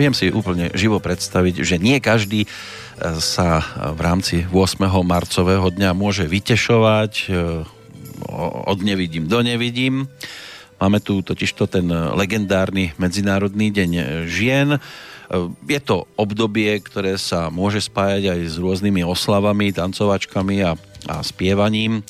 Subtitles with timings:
[0.00, 2.48] viem si úplne živo predstaviť, že nie každý
[3.20, 3.60] sa
[3.92, 4.80] v rámci 8.
[5.04, 7.28] marcového dňa môže vytešovať
[8.64, 10.08] od nevidím do nevidím.
[10.80, 13.90] Máme tu totižto ten legendárny Medzinárodný deň
[14.24, 14.80] žien.
[15.68, 20.72] Je to obdobie, ktoré sa môže spájať aj s rôznymi oslavami, tancovačkami a,
[21.12, 22.00] a spievaním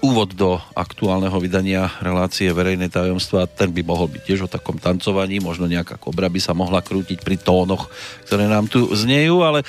[0.00, 5.38] úvod do aktuálneho vydania relácie Verejné tajomstva, ten by mohol byť tiež o takom tancovaní,
[5.44, 7.92] možno nejaká kobra by sa mohla krútiť pri tónoch,
[8.24, 9.66] ktoré nám tu znejú, ale e,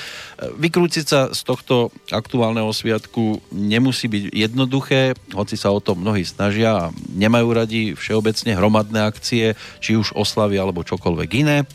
[0.55, 6.88] vykrútiť sa z tohto aktuálneho sviatku nemusí byť jednoduché, hoci sa o to mnohí snažia
[6.88, 11.67] a nemajú radi všeobecne hromadné akcie, či už oslavy alebo čokoľvek iné.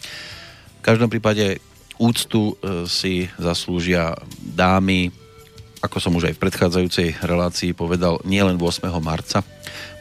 [0.80, 1.61] V každom prípade
[2.00, 5.12] úctu e, si zaslúžia dámy,
[5.87, 8.91] ako som už aj v predchádzajúcej relácii povedal, nielen 8.
[8.98, 9.47] marca.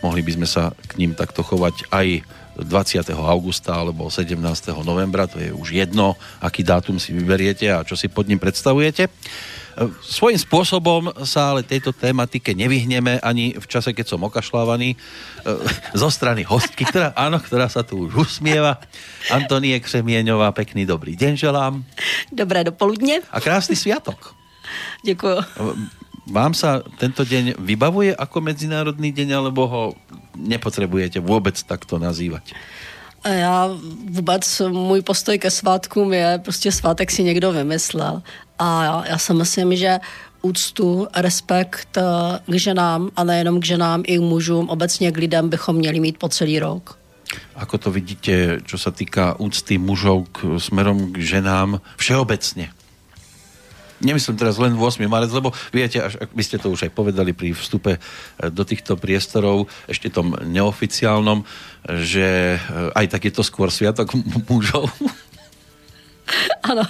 [0.02, 2.08] Mohli by sme sa k ním takto chovať aj
[2.58, 3.05] 20.
[3.14, 4.39] augusta alebo 17.
[4.81, 9.11] novembra, to je už jedno, aký dátum si vyberiete a čo si pod ním predstavujete.
[10.00, 14.97] Svojím spôsobom sa ale tejto tematike nevyhneme ani v čase, keď som okašľávaný e,
[15.91, 18.80] zo strany hostky, ktorá, áno, ktorá sa tu už usmieva.
[19.28, 21.83] Antonie Křemieňová, pekný dobrý deň želám.
[22.31, 23.19] Dobré dopoludne.
[23.36, 24.31] A krásny sviatok.
[25.05, 25.37] Děkuji.
[26.25, 29.83] Vám sa tento deň vybavuje ako medzinárodný deň, alebo ho
[30.33, 32.41] nepotřebujete vůbec takto nazývat?
[33.25, 33.69] Já
[34.09, 38.22] vůbec, můj postoj ke svátkům je, prostě svátek si někdo vymyslel.
[38.59, 40.00] A já, já si myslím, že
[40.41, 42.03] úctu, respekt eh,
[42.45, 46.17] k ženám a nejenom k ženám, i k mužům, obecně k lidem bychom měli mít
[46.17, 46.97] po celý rok.
[47.55, 52.71] Ako to vidíte, čo sa týka úcty mužov k, smerom k ženám všeobecne?
[54.03, 55.03] Nemyslím teraz len 8.
[55.07, 58.00] marec, lebo viete, až ak by ste to už aj povedali pri vstupe e,
[58.51, 61.45] do týchto priestorov, ešte tom neoficiálnom,
[62.03, 62.59] že e,
[62.91, 64.11] aj tak je to skôr sviatok
[64.50, 64.91] mužov.
[66.66, 66.81] Ano.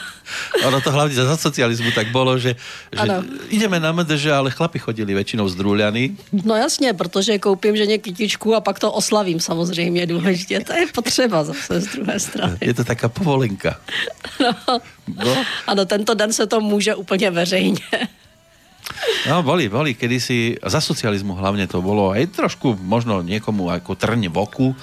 [0.63, 2.55] Ono to hlavne za socializmu tak bolo, že,
[2.95, 3.09] že
[3.51, 6.15] ideme na MDŽ, ale chlapi chodili väčšinou zdrúľaní.
[6.31, 10.59] No jasně, protože koupím ženě kytičku a pak to oslavím samozřejmě důležitě.
[10.59, 12.57] To je potřeba zase z druhé strany.
[12.61, 13.75] Je to taká povolenka.
[14.39, 14.79] No.
[15.07, 15.35] no.
[15.67, 18.07] Ano, tento den se to může úplně veřejně.
[19.29, 24.29] No, boli, boli, kedysi, za socializmu hlavne to bolo aj trošku možno niekomu ako trň
[24.29, 24.67] v oku.
[24.71, 24.75] E,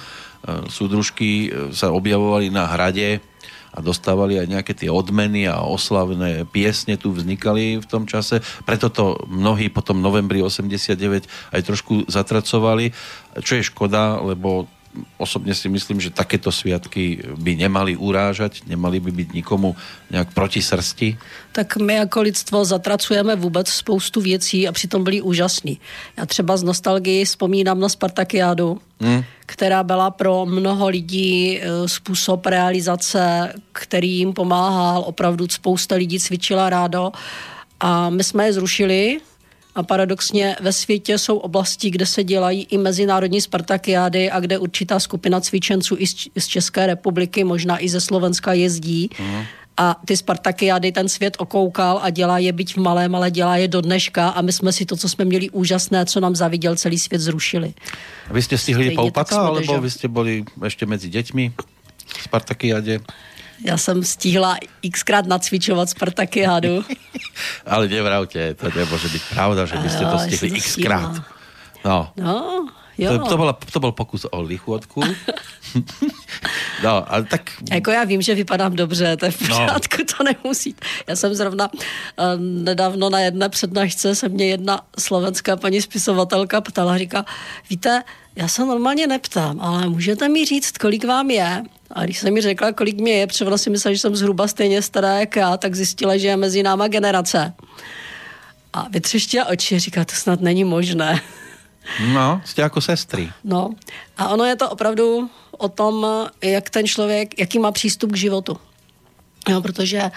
[0.67, 3.23] súdružky e, sa objavovali na hrade
[3.73, 8.45] a dostávali aj nejaké tie odmeny a oslavné piesne tu vznikali v tom čase.
[8.69, 12.93] Preto to mnohí potom novembri 89 aj trošku zatracovali,
[13.41, 14.69] čo je škoda, lebo
[15.17, 19.75] osobně si myslím, že takéto sviatky by nemali urážať, nemali by být nikomu
[20.11, 21.17] nějak proti srsti.
[21.51, 25.79] Tak my jako lidstvo zatracujeme vůbec spoustu věcí a přitom byli úžasní.
[26.17, 29.23] Já třeba z nostalgii vzpomínám na Spartakiádu, hmm.
[29.45, 35.03] která byla pro mnoho lidí e, způsob realizace, který jim pomáhal.
[35.05, 37.11] Opravdu spousta lidí cvičila rádo
[37.79, 39.19] a my jsme je zrušili,
[39.75, 44.99] a paradoxně ve světě jsou oblasti, kde se dělají i mezinárodní spartakiády a kde určitá
[44.99, 49.09] skupina cvičenců i z České republiky, možná i ze Slovenska jezdí.
[49.09, 49.45] Uh-huh.
[49.77, 53.67] A ty Spartakiády ten svět okoukal a dělá je byť v malém, ale dělá je
[53.67, 56.99] do dneška a my jsme si to, co jsme měli úžasné, co nám zaviděl celý
[56.99, 57.73] svět, zrušili.
[58.29, 61.53] A vy jste stihli poupata, alebo vy jste byli ještě mezi dětmi
[62.05, 62.99] v Spartakiádě?
[63.65, 64.57] Já jsem stihla
[64.91, 66.85] xkrát nacvičovat Spartakiádu.
[67.65, 71.21] Ale nevravte, to nemůže být pravda, že byste to stihli xkrát.
[71.85, 72.11] No.
[72.17, 72.67] no,
[72.97, 73.17] jo.
[73.17, 75.03] To, to, byla, to byl pokus o lichotku.
[76.83, 77.41] no, ale tak...
[77.71, 79.47] Jako já vím, že vypadám dobře, to je v no.
[79.47, 80.05] pořádku, no.
[80.17, 80.75] to nemusí.
[81.07, 81.79] Já jsem zrovna uh,
[82.39, 87.25] nedávno na jedné přednášce se mě jedna slovenská paní spisovatelka ptala, říká,
[87.69, 88.03] víte,
[88.35, 91.63] já se normálně neptám, ale můžete mi říct, kolik vám je?
[91.93, 94.47] A když jsem mi řekla, kolik mě je, protože ona si myslela, že jsem zhruba
[94.47, 97.53] stejně stará jak já, tak zjistila, že je mezi náma generace.
[98.73, 101.21] A vytřeštila oči, říká, to snad není možné.
[102.13, 103.29] No, jste jako sestry.
[103.43, 103.69] No,
[104.17, 106.07] a ono je to opravdu o tom,
[106.41, 108.57] jak ten člověk, jaký má přístup k životu.
[109.49, 110.11] Jo, protože eh,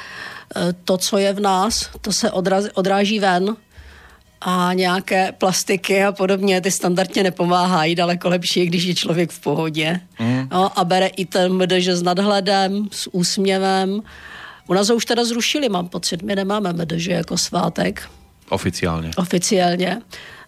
[0.85, 3.57] to, co je v nás, to se odraz, odráží ven
[4.49, 10.01] a nějaké plastiky a podobně, ty standardně nepomáhají, daleko lepší, když je člověk v pohodě.
[10.19, 10.49] Mm.
[10.53, 14.03] No, a bere i ten MDŽ s nadhledem, s úsměvem.
[14.67, 18.09] U nás ho už teda zrušili, mám pocit, my nemáme MDŽ jako svátek.
[18.49, 19.11] Oficiálně.
[19.17, 20.03] Oficiálně.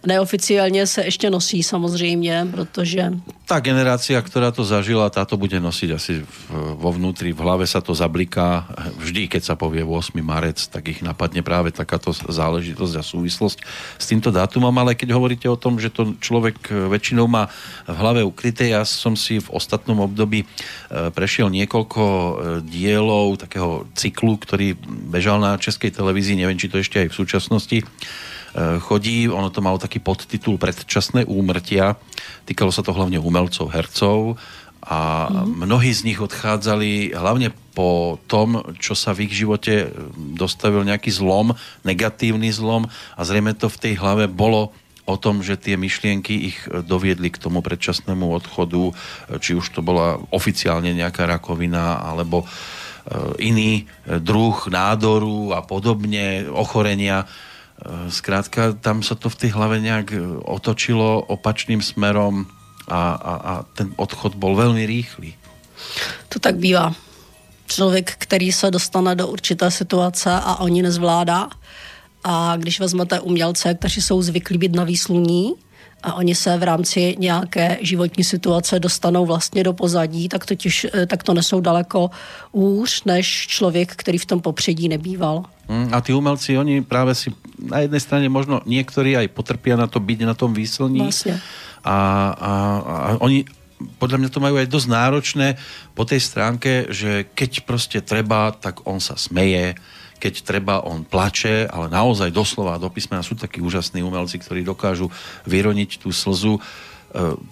[0.05, 3.13] Neoficiálně se ještě nosí samozřejmě, protože...
[3.45, 6.21] Ta generácia, která to zažila, tá to bude nosiť asi
[6.53, 8.69] vo vnútri, v hlave sa to zabliká.
[9.01, 10.21] Vždy, keď sa povie 8.
[10.21, 13.57] marec, tak ich napadne práve takáto záležitosť a súvislosť
[13.97, 17.49] s týmto dátumom, ale keď hovoríte o tom, že to človek väčšinou má
[17.89, 20.47] v hlave ukryté, ja som si v ostatnom období e,
[21.09, 22.33] prešiel niekoľko e,
[22.69, 24.77] dielov takého cyklu, ktorý
[25.09, 28.38] bežal na českej televízii, neviem, či to ešte aj v súčasnosti Eh,
[28.81, 31.95] chodí, ono to malo taký podtitul Predčasné úmrtia,
[32.49, 34.41] týkalo sa to hlavne umelcov, hercov
[34.79, 35.67] a mm.
[35.67, 39.89] mnohí z nich odchádzali hlavne po tom, čo sa v ich živote eh,
[40.39, 41.53] dostavil nejaký zlom,
[41.83, 42.87] negatívny zlom.
[43.19, 44.71] A zrejme to v tej hlave bolo
[45.09, 48.95] o tom, že tie myšlienky ich eh, doviedli k tomu predčasnému odchodu,
[49.43, 52.47] či už to bola oficiálne nejaká rakovina, alebo
[53.41, 57.25] iný druh nádoru a podobne, ochorenia.
[57.25, 57.48] Eh,
[58.09, 62.45] zkrátka, tam sa to v tej hlave nejak eh, otočilo opačným smerom
[62.87, 65.33] a, a, a ten odchod bol velmi rýchly.
[66.29, 66.93] To tak bývá.
[67.67, 71.49] Člověk, který se dostane do určité situace a oni nezvládá.
[72.23, 75.55] A když vezmete umělce, kteří jsou zvyklí být na výsluní,
[76.03, 81.05] a oni se v rámci nějaké životní situace dostanou vlastně do pozadí, tak, totiž, eh,
[81.05, 82.09] tak to nesou daleko
[82.51, 85.45] úř než člověk, který v tom popředí nebýval.
[85.69, 87.29] Mm, a ty umelci, oni právě si
[87.61, 91.13] na jednej strane možno niektorí aj potrpia na to byť na tom výslní.
[91.13, 91.37] Vlastne.
[91.85, 91.95] A,
[92.33, 92.51] a,
[92.81, 93.45] a oni
[94.01, 95.47] podľa mňa to majú aj dosť náročné
[95.95, 99.77] po tej stránke, že keď proste treba, tak on sa smeje,
[100.19, 105.07] keď treba, on plače, ale naozaj doslova do písmena sú takí úžasní umelci, ktorí dokážu
[105.47, 106.61] vyroniť tú slzu, e,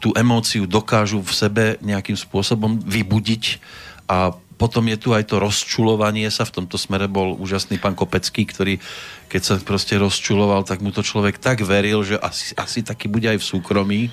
[0.04, 3.64] tú emóciu dokážu v sebe nejakým spôsobom vybudiť
[4.12, 8.46] a potom je tu aj to rozčulovanie sa, v tomto smere bol úžasný pán Kopecký,
[8.46, 8.82] ktorý
[9.28, 13.30] keď sa prostě rozčuloval, tak mu to člověk tak veril, že asi, asi taky bude
[13.30, 14.12] aj v súkromí.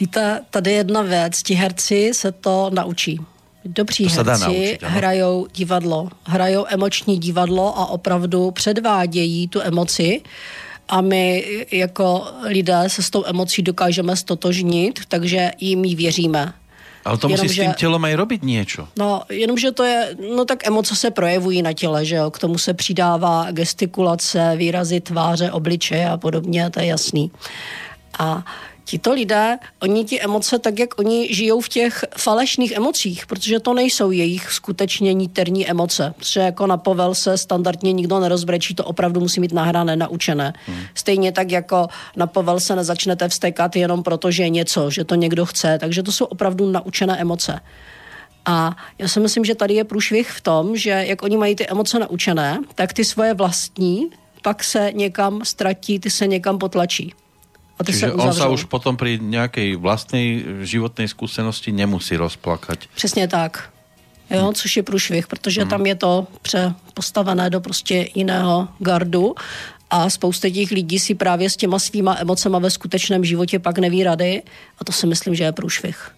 [0.00, 3.20] Víte, tady jedna věc, ti herci se to naučí.
[3.64, 10.22] Dobří to herci naučit, hrajou divadlo, hrajou emoční divadlo a opravdu předvádějí tu emoci
[10.88, 16.52] a my jako lidé se s tou emocí dokážeme stotožnit, takže jim ji věříme.
[17.04, 18.88] Ale to musí s tím tělem aj robiť něco.
[18.98, 22.58] No, jenomže to je, no tak emoce se projevují na těle, že jo, k tomu
[22.58, 27.30] se přidává gestikulace, výrazy tváře, obličeje a podobně, to je jasný.
[28.18, 28.44] A
[28.90, 33.74] tito lidé, oni ti emoce, tak jak oni žijou v těch falešných emocích, protože to
[33.74, 36.14] nejsou jejich skutečně níterní emoce.
[36.16, 40.52] Protože jako na povel se standardně nikdo nerozbrečí, to opravdu musí mít nahrané, naučené.
[40.66, 40.82] Hmm.
[40.94, 45.14] Stejně tak jako na povel se nezačnete vstekat jenom proto, že je něco, že to
[45.14, 45.78] někdo chce.
[45.78, 47.60] Takže to jsou opravdu naučené emoce.
[48.44, 51.68] A já si myslím, že tady je průšvih v tom, že jak oni mají ty
[51.68, 54.10] emoce naučené, tak ty svoje vlastní
[54.42, 57.14] pak se někam ztratí, ty se někam potlačí.
[57.80, 62.92] A Čiže se on sa už potom pri nejakej vlastnej životnej skúsenosti nemusí rozplakať.
[62.94, 63.72] Přesně tak.
[64.30, 64.54] Jo, hmm.
[64.54, 65.70] což je průšvih, protože hmm.
[65.70, 69.34] tam je to přepostavené do prostě jiného gardu
[69.90, 74.04] a spousta těch lidí si právě s těma svýma emocema ve skutečném životě pak neví
[74.04, 74.42] rady
[74.78, 76.10] a to si myslím, že je průšvih.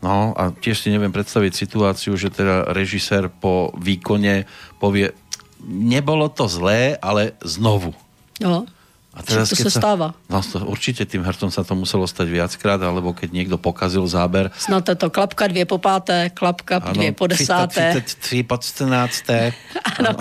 [0.00, 4.48] No a tiež si neviem predstaviť situáciu, že teda režisér po výkone
[4.80, 5.12] povie,
[5.60, 7.92] nebolo to zlé, ale znovu.
[8.40, 8.64] Jo.
[9.20, 10.16] A teraz, to se sa, stáva.
[10.32, 14.48] No, to, určite tým hercom sa to muselo stať viackrát, alebo keď niekto pokazil záber.
[14.56, 18.00] Znáte to, klapka dvě po páté, klapka ano, dvě po desáté.
[18.16, 19.24] 33 po 14.
[20.00, 20.16] ano.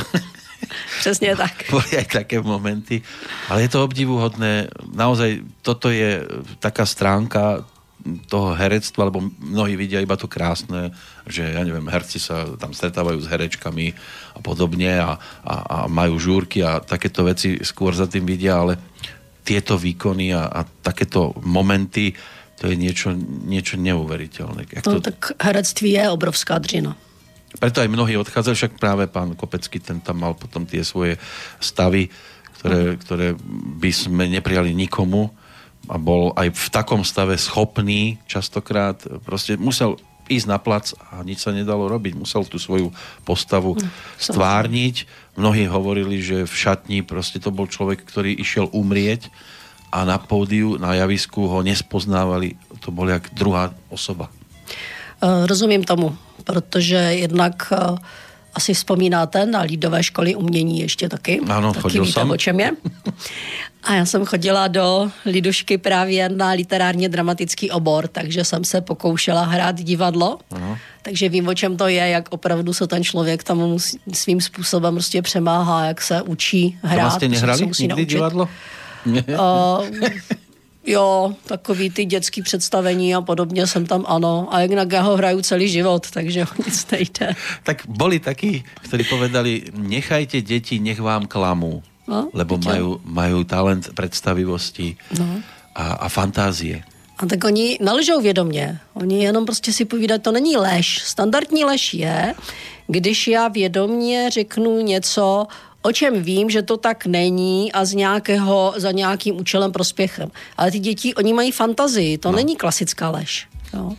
[1.00, 1.52] Přesně tak.
[1.72, 3.02] Boli aj také momenty.
[3.50, 4.68] Ale je to obdivuhodné.
[4.94, 6.28] Naozaj, toto je
[6.60, 7.64] taká stránka
[8.32, 10.96] toho herectva, lebo mnohí vidia iba to krásne,
[11.28, 13.92] že ja neviem, herci sa tam stretávajú s herečkami
[14.36, 18.80] a podobne a, a, a majú žúrky a takéto veci skôr za tým vidia, ale
[19.44, 22.16] tieto výkony a, a takéto momenty,
[22.60, 23.12] to je niečo,
[23.48, 24.68] niečo neuveriteľné.
[24.70, 25.12] Jak no, to...
[25.12, 26.96] tak herectví je obrovská dřina.
[27.58, 31.18] Preto aj mnohí odchádzajú, však práve pán Kopecký, ten tam mal potom tie svoje
[31.58, 32.14] stavy,
[32.62, 33.28] ktoré, ktoré
[33.82, 35.34] by sme neprijali nikomu
[35.88, 39.96] a bol aj v takom stave schopný častokrát, prostě musel
[40.30, 42.14] ísť na plac a nič sa nedalo robiť.
[42.14, 42.94] Musel tú svoju
[43.26, 43.82] postavu hm,
[44.22, 45.10] stvárniť.
[45.34, 49.34] Mnohí hovorili, že v šatni prostě to bol človek, ktorý išiel umrieť
[49.90, 52.54] a na pódiu, na javisku ho nespoznávali.
[52.86, 54.30] To bol jak druhá osoba.
[55.20, 57.98] Eh, rozumím tomu, protože jednak uh,
[58.54, 61.40] asi vzpomínáte na lídové školy umění ještě taky.
[61.50, 62.30] Ano, taky chodil víte, jsem.
[62.30, 62.72] o čem je.
[63.84, 69.44] A já jsem chodila do Lidušky právě na literárně dramatický obor, takže jsem se pokoušela
[69.44, 70.40] hrát divadlo.
[70.52, 70.78] Ano.
[71.02, 73.78] Takže vím, o čem to je, jak opravdu se ten člověk tam
[74.14, 77.10] svým způsobem prostě přemáhá, jak se učí hrát.
[77.10, 78.06] To jste nehrali nikdy naučit.
[78.06, 78.50] divadlo?
[79.06, 79.16] Uh,
[80.90, 84.48] Jo, takový ty dětský představení a podobně jsem tam ano.
[84.50, 87.36] A jinak já ho hraju celý život, takže o nic nejde.
[87.64, 91.86] Tak boli takí, ktorí povedali, nechajte deti, nech vám klamu.
[92.10, 95.46] No, lebo majú, majú talent představivosti no.
[95.78, 96.82] a, a fantázie.
[97.22, 98.80] A tak oni nalžou vědomě.
[98.94, 101.06] Oni jenom prostě si povídají, to není lež.
[101.06, 102.34] Standardní lež je,
[102.88, 105.48] když já vědomě řeknu něco,
[105.82, 110.32] o čem vím, že to tak není a z nějakého, za nějakým účelem prospěchem.
[110.58, 112.36] Ale ty děti, oni mají fantazii, to no.
[112.36, 113.48] není klasická lež.
[113.74, 113.94] Jo.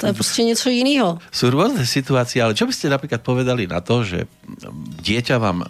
[0.00, 1.18] To je prostě něco jiného.
[1.32, 4.24] Jsou různé situace, ale čo byste například povedali na to, že
[5.04, 5.64] dieťa vám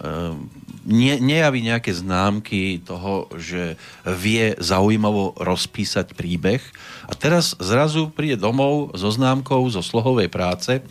[0.85, 6.61] ne, nejaví nejaké známky toho, že vie zaujímavo rozpísať príbeh
[7.05, 10.81] a teraz zrazu príde domov so známkou zo slohovej práce,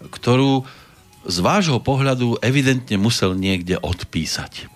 [0.00, 0.64] ktorú
[1.24, 4.70] z vášho pohľadu evidentne musel niekde odpísať.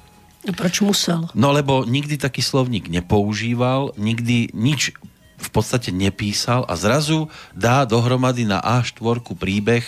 [0.45, 1.25] A proč musel?
[1.33, 4.93] No lebo nikdy taký slovník nepoužíval, nikdy nič
[5.35, 9.85] v podstate nepísal a zrazu dá dohromady na A4 príbeh,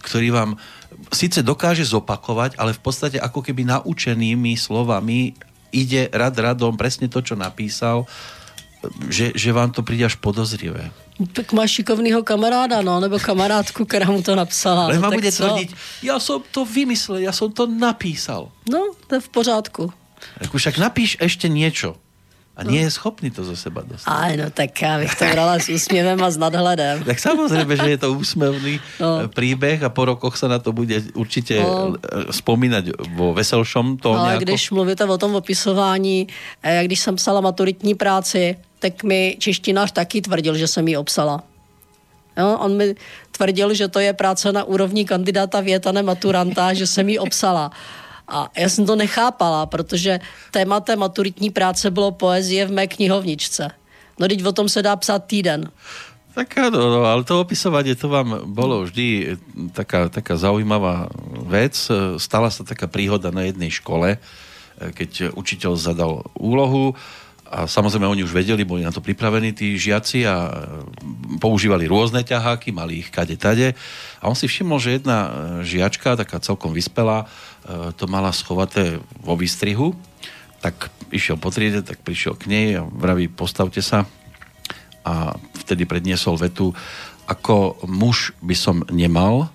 [0.00, 0.50] ktorý vám
[1.12, 5.36] síce dokáže zopakovať, ale v podstate ako keby naučenými slovami
[5.70, 8.08] ide rad radom presne to, čo napísal,
[9.08, 10.90] že, že vám to príde až podozrivé.
[11.32, 14.84] Tak máš šikovného kamaráda, no, nebo kamarádku, která mu to napsala.
[14.84, 18.48] Ale no, bude tvrdit, já jsem to vymyslel, já jsem to napísal.
[18.70, 19.92] No, to je v pořádku.
[20.38, 21.96] Tak už však napíš ještě něco.
[22.60, 24.12] A nie je schopný to zo seba dostať.
[24.12, 27.02] Áno, tak já bych to brala s úsměvem a s nadhledem.
[27.08, 29.28] tak samozřejmě, že je to úsměvný no.
[29.32, 31.96] príbeh a po rokoch se na to bude určitě no.
[32.30, 32.84] vzpomínat
[33.16, 34.44] vo veselšom to no, nejako...
[34.44, 36.28] když mluvíte o tom opisování,
[36.62, 41.42] eh, když jsem psala maturitní práci, tak mi češtinář taky tvrdil, že jsem ji obsala.
[42.38, 42.94] Jo, on mi
[43.32, 47.70] tvrdil, že to je práce na úrovni kandidáta věta, maturanta, že jsem ji obsala.
[48.30, 53.70] A já jsem to nechápala, protože tématem maturitní práce bylo poezie v mé knihovničce.
[54.18, 55.70] No teď o tom se dá psát týden.
[56.30, 59.34] Tak áno, no, ale to opisovanie, to vám bolo vždy
[59.74, 61.10] taká, taká zaujímavá
[61.42, 61.74] vec.
[62.22, 64.14] Stala sa taká príhoda na jednej škole,
[64.78, 66.94] keď učiteľ zadal úlohu
[67.50, 70.54] a samozrejme oni už vedeli, boli na to pripravení tí žiaci a
[71.42, 73.74] používali rôzne ťaháky, mali ich kade tade
[74.22, 75.34] a on si všimol, že jedna
[75.66, 77.26] žiačka, taká celkom vyspelá,
[77.68, 79.94] to mala schovaté vo výstrihu,
[80.60, 84.04] tak išiel po triede, tak prišiel k nej a vraví, postavte sa.
[85.00, 85.32] A
[85.64, 86.76] vtedy predniesol vetu,
[87.24, 89.48] ako muž by som nemal,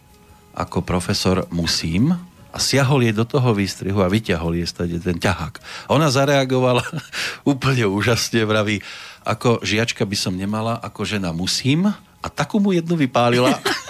[0.58, 2.18] ako profesor musím.
[2.56, 5.60] A siahol jej do toho výstrihu a vyťahol jej stade ten ťahák.
[5.92, 6.82] Ona zareagovala
[7.52, 8.80] úplne úžasne, vraví,
[9.28, 11.92] ako žiačka by som nemala, ako žena musím.
[12.26, 13.60] A takú mu jednu vypálila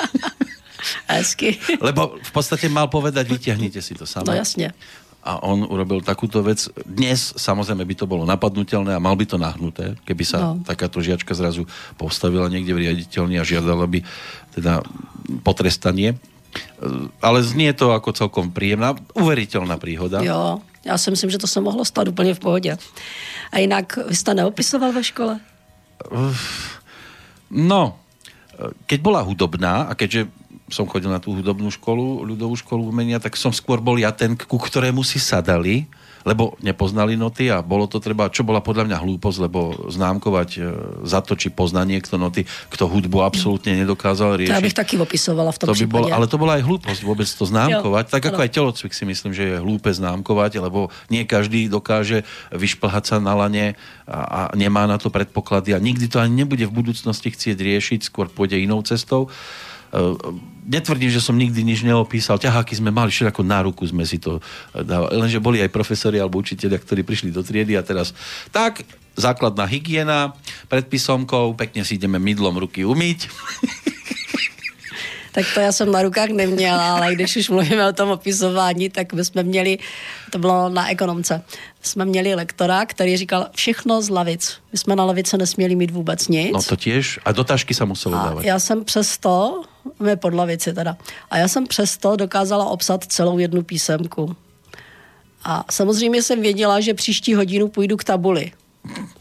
[1.08, 1.60] Hezky.
[1.82, 4.28] Lebo v podstate mal povedať, vyťahnite si to sami.
[4.28, 4.74] No jasně.
[5.25, 6.70] A on urobil takúto vec.
[6.86, 10.62] Dnes samozrejme by to bolo napadnutelné a mal by to nahnuté, keby sa no.
[10.62, 11.66] takáto žiačka zrazu
[11.98, 14.06] postavila niekde v riaditeľni a žiadala by
[14.54, 14.86] teda
[15.42, 16.14] potrestanie.
[17.25, 20.22] Ale znie to ako celkom príjemná, uveriteľná príhoda.
[20.22, 22.78] Jo, já si myslím, že to se mohlo stát úplně v pohodě.
[23.52, 25.40] A jinak vy jste neopisoval ve škole?
[27.50, 27.98] No,
[28.86, 30.30] keď bola hudobná a keďže
[30.66, 34.34] som chodil na tú hudobnú školu, ľudovú školu umenia, tak som skôr bol ja ten,
[34.34, 35.86] ku ktorému si sadali,
[36.26, 40.60] lebo nepoznali noty a bolo to treba, čo bola podľa mňa hlúposť, lebo známkovať e,
[41.06, 44.50] za to, či pozná niekto noty, kto hudbu absolútne nedokázal riešiť.
[44.50, 47.02] To ja bych taky opisovala v tom to by bol, Ale to bola aj hlúposť
[47.06, 48.46] vôbec to známkovať, jo, tak ako ano.
[48.50, 53.38] aj telocvik si myslím, že je hlúpe známkovať, lebo nie každý dokáže vyšplhať sa na
[53.38, 53.78] lane
[54.10, 58.10] a, a nemá na to predpoklady a nikdy to ani nebude v budúcnosti chcieť riešiť,
[58.10, 59.30] skôr pôjde inou cestou.
[60.66, 62.42] Netvrdím, že som nikdy nič neopísal.
[62.42, 64.42] Ťaháky sme mali, všetko na ruku sme si to
[64.74, 65.22] eh, dávali.
[65.22, 68.18] Lenže boli aj profesori alebo učiteľia, ktorí prišli do triedy a teraz
[68.50, 68.82] tak,
[69.16, 70.34] základná hygiena,
[70.68, 73.30] pred písomkou, pekne si ideme mydlom ruky umyť.
[75.36, 79.14] tak to já jsem na rukách neměla, ale když už mluvíme o tom opisování, tak
[79.14, 79.78] my jsme měli,
[80.32, 81.44] to bylo na ekonomce,
[81.88, 84.54] jsme měli lektora, který říkal všechno z lavic.
[84.72, 86.51] My jsme na lavice nesměli mít vůbec nic.
[86.54, 87.20] No to těž.
[87.25, 88.44] A do tašky se muselo dávat.
[88.46, 89.62] já jsem přesto,
[90.00, 90.98] my pod lavici teda,
[91.32, 94.36] a já jsem přesto dokázala obsat celou jednu písemku.
[95.44, 98.51] A samozřejmě jsem věděla, že příští hodinu půjdu k tabuli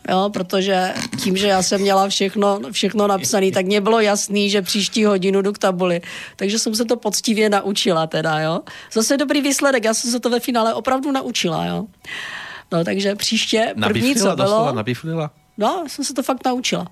[0.08, 4.62] Jo, protože tím, že já jsem měla všechno, všechno napsané, tak mě bylo jasný, že
[4.62, 6.00] příští hodinu jdu k tabuli.
[6.36, 8.60] Takže jsem se to poctivě naučila teda, jo.
[8.92, 11.86] Zase dobrý výsledek, já jsem se to ve finále opravdu naučila, jo.
[12.74, 14.72] No, takže příště první, co bylo...
[14.72, 15.30] Nabiflila?
[15.58, 16.86] No, jsem se to fakt naučila.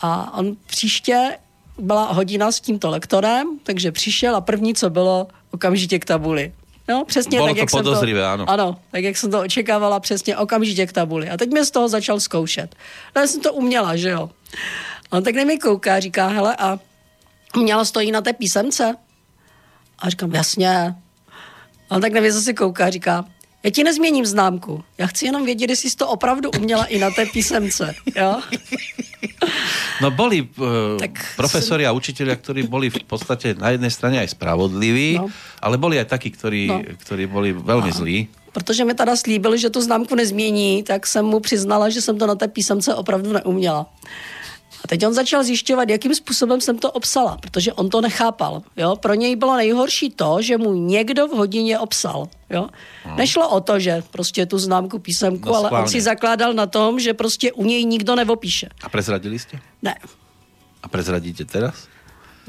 [0.00, 1.38] A on příště
[1.78, 6.52] byla hodina s tímto lektorem, takže přišel a první, co bylo, okamžitě k tabuli.
[6.88, 8.00] Jo, přesně tak, to jak jsem to,
[8.32, 8.50] ano.
[8.50, 11.30] Ano, tak jak jsem to očekávala přesně okamžitě k tabuli.
[11.30, 12.74] A teď mě z toho začal zkoušet.
[13.16, 14.30] No, já jsem to uměla, že jo.
[15.10, 16.78] A on tak na mě kouká, říká, hele, a
[17.56, 18.96] uměla stojí na té písemce?
[19.98, 20.94] A říkám, jasně.
[21.90, 23.24] A on tak na mě zase kouká, říká,
[23.64, 24.84] já ti nezměním známku.
[24.98, 27.94] Já chci jenom vědět, jestli jsi to opravdu uměla i na té písemce.
[28.16, 28.40] Jo?
[30.00, 34.32] No boli uh, Tak profesori a učiteľia, ktorí boli v podstate na jednej strane aj
[34.32, 35.28] spravodliví, No.
[35.60, 36.80] ale boli aj takí, ktorí, No.
[37.04, 38.18] ktorí boli veľmi zlí.
[38.52, 42.26] Protože mi teda slíbil, že tu známku nezmění, tak jsem mu přiznala, že jsem to
[42.26, 43.86] na té písemce opravdu neuměla.
[44.84, 48.62] A teď on začal zjišťovat, jakým způsobem jsem to obsala, protože on to nechápal.
[48.76, 48.96] Jo?
[48.96, 52.28] Pro něj bylo nejhorší to, že mu někdo v hodině obsal.
[52.50, 52.68] Jo?
[53.16, 57.00] Nešlo o to, že prostě tu známku písemku, No, ale on si zakládal na tom,
[57.00, 58.68] že prostě u něj nikdo neopíše.
[58.82, 59.58] A prezradili ste?
[59.82, 59.94] Ne.
[60.82, 61.88] A prezradíte teraz?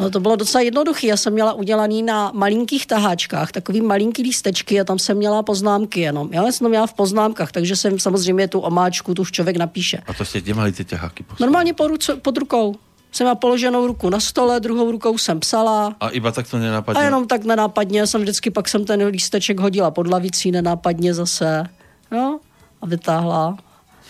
[0.01, 1.07] No to bylo docela jednoduché.
[1.07, 5.99] Já jsem měla udělaný na malinkých taháčkách, takový malinký lístečky a tam jsem měla poznámky
[6.01, 6.29] jenom.
[6.33, 10.01] Já jsem to měla v poznámkách, takže jsem samozřejmě tu omáčku, tu člověk napíše.
[10.07, 11.23] A to ste kde mali tie ťaháky?
[11.23, 11.45] postavené?
[11.45, 12.75] Normálně pod, ruce, pod rukou.
[13.11, 15.95] Jsem měla položenou ruku na stole, druhou rukou jsem psala.
[15.99, 17.03] A iba tak to A nenapadne?
[17.03, 21.63] jenom tak nenápadně jsem vždycky, pak jsem ten lísteček hodila pod lavicí, nenápadně zase.
[22.11, 22.39] Jo?
[22.81, 23.57] A vytáhla.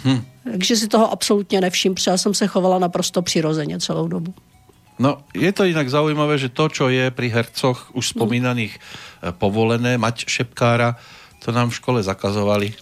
[0.05, 0.21] Hm.
[0.51, 4.33] Takže si toho absolutně nevšim, protože já jsem se chovala naprosto přirozeně celou dobu.
[4.99, 8.79] No, je to inak zaujímavé, že to, čo je pri hercoch už spomínaných e,
[9.31, 10.95] povolené, mať šepkára,
[11.41, 12.73] to nám v škole zakazovali.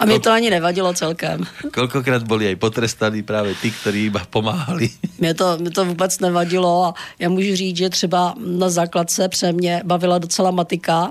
[0.00, 1.42] A mě to ani nevadilo celkem.
[1.72, 4.90] Koľkokrát boli aj potrestaní práve tí, ktorí iba pomáhali.
[5.18, 9.52] Mě to, mě to vůbec nevadilo a já můžu říct, že třeba na základce pře
[9.52, 11.10] mě bavila docela matika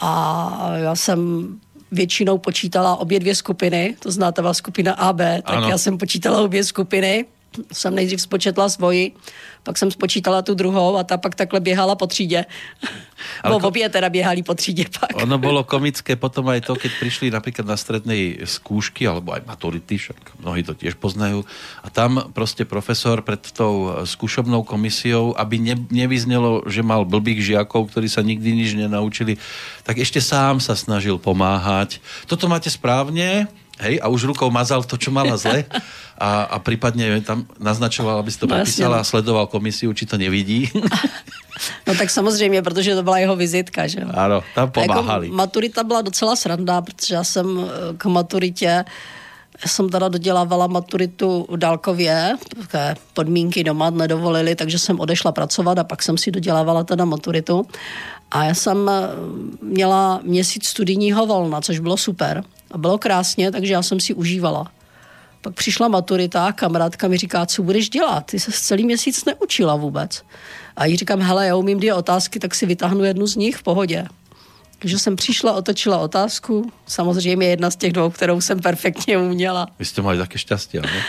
[0.00, 1.48] a já jsem
[1.92, 5.68] většinou počítala obě dvě skupiny, to znáte vás skupina AB, tak Ano.
[5.68, 7.24] já jsem počítala obě skupiny,
[7.72, 9.12] jsem nejdřív spočetla svoji,
[9.62, 12.44] pak jsem spočítala tu druhou a ta pak takhle běhala po třídě.
[13.42, 15.10] Ale Bo obě teda běhali po třídě pak.
[15.22, 19.98] Ono bolo komické potom aj to, keď prišli napríklad na strednej skúšky, alebo aj maturity,
[19.98, 21.42] však mnohí to tiež poznajú,
[21.82, 27.90] a tam proste profesor pred tou skúšobnou komisiou, aby ne, nevyznelo, že mal blbých žiakov,
[27.90, 29.34] ktorí sa nikdy nič nenaučili,
[29.82, 31.98] tak ešte sám sa snažil pomáhať.
[32.30, 35.64] Toto máte správne, hej, a už rukou mazal to, čo mala zle
[36.18, 40.18] a, a prípadne tam naznačoval, aby si to No, prepísala a sledoval komisiu, či to
[40.18, 40.68] nevidí.
[41.86, 44.08] No tak samozřejmě, protože to byla jeho vizitka, že jo.
[44.14, 45.26] Áno, tam A pomáhali.
[45.26, 48.84] Jako maturita byla docela sranda, protože já jsem eh, k maturitě
[49.62, 55.84] já jsem teda dodělávala maturitu dálkově, také podmínky doma nedovolily, takže jsem odešla pracovat a
[55.84, 57.66] pak jsem si dodělávala teda maturitu.
[58.30, 59.08] A já jsem eh,
[59.62, 62.44] měla měsíc studijního volna, což bylo super.
[62.70, 64.72] A bylo krásně, takže já jsem si užívala.
[65.40, 68.26] Pak přišla maturita a kamarádka mi říká, co budeš dělat?
[68.26, 70.22] Ty se celý měsíc neučila vůbec.
[70.76, 73.62] A jí říkám, hele, já umím dvě otázky, tak si vytáhnu jednu z nich v
[73.62, 74.06] pohodě.
[74.78, 79.66] Takže jsem přišla, otočila otázku, samozřejmě jedna z těch dvou, kterou jsem perfektně uměla.
[79.78, 81.00] Vy ste mali také šťastie, áno?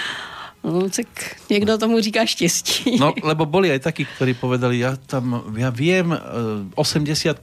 [0.63, 1.07] No, tak
[1.49, 2.99] někdo tomu říká štěstí.
[2.99, 6.19] No, lebo boli aj takí, ktorí povedali, ja tam, ja viem eh,
[6.75, 7.39] 80%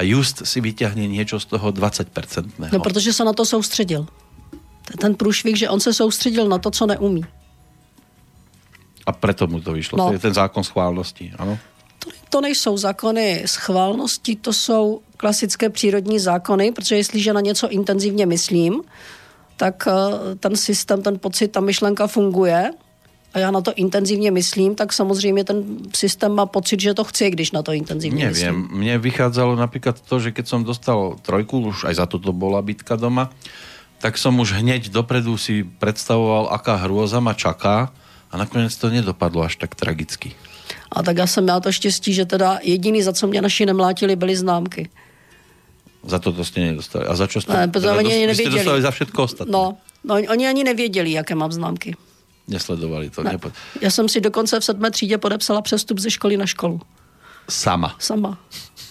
[0.00, 2.72] a just si vyťahne niečo z toho 20%.
[2.72, 4.08] No, protože se na to soustředil.
[4.96, 7.24] Ten průšvih, že on se soustředil na to, co neumí.
[9.06, 9.98] A preto mu to vyšlo.
[9.98, 10.06] No.
[10.06, 11.58] To je ten zákon schválnosti, áno?
[11.98, 18.26] To, to nejsou zákony schválnosti, to jsou klasické přírodní zákony, protože jestliže na něco intenzivně
[18.26, 18.82] myslím,
[19.56, 19.92] tak eh,
[20.36, 22.72] ten systém, ten pocit, ta myšlenka funguje
[23.34, 25.64] a já na to intenzivně myslím, tak samozřejmě ten
[25.94, 28.78] systém má pocit, že to chce, když na to intenzivně Neviem, myslím.
[28.82, 32.98] mne vychádzalo napríklad to, že keď som dostal trojku, už aj za toto bola bitka
[32.98, 33.30] doma,
[34.02, 37.94] tak som už hneď dopredu si predstavoval, aká hrôza ma čaká
[38.30, 40.34] a nakoniec to nedopadlo až tak tragicky.
[40.90, 44.16] A tak já jsem měla to štěstí, že teda jediný, za co mě naši nemlátili,
[44.16, 44.90] byly známky.
[46.00, 47.04] Za toto ste nedostali.
[47.04, 47.52] A za čo ste?
[47.52, 48.56] Ne, protože oni nevěděli.
[48.56, 49.52] dostali za všetko ostatné.
[49.52, 51.92] No, no, oni ani nevěděli, jaké mám známky.
[52.50, 53.22] Nesledovali to.
[53.22, 53.32] Ne.
[53.32, 53.52] Nepo...
[53.80, 56.80] Já jsem si dokonce v sedmé třídě podepsala přestup ze školy na školu.
[57.48, 57.96] Sama.
[57.98, 58.38] Sama.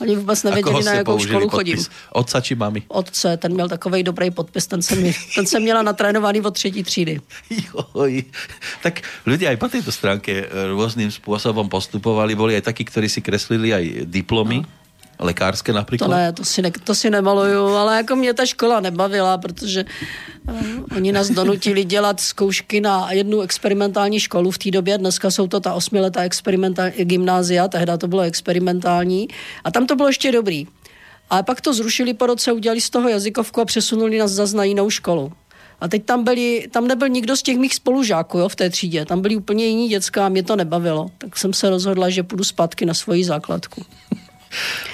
[0.02, 1.58] Oni vůbec nevěděli, na jakou školu podpis?
[1.58, 1.78] chodím.
[2.12, 2.84] Otca či mami?
[2.88, 6.84] Otce, ten měl takový dobrý podpis, ten jsem, mi, ten jsem měla natrénovaný od třetí
[6.84, 7.22] třídy.
[7.52, 8.24] Joj.
[8.84, 12.32] Tak ľudia aj po tejto stránke e, rôznym spôsobom postupovali.
[12.32, 14.63] Boli aj takí, ktorí si kreslili aj diplomy.
[15.19, 16.08] Lekárske To napríklad.
[16.10, 19.86] ne, to si, ne, to si nemaluju, ale jako mě ta škola nebavila, protože
[20.49, 24.97] uh, oni nás donutili dělat zkoušky na jednu experimentální školu v té době.
[24.97, 29.27] Dneska jsou to ta osmiletá experimentální gymnázia, tehdy to bylo experimentální.
[29.63, 30.67] A tam to bylo ještě dobrý.
[31.29, 34.63] Ale pak to zrušili po roce, udělali z toho jazykovku a přesunuli nás zase na
[34.63, 35.32] jinou školu.
[35.82, 39.05] A teď tam, byli, tam nebyl nikdo z těch mých spolužáků jo, v té třídě.
[39.05, 41.12] Tam byli úplně jiní děcka a mě to nebavilo.
[41.17, 43.86] Tak jsem se rozhodla, že půjdu zpátky na svoji základku.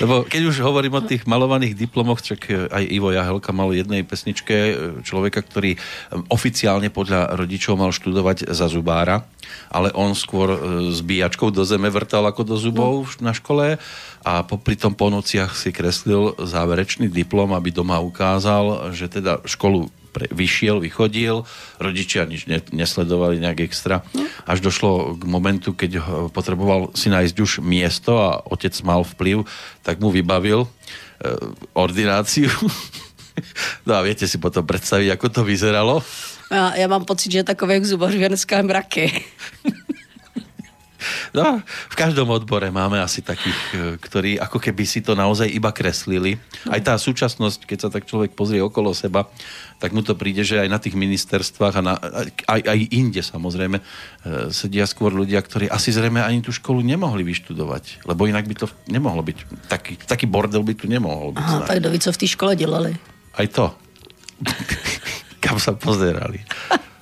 [0.04, 4.56] Lebo keď už hovorím o tých malovaných diplomoch, čak aj Ivo Jahelka mal jednej pesničke
[4.56, 5.80] e, človeka, ktorý e,
[6.28, 9.24] oficiálne podľa rodičov mal študovať za zubára,
[9.72, 10.52] ale on skôr
[10.92, 13.32] s bíjačkou do zeme vrtal ako do zubov no.
[13.32, 13.80] na škole
[14.26, 19.88] a popri tom po nociach si kreslil záverečný diplom, aby doma ukázal, že teda školu
[20.16, 21.44] pre, vyšiel, vychodil,
[21.76, 24.00] rodičia nič ne, nesledovali nejak extra.
[24.48, 26.00] Až došlo k momentu, keď
[26.32, 29.44] potreboval si nájsť už miesto a otec mal vplyv,
[29.84, 30.70] tak mu vybavil e,
[31.76, 32.48] ordináciu.
[33.88, 36.00] no a viete si potom predstaviť, ako to vyzeralo?
[36.52, 39.24] Já, já mám pocit, že takových zubařů je dneska mraky.
[41.34, 45.72] No, v každom odbore máme asi takých, e, ktorí ako keby si to naozaj iba
[45.76, 46.40] kreslili.
[46.70, 49.28] Aj tá súčasnosť, keď sa tak človek pozrie okolo seba,
[49.80, 51.94] tak mu to príde, že aj na tých ministerstvách a na,
[52.48, 53.84] aj, aj inde samozrejme e,
[54.56, 58.66] sedia skôr ľudia, ktorí asi zrejme ani tú školu nemohli vyštudovať, lebo inak by to
[58.88, 59.38] nemohlo byť.
[59.68, 61.46] Taký, taký bordel by tu nemohol byť.
[61.46, 62.96] Aha, tak ví, co v té škole dělali.
[63.36, 63.76] Aj to.
[65.44, 66.42] Kam sa pozerali.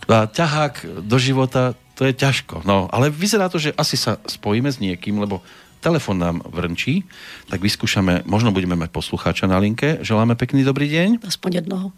[0.10, 2.66] No a ťahák do života to je ťažko.
[2.66, 5.46] No, ale vyzerá to, že asi sa spojíme s niekým, lebo
[5.84, 7.04] telefon nám vrnčí,
[7.52, 10.00] tak vyskúšame, možno budeme mať poslucháča na linke.
[10.00, 11.28] Želáme pekný dobrý deň.
[11.28, 11.92] Aspoň jednoho.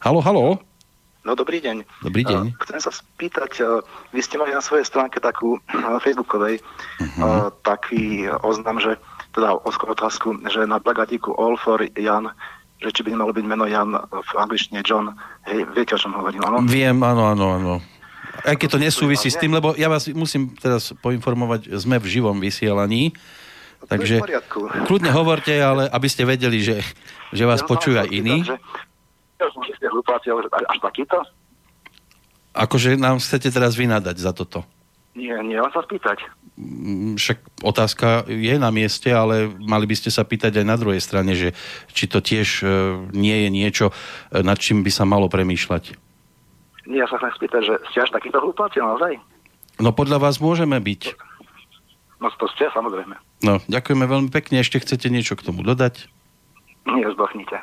[0.00, 0.62] Halo, halo.
[1.20, 1.84] No dobrý deň.
[2.00, 2.56] Dobrý deň.
[2.56, 3.84] Uh, chcem sa spýtať, uh,
[4.16, 6.64] vy ste mali na svojej stránke takú uh, facebookovej
[6.96, 7.52] uh-huh.
[7.60, 8.96] taký oznam, že
[9.36, 12.32] teda otázku, že na plagatíku All for Jan
[12.80, 15.12] že či by nemalo byť meno Jan v angličtine John.
[15.44, 16.64] Hej, viete, o čom hovorím, áno?
[16.64, 17.74] Viem, áno, áno, áno.
[18.44, 22.36] Aj keď to nesúvisí s tým, lebo ja vás musím teraz poinformovať, sme v živom
[22.38, 23.12] vysielaní,
[23.86, 24.20] takže
[24.86, 26.80] kľudne hovorte, ale aby ste vedeli, že,
[27.32, 28.44] že vás počujú aj iní.
[30.68, 31.16] až takýto?
[32.50, 34.66] Akože nám chcete teraz vynadať za toto?
[35.14, 36.22] Nie, nie, len sa spýtať.
[36.54, 41.02] Mm, však otázka je na mieste, ale mali by ste sa pýtať aj na druhej
[41.02, 41.50] strane, že
[41.90, 42.66] či to tiež e,
[43.10, 43.94] nie je niečo, e,
[44.46, 46.09] nad čím by sa malo premýšľať.
[46.88, 49.20] Nie, ja sa chcem spýtať, že ste až takýto hlupáci naozaj?
[49.80, 51.16] No podľa vás môžeme byť.
[52.20, 53.16] No to ste, samozrejme.
[53.40, 54.60] No, ďakujeme veľmi pekne.
[54.60, 56.08] Ešte chcete niečo k tomu dodať?
[56.84, 57.56] Nie, zdochnite.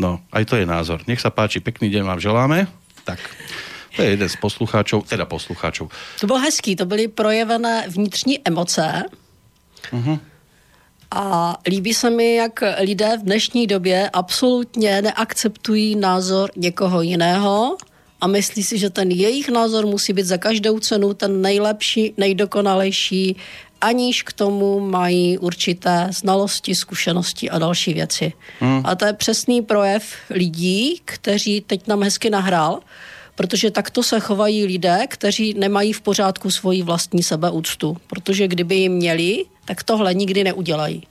[0.00, 1.04] No, aj to je názor.
[1.04, 2.66] Nech sa páči, pekný deň vám želáme.
[3.04, 3.20] Tak,
[3.96, 5.92] to je jeden z poslucháčov, teda poslucháčov.
[6.20, 9.04] To bylo hezký, to byly projevené vnitřní emoce.
[9.92, 10.18] Uh-huh.
[11.10, 17.76] A líbí se mi, jak lidé v dnešní době absolutně neakceptují názor někoho jiného,
[18.24, 23.36] a myslí si, že ten jejich názor musí být za každou cenu ten nejlepší, nejdokonalejší,
[23.80, 28.32] aniž k tomu mají určité znalosti, zkušenosti a další věci.
[28.60, 28.80] Hmm.
[28.84, 32.80] A to je přesný projev lidí, kteří teď nám hezky nahrál,
[33.34, 37.96] protože takto se chovají lidé, kteří nemají v pořádku svoji vlastní sebeúctu.
[38.06, 41.02] Protože kdyby ji měli, tak tohle nikdy neudělají.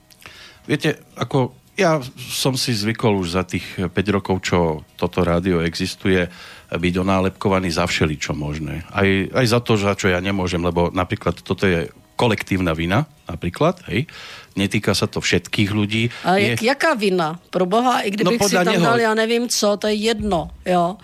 [0.68, 6.30] Víte, ako ja som si zvykol už za tých 5 rokov, čo toto rádio existuje,
[6.76, 8.84] byť onálepkovaný za všeličo možné.
[8.90, 13.82] Aj, aj za to, za čo ja nemôžem, lebo napríklad toto je kolektívna vina, napríklad,
[13.90, 14.06] hej.
[14.54, 16.14] Netýka sa to všetkých ľudí.
[16.22, 16.54] A je...
[16.62, 17.42] jaká vina?
[17.50, 18.86] Pro boha, i kdybych no, si tam neho...
[18.86, 20.96] dal, já nevím co, to je jedno, jo.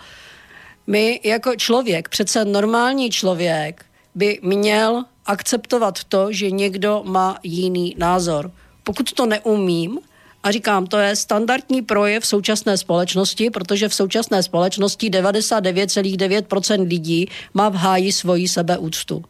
[0.87, 8.51] My jako člověk, přece normální člověk, by měl akceptovat to, že někdo má jiný názor.
[8.83, 9.99] Pokud to neumím,
[10.43, 17.69] a říkám, to je standardní projev současné společnosti, protože v současné společnosti 99,9% lidí má
[17.69, 19.23] v háji svoji sebeúctu.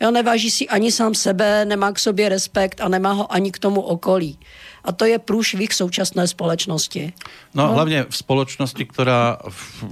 [0.00, 3.58] Jo, neváží si ani sám sebe, nemá k sobě respekt a nemá ho ani k
[3.58, 4.38] tomu okolí.
[4.84, 7.12] A to je průšvih současné společnosti.
[7.54, 9.38] No, no hlavně v společnosti, která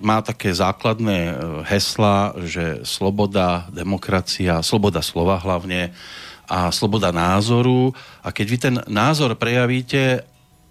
[0.01, 5.93] má také základné eh, hesla, že sloboda, demokracia, sloboda slova hlavně
[6.49, 7.95] a sloboda názoru.
[8.25, 10.25] A keď vy ten názor prejavíte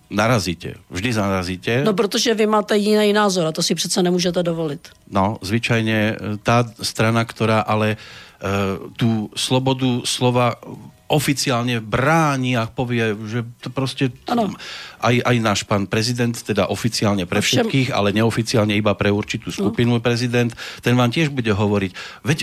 [0.10, 0.74] narazíte.
[0.89, 1.84] Vždy narazíte.
[1.84, 4.89] No, protože vy máte jiný názor a to si přece nemůžete dovolit.
[5.12, 10.56] No, zvyčajně eh, tá strana, která ale uh, tu slobodu slova
[11.08, 14.12] oficiálne bráni a povie, že to prostě
[15.00, 19.98] aj, aj náš pán prezident, teda oficiálne pre všetkých, ale neoficiálne iba pre určitú skupinu
[19.98, 20.04] no.
[20.04, 20.52] prezident,
[20.84, 21.91] ten vám tiež bude hovoriť,
[22.28, 22.39] veď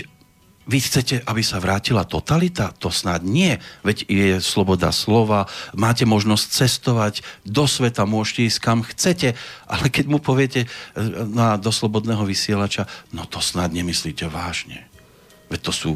[0.65, 2.73] vy chcete, aby sa vrátila totalita?
[2.81, 3.61] To snad nie.
[3.85, 5.45] Veď je sloboda slova,
[5.77, 7.13] máte možnosť cestovať
[7.45, 9.37] do sveta, môžete ísť kam chcete,
[9.69, 10.65] ale keď mu poviete
[10.97, 14.89] no, do slobodného vysielača, no to snad nemyslíte vážne.
[15.45, 15.89] Veď to sú,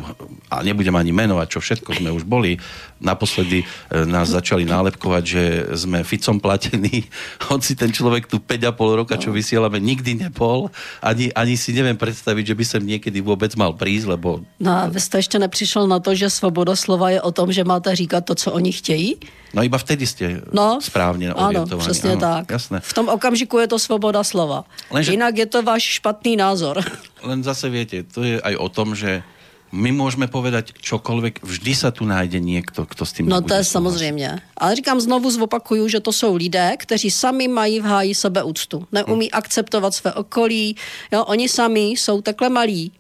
[0.54, 2.62] a nebudem ani menovať, čo všetko sme už boli,
[3.00, 3.66] naposledy e,
[4.06, 5.44] nás začali nálepkovať, že
[5.76, 7.08] sme Ficom platení,
[7.52, 10.72] hoci ten človek tu 5,5 roka, čo vysielame, nikdy nepol.
[11.02, 14.44] Ani, ani si neviem predstaviť, že by sem niekedy vôbec mal prísť, lebo...
[14.60, 17.64] No a vy jste ještě nepřišel na to, že svoboda slova je o tom, že
[17.64, 19.18] máte říkat to, co oni chtějí?
[19.50, 21.82] No iba vtedy ste no, správne orientovaní.
[21.82, 22.44] Ano, přesně ano, tak.
[22.54, 22.78] Jasné.
[22.86, 24.64] V tom okamžiku je to svoboda slova.
[24.94, 25.12] Lenže...
[25.18, 26.86] Jinak je to váš špatný názor.
[27.26, 29.26] Len zase viete, to je aj o tom, že
[29.72, 33.64] my můžeme povedať čokoľvek, vždy sa tu najde někdo, kdo s tím No to je
[33.64, 34.42] samozřejmě.
[34.58, 38.88] Ale říkám znovu, zopakuju, že to jsou lidé, kteří sami mají v háji sebeúctu.
[38.92, 39.38] Neumí hmm.
[39.38, 40.76] akceptovat své okolí.
[41.12, 42.92] Jo, oni sami jsou takhle malí,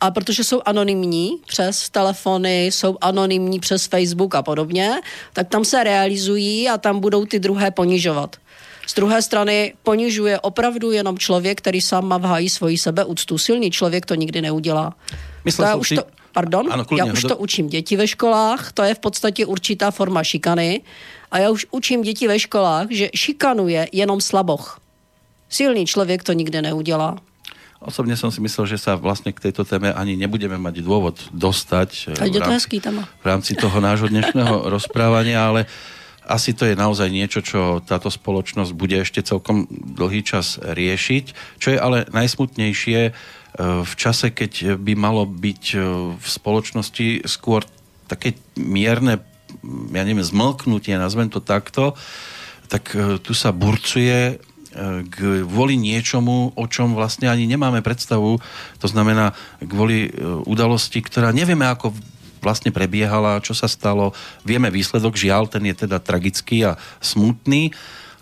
[0.00, 5.00] a protože jsou anonymní přes telefony, jsou anonymní přes Facebook a podobně,
[5.32, 8.36] tak tam se realizují a tam budou ty druhé ponižovat.
[8.86, 13.38] Z druhé strany ponižuje opravdu jenom člověk, který sám má v háji svoji sebeúctu.
[13.38, 14.94] Silný člověk to nikdy neudělá.
[15.48, 15.94] Myslel já už si...
[15.96, 19.46] to, pardon, ano, kludně, já už to učím děti ve školách, to je v podstatě
[19.46, 20.80] určitá forma šikany
[21.30, 24.80] a já už učím děti ve školách, že šikanuje jenom slaboch.
[25.48, 27.16] Silný člověk to nikdy neudělá.
[27.80, 32.08] Osobně jsem si myslel, že se vlastně k této téme ani nebudeme mať důvod dostať
[32.08, 32.80] eh, v rámci,
[33.22, 35.66] v rámci toho nášho dnešného rozprávania, ale
[36.26, 41.24] asi to je naozaj niečo, čo táto spoločnosť bude ešte celkom dlhý čas riešiť.
[41.56, 43.14] Čo je ale najsmutnejšie, Eh,
[43.58, 45.80] v čase, keď by malo byť eh,
[46.14, 47.66] v spoločnosti skôr
[48.06, 49.20] také mierne,
[49.92, 51.98] ja neviem, zmlknutie, nazvem to takto,
[52.70, 54.38] tak eh, tu sa burcuje
[55.08, 58.38] kvôli niečomu, o čom vlastne ani nemáme predstavu.
[58.78, 60.12] To znamená kvôli
[60.46, 61.90] udalosti, ktorá nevieme, ako
[62.38, 64.14] vlastne prebiehala, čo sa stalo.
[64.46, 67.74] Vieme výsledok, žiaľ, ten je teda tragický a smutný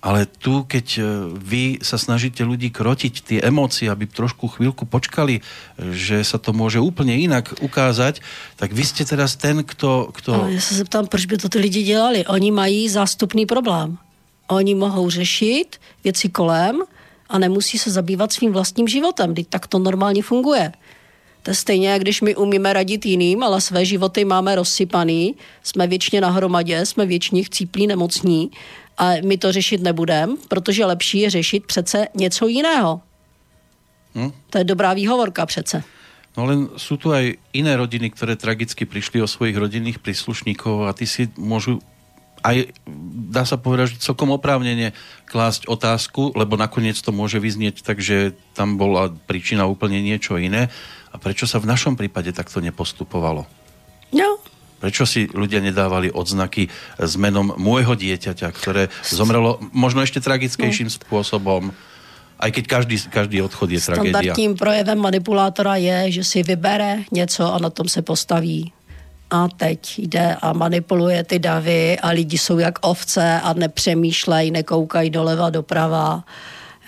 [0.07, 1.03] ale tu, keď e,
[1.35, 5.42] vy sa snažíte ľudí krotiť tie emócie, aby trošku chvíľku počkali,
[5.83, 8.23] že sa to může úplně jinak ukázať,
[8.55, 10.14] tak vy jste teraz ten, kto...
[10.14, 10.35] kto...
[10.35, 12.27] Ale já se zeptám, proč by to ty lidi dělali.
[12.27, 13.99] Oni mají zástupný problém.
[14.47, 16.83] Oni mohou řešit věci kolem
[17.29, 19.35] a nemusí se zabývat svým vlastním životem.
[19.35, 20.73] Teď tak to normálně funguje.
[21.42, 25.87] To je stejně, jak když my umíme radit jiným, ale své životy máme rozsypaný, jsme
[25.87, 28.51] věčně na hromadě, jsme věčně chcíplí, nemocní
[28.99, 33.01] a my to řešit nebudeme, protože lepší je řešit přece něco jiného.
[34.15, 34.33] Hm?
[34.51, 35.83] To je dobrá výhovorka přece.
[36.37, 40.93] No len sú tu aj iné rodiny, ktoré tragicky prišli o svojich rodinných príslušníkov a
[40.93, 41.81] ty si môžu
[42.45, 42.77] aj,
[43.33, 44.93] dá sa povedať, že celkom oprávnene
[45.25, 50.69] klásť otázku, lebo nakoniec to môže vyznieť tak, že tam bola príčina úplne niečo iné.
[51.11, 53.49] A prečo sa v našom prípade takto nepostupovalo?
[54.13, 54.39] No,
[54.77, 56.69] Prečo si ľudia nedávali odznaky
[57.01, 60.97] s menom môjho dieťaťa, ktoré zomrelo možno ešte tragickejším no.
[61.01, 61.62] spôsobom?
[62.37, 64.12] Aj keď každý, každý odchod je tragédia.
[64.12, 68.73] Standardním projevem manipulátora je, že si vybere něco a na tom se postaví.
[69.31, 75.11] A teď jde a manipuluje ty davy a lidi jsou jak ovce a nepřemýšlej, nekoukají
[75.11, 76.25] doleva, doprava.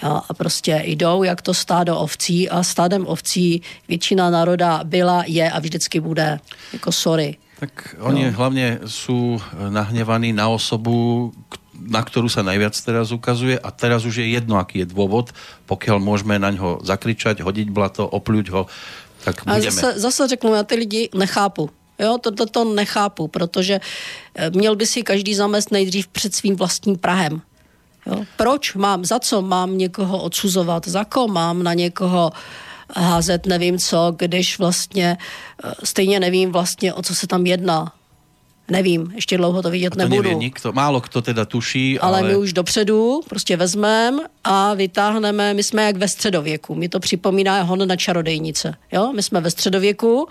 [0.02, 5.50] Jo, a prostě jdou jak to stádo ovcí a stádem ovcí většina národa byla, je
[5.50, 6.40] a vždycky bude.
[6.72, 7.36] Jako sorry.
[7.58, 8.34] Tak oni no.
[8.38, 11.30] hlavne sú nahnevaní na osobu,
[11.74, 15.34] na ktorú sa najviac teraz ukazuje a teraz už je jedno, aký je dôvod,
[15.66, 18.62] pokiaľ môžeme na ňo zakričať, hodiť blato, opľuť ho,
[19.22, 19.58] tak budeme.
[19.58, 21.70] A zase, zase řeknu, já ty lidi nechápu.
[21.98, 23.80] Jo, to, to, to nechápu, protože
[24.34, 27.42] eh, měl by si každý zamest nejdřív před svým vlastním Prahem.
[28.06, 28.24] Jo?
[28.36, 32.38] Proč mám, za co mám někoho odsuzovat, za ko mám na někoho uh,
[32.96, 35.18] házet nevím co, když vlastně
[35.64, 37.92] eh, stejně nevím vlastně, o co se tam jedná.
[38.70, 40.38] Nevím, ještě dlouho to vidět to nebudu.
[40.38, 42.18] Nikto, málo kdo teda tuší, ale...
[42.18, 47.00] ale my už dopředu prostě vezmeme a vytáhneme, my jsme jak ve středověku, mi to
[47.00, 50.28] připomíná hon na čarodejnice, jo, my jsme ve středověku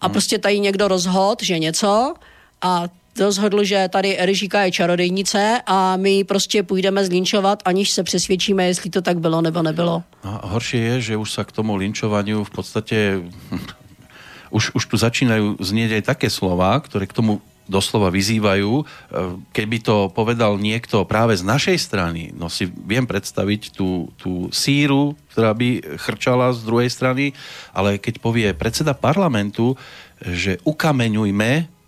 [0.00, 0.12] a hmm.
[0.12, 2.14] prostě tady někdo rozhod, že něco
[2.62, 2.84] a
[3.18, 8.90] rozhodl, že tady Erižíka je čarodejnice a my prostě půjdeme zlinčovat, aniž se přesvědčíme, jestli
[8.90, 10.02] to tak bylo nebo nebylo.
[10.22, 13.22] A horší je, že už se k tomu linčování v podstatě
[14.50, 18.82] už, už tu začínají znieť aj také slova, které k tomu doslova vyzývajú.
[19.54, 25.14] Keby to povedal niekto práve z našej strany, no si viem predstaviť tú, tú síru,
[25.30, 27.30] ktorá by chrčala z druhej strany,
[27.70, 29.78] ale keď povie predseda parlamentu,
[30.18, 31.79] že ukameňujme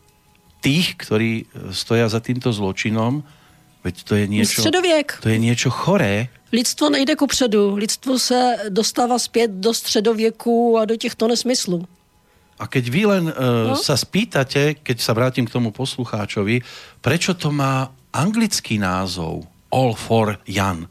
[0.62, 1.44] tých, ktorí e,
[1.74, 3.26] stoja za týmto zločinom,
[3.82, 4.62] veď to je niečo...
[4.62, 5.18] Středověk.
[5.20, 6.30] To je niečo choré.
[6.54, 7.74] Lidstvo nejde ku předu.
[7.74, 11.88] Lidstvo se dostává zpět do středověku a do těchto nesmyslů.
[12.62, 13.76] A keď vy len uh, no?
[13.76, 16.62] sa spýtate, keď sa vrátim k tomu poslucháčovi,
[17.02, 20.86] prečo to má anglický názov All for Jan?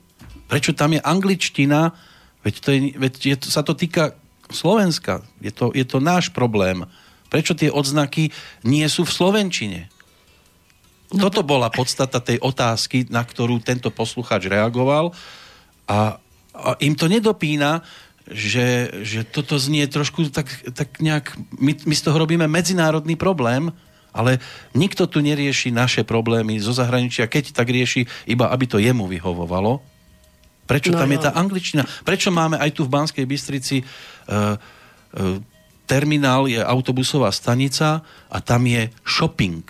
[0.52, 1.96] Prečo tam je angličtina?
[2.44, 4.12] Veď, to je, veď je, sa to týka
[4.52, 5.24] Slovenska.
[5.40, 6.84] Je to, je to náš problém.
[7.32, 8.28] Prečo tie odznaky
[8.68, 9.88] nie sú v Slovenčine?
[11.16, 15.16] No, Toto bola podstata tej otázky, na ktorú tento posluchač reagoval
[15.88, 16.20] a,
[16.56, 17.84] a im to nedopína,
[18.32, 23.76] že, že toto znie trošku tak, tak nejak, my, my z toho robíme medzinárodný problém,
[24.16, 24.40] ale
[24.76, 29.84] nikto tu nerieši naše problémy zo zahraničia, keď tak rieši iba, aby to jemu vyhovovalo.
[30.68, 31.16] Prečo no, tam no.
[31.16, 31.84] je tá angličtina?
[32.08, 35.51] Prečo máme aj tu v Banskej Bystrici uh, uh,
[35.92, 38.00] terminál, je autobusová stanica
[38.32, 39.68] a tam je shopping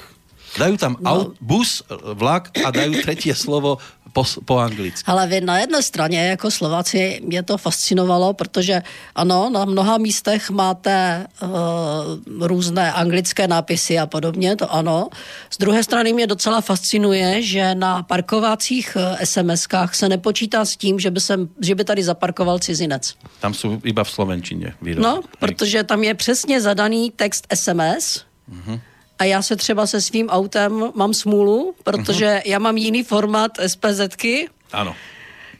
[0.51, 1.07] Dajú tam no.
[1.07, 1.79] aut, bus,
[2.19, 3.79] vlak a dajú tretie slovo
[4.13, 5.03] po, po anglicky.
[5.05, 8.81] Ale vy na jedné straně jako Slováci mě to fascinovalo, protože
[9.15, 15.09] ano, na mnoha místech máte uh, různé anglické nápisy a podobně, to ano.
[15.49, 20.99] Z druhé strany mě docela fascinuje, že na parkovacích uh, SMS-kách se nepočítá s tím,
[20.99, 23.13] že by, sem, že by tady zaparkoval cizinec.
[23.39, 24.73] Tam jsou iba v slovenčině.
[24.81, 25.03] Výrob.
[25.03, 28.79] No, protože tam je přesně zadaný text SMS, uh-huh
[29.21, 32.41] a já se třeba se svým autem mám smůlu, protože uh-huh.
[32.45, 34.49] já mám jiný formát SPZky.
[34.73, 34.95] Ano.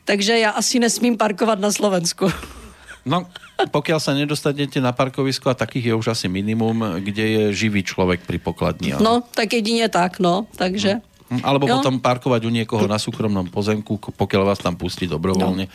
[0.06, 2.26] Takže já asi nesmím parkovat na Slovensku.
[3.06, 3.26] No,
[3.74, 8.26] pokiaľ sa nedostanete na parkovisko, a takých je už asi minimum, kde je živý človek
[8.30, 8.94] pri pokladni.
[8.94, 9.02] Ale...
[9.02, 11.02] No, tak jedině tak, no, takže...
[11.30, 11.40] No.
[11.42, 11.78] Alebo jo.
[11.78, 15.66] potom parkovať u niekoho na súkromnom pozemku, pokiaľ vás tam pustí dobrovolne.
[15.66, 15.74] No.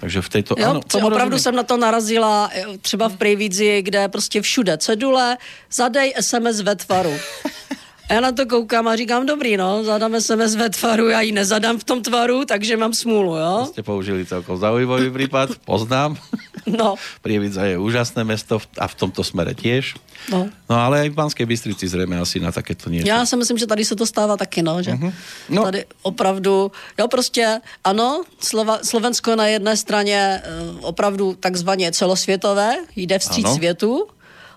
[0.00, 0.54] Takže v této...
[0.58, 1.38] Jo, ano, opravdu rozumím.
[1.38, 5.36] jsem na to narazila eh, třeba v Prejvídzi, kde prostě všude cedule,
[5.72, 7.12] zadej SMS ve tvaru.
[8.08, 11.32] A já na to koukám a říkám, dobrý, no, zadám SMS ve tvaru, já ji
[11.32, 13.66] nezadám v tom tvaru, takže mám smůlu, jo.
[13.66, 16.16] Jste použili celkom zaujímavý případ, poznám.
[16.66, 16.94] No.
[17.22, 19.94] Prievidza je úžasné mesto a v tomto smere tiež.
[20.34, 20.50] No.
[20.66, 23.08] no ale aj v Banskej Bystrici zřejmě asi na takéto něco.
[23.08, 25.12] Já si myslím, že tady se to stává taky, no, že uh-huh.
[25.48, 25.62] no.
[25.62, 33.18] tady opravdu, jo prostě, ano, Slova, Slovensko na jedné straně eh, opravdu takzvaně celosvětové, jde
[33.18, 33.54] vstříc ano.
[33.54, 34.06] světu,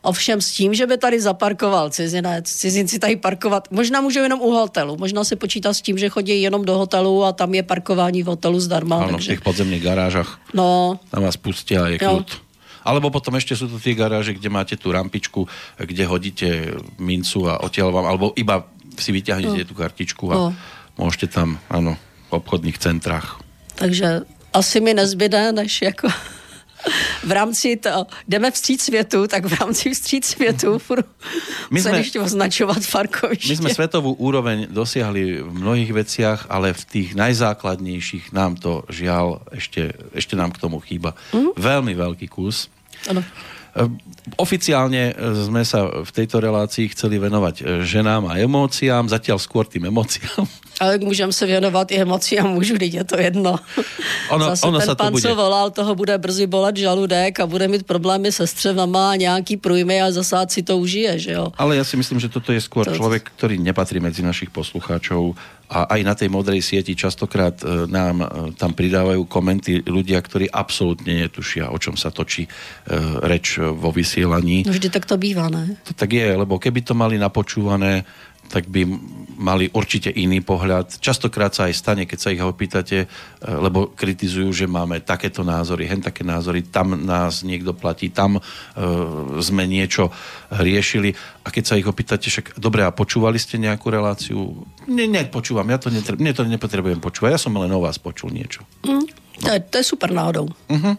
[0.01, 4.51] Ovšem s tím, že by tady zaparkoval cizinec, cizinci tady parkovat, možná můžou jenom u
[4.51, 8.23] hotelu, možná si počítá s tím, že chodí jenom do hotelu a tam je parkování
[8.23, 8.95] v hotelu zdarma.
[8.95, 9.31] Ano, takže...
[9.31, 10.39] v těch podzemných garážach.
[10.53, 10.99] No.
[11.11, 12.31] Tam vás pustí a je kľud.
[12.79, 16.47] Alebo potom ešte sú to tie garáže, kde máte tú rampičku, kde hodíte
[16.95, 18.63] mincu a odtiaľ vám, alebo iba
[18.95, 19.67] si vyťahnete no.
[19.67, 20.47] tú kartičku a no.
[20.95, 21.99] môžete tam, ano,
[22.31, 23.43] v obchodných centrách.
[23.75, 26.07] Takže asi mi nezbyde, než jako
[27.23, 30.81] v rámci to, jdeme vstříc světu, tak v rámci vstříc světu
[31.71, 33.49] my jsme, ještě označovat parkoviště.
[33.49, 39.39] My jsme světovou úroveň dosiahli v mnohých veciach, ale v těch najzákladnějších nám to žiaľ,
[39.51, 41.13] ještě, ještě nám k tomu chýba.
[41.33, 41.47] Mm.
[41.57, 42.69] Velmi velký kus.
[43.09, 43.23] Ano.
[44.37, 45.13] Oficiálne
[45.45, 50.45] sme sa v tejto relácii chceli venovať ženám a emóciám, zatiaľ skôr tým emóciám.
[50.79, 53.59] Ale můžeme se věnovat i emóciám mužů, teď je to jedno.
[54.29, 55.21] Ono, Zase ono ten pan, bude.
[55.21, 59.57] co volal, toho bude brzy bolet žaludek a bude mít problémy se střevama a nějaký
[59.57, 61.51] průjmy a zasát si to užije, že jo?
[61.57, 62.95] Ale já si myslím, že toto je skôr to...
[62.95, 65.35] člověk, který nepatří mezi našich poslucháčov
[65.69, 68.27] a aj na tej modrej sieti častokrát e, nám e,
[68.57, 72.49] tam pridávajú komenty ľudia, ktorí absolútne netušia, o čom sa točí e,
[73.21, 74.65] reč vo vysielaní.
[74.65, 75.77] No vždy tak to býva, ne?
[75.85, 78.01] To tak je, lebo keby to mali napočúvané
[78.49, 78.89] tak by
[79.39, 80.99] mali určite iný pohľad.
[80.99, 83.07] Častokrát sa aj stane, keď sa ich opýtate, eh,
[83.47, 88.43] lebo kritizujú, že máme takéto názory, hen také názory, tam nás niekto platí, tam uh,
[89.39, 90.11] sme niečo
[90.51, 91.15] riešili.
[91.45, 94.65] A keď sa ich opýtate, však dobre, a počúvali ste nejakú reláciu?
[94.89, 98.33] Ne, nepočúvam, ja to, netre, mne to nepotrebujem počúvať, ja som len o vás počul
[98.33, 98.65] niečo.
[98.83, 99.07] Mm,
[99.39, 100.51] to, je, to je super náhodou.
[100.67, 100.95] Uh-huh.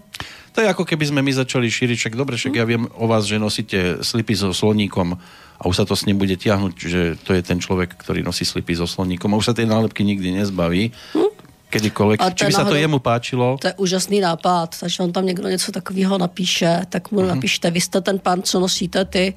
[0.52, 3.24] To je ako keby sme my začali šíriť, však dobre, však ja viem o vás,
[3.26, 5.14] že nosíte slipy so sloníkom,
[5.60, 8.48] a už sa to s ním bude tiahnuť, že to je ten človek, ktorý nosí
[8.48, 10.88] slipy so sloníkom a už sa tej nálepky nikdy nezbaví.
[11.12, 11.30] Hm?
[11.70, 12.18] Kedykoľvek.
[12.34, 13.54] Či by sa to jemu páčilo?
[13.60, 17.26] To je úžasný nápad, takže on tam někdo něco takového napíše, tak mu uh-huh.
[17.28, 19.34] napište, vy jste ten pán, co nosíte ty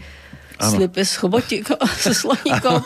[0.60, 0.72] ano.
[0.72, 2.82] slipy s chobotíkom, se sloníkom.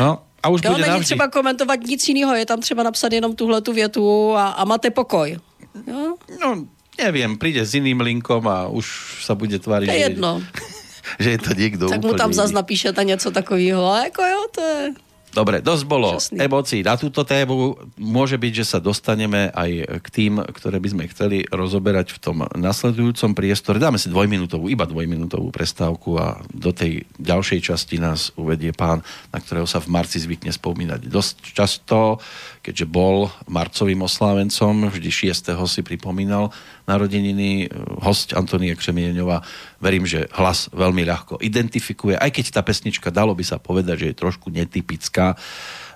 [0.00, 3.36] no, a už jo, bude není třeba komentovat nic jiného, je tam třeba napsat jenom
[3.36, 5.38] tuhle tu větu a, a máte pokoj.
[5.86, 6.16] Jo?
[6.40, 6.64] No,
[6.98, 8.86] nevím, přijde s jiným linkom a už
[9.24, 9.86] se bude tvářit.
[9.86, 10.42] To je jedno.
[11.18, 13.92] že je to někdo Tak mu tam zase napíšete něco takového.
[13.92, 14.94] A jako jo, to je...
[15.32, 16.44] Dobre, dosť bolo Časný.
[16.44, 17.80] emócií na túto tému.
[17.96, 22.44] Môže byť, že sa dostaneme aj k tým, ktoré by sme chceli rozoberať v tom
[22.52, 23.80] nasledujúcom priestore.
[23.80, 29.00] Dáme si dvojminútovú, iba dvojminútovú prestávku a do tej ďalšej časti nás uvedie pán,
[29.32, 32.20] na ktorého sa v marci zvykne spomínať dosť často,
[32.60, 35.48] keďže bol marcovým oslávencom, vždy 6.
[35.64, 36.52] si pripomínal
[36.92, 37.72] narodeniny.
[38.04, 39.40] Host Antonie Křemieňová,
[39.80, 44.08] verím, že hlas veľmi ľahko identifikuje, aj keď tá pesnička, dalo by sa povedať, že
[44.12, 45.34] je trošku netypická.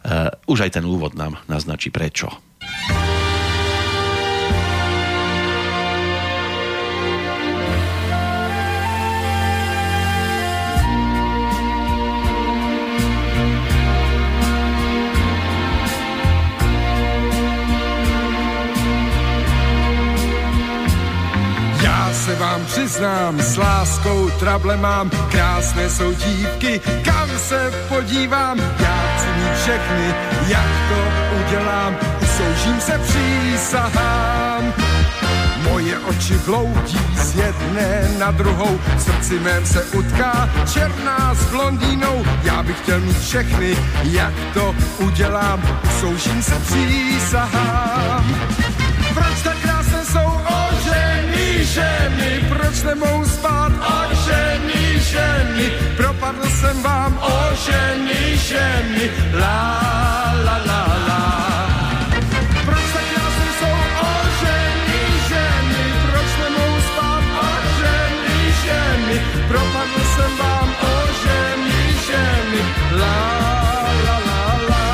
[0.07, 2.46] Uh, už aj ten úvod nám naznačí prečo.
[22.35, 29.57] Vám přiznám, s láskou trable mám, krásné jsou dívky, kam se podívám, já chci mít
[29.63, 30.15] všechny,
[30.49, 31.05] jak to
[31.47, 34.75] udělám, usoužím se přísahám.
[35.71, 42.25] Moje oči bloudí z jedné na druhou, srdci mém se utká černá s blondýnou.
[42.43, 48.37] Já bych chtěl mít všechny, jak to udělám, usoužím se přísahám.
[49.15, 49.56] Proč ožený
[51.77, 53.73] ženy, proč nemohou spát?
[54.01, 55.67] Ožený ženy,
[55.97, 57.21] propadl jsem vám.
[57.21, 59.05] Ožený ženy,
[59.41, 59.61] la
[60.45, 61.37] la la la.
[69.49, 70.69] propadl jsem vám.
[70.83, 72.63] O ženy, ženy,
[73.01, 73.19] la,
[74.07, 74.87] la, la, la.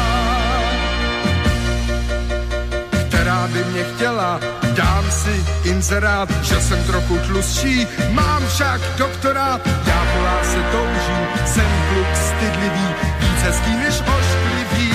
[3.09, 4.41] Která by mě chtěla,
[5.23, 12.07] si inzerát, že jsem trochu tlustší, mám však doktorát, já po lásce toužím, jsem kluk
[12.15, 12.87] stydlivý,
[13.21, 14.93] víc hezký než ošklivý.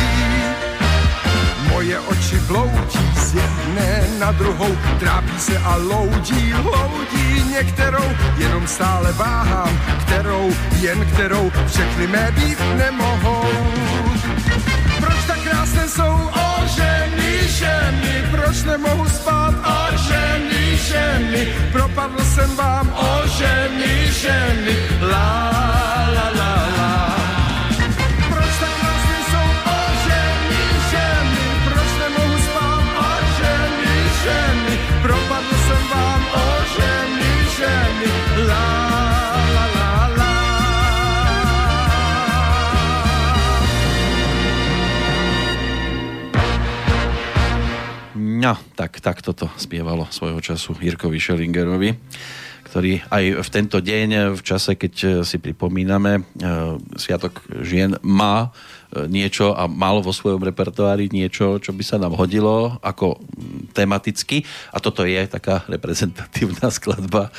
[1.70, 9.12] Moje oči bloudí z jedné na druhou, trápí se a loudí, loudí některou, jenom stále
[9.12, 13.87] váhám, kterou, jen kterou, všechny mé být nemohou.
[15.88, 19.54] Jsou o ženy, ženy, proč nemohu spát?
[19.64, 25.52] O ženy, ženy, propadl jsem vám o ženy, ženy, la,
[26.14, 26.77] la, la, la.
[48.38, 51.98] No, tak, tak toto spievalo svojho času Jirkovi Schellingerovi,
[52.70, 56.22] ktorý aj v tento deň, v čase, keď si pripomíname, e,
[57.02, 58.54] Sviatok žien má
[58.94, 63.18] e, niečo a mal vo svojom repertoári niečo, čo by sa nám hodilo ako
[63.74, 64.46] tematicky.
[64.70, 67.34] A toto je taká reprezentatívna skladba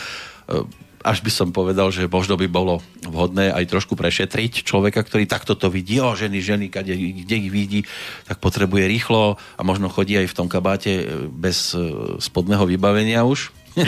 [1.02, 5.54] až by som povedal, že možno by bolo vhodné aj trošku prešetriť človeka, ktorý takto
[5.54, 6.94] to vidí, o ženy, ženy, kde,
[7.24, 7.80] kde ich vidí,
[8.26, 13.22] tak potrebuje rýchlo a možno chodí aj v tom kabáte e, bez e, spodného vybavenia
[13.22, 13.54] už.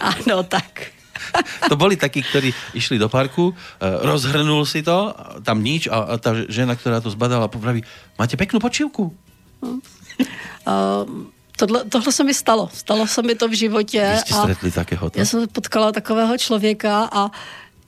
[0.00, 0.96] Áno, tak.
[1.70, 3.54] to boli takí, ktorí išli do parku, e,
[3.84, 5.12] rozhrnul si to,
[5.44, 7.84] tam nič a, tá žena, ktorá to zbadala, popraví,
[8.16, 9.12] máte peknú počívku?
[9.60, 12.70] Um tohle, tohle se mi stalo.
[12.74, 14.16] Stalo se mi to v životě.
[14.18, 15.10] Jste a takého.
[15.14, 17.30] Já jsem potkala takového člověka a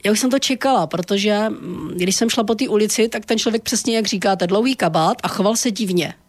[0.05, 3.39] já už jsem to čekala, protože mm, když jsem šla po té ulici, tak ten
[3.39, 6.13] člověk přesně jak říkáte, dlouhý kabát a choval se divně.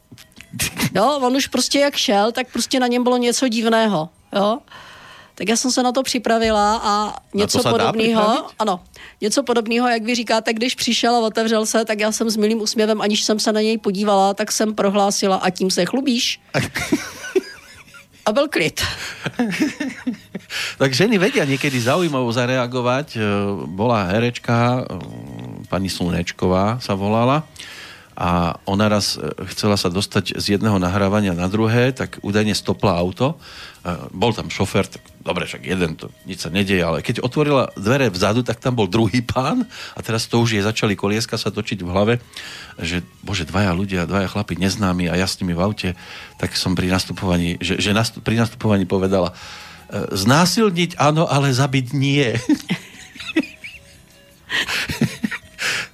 [0.95, 4.09] Jo, on už prostě jak šel, tak prostě na něm bylo něco divného.
[4.37, 4.59] Jo.
[5.35, 8.81] Tak já jsem se na to připravila a něco podobného, ano,
[9.21, 12.61] něco podobného, jak vy říkáte, když přišel a otevřel se, tak já jsem s milým
[12.61, 16.41] úsměvem, aniž jsem se na něj podívala, tak jsem prohlásila a tím se chlubíš.
[18.25, 18.81] a byl klid.
[20.81, 23.09] tak ženy vedia niekedy zaujímavo zareagovať.
[23.17, 23.21] E,
[23.69, 24.83] bola herečka, e,
[25.69, 27.45] pani Slnečková sa volala
[28.15, 32.95] a ona raz e, chcela sa dostať z jedného nahrávania na druhé, tak údajne stopla
[32.95, 33.39] auto.
[34.17, 38.09] Bol tam šofér, tak dobre, však jeden, to nič sa nedieje, ale keď otvorila dvere
[38.09, 41.85] vzadu, tak tam bol druhý pán a teraz to už je začali kolieska sa točiť
[41.85, 42.15] v hlave,
[42.81, 45.91] že bože, dvaja ľudia, dvaja chlapi neznámi a ja s nimi v aute,
[46.41, 49.37] tak som pri nastupovaní, že, že nastup, pri nastupovaní povedala,
[49.93, 52.41] e, znásilniť áno, ale zabiť nie.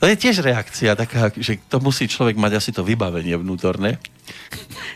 [0.01, 3.99] To je tiež reakcia taká, že to musí človek mať asi to vybavenie vnútorné.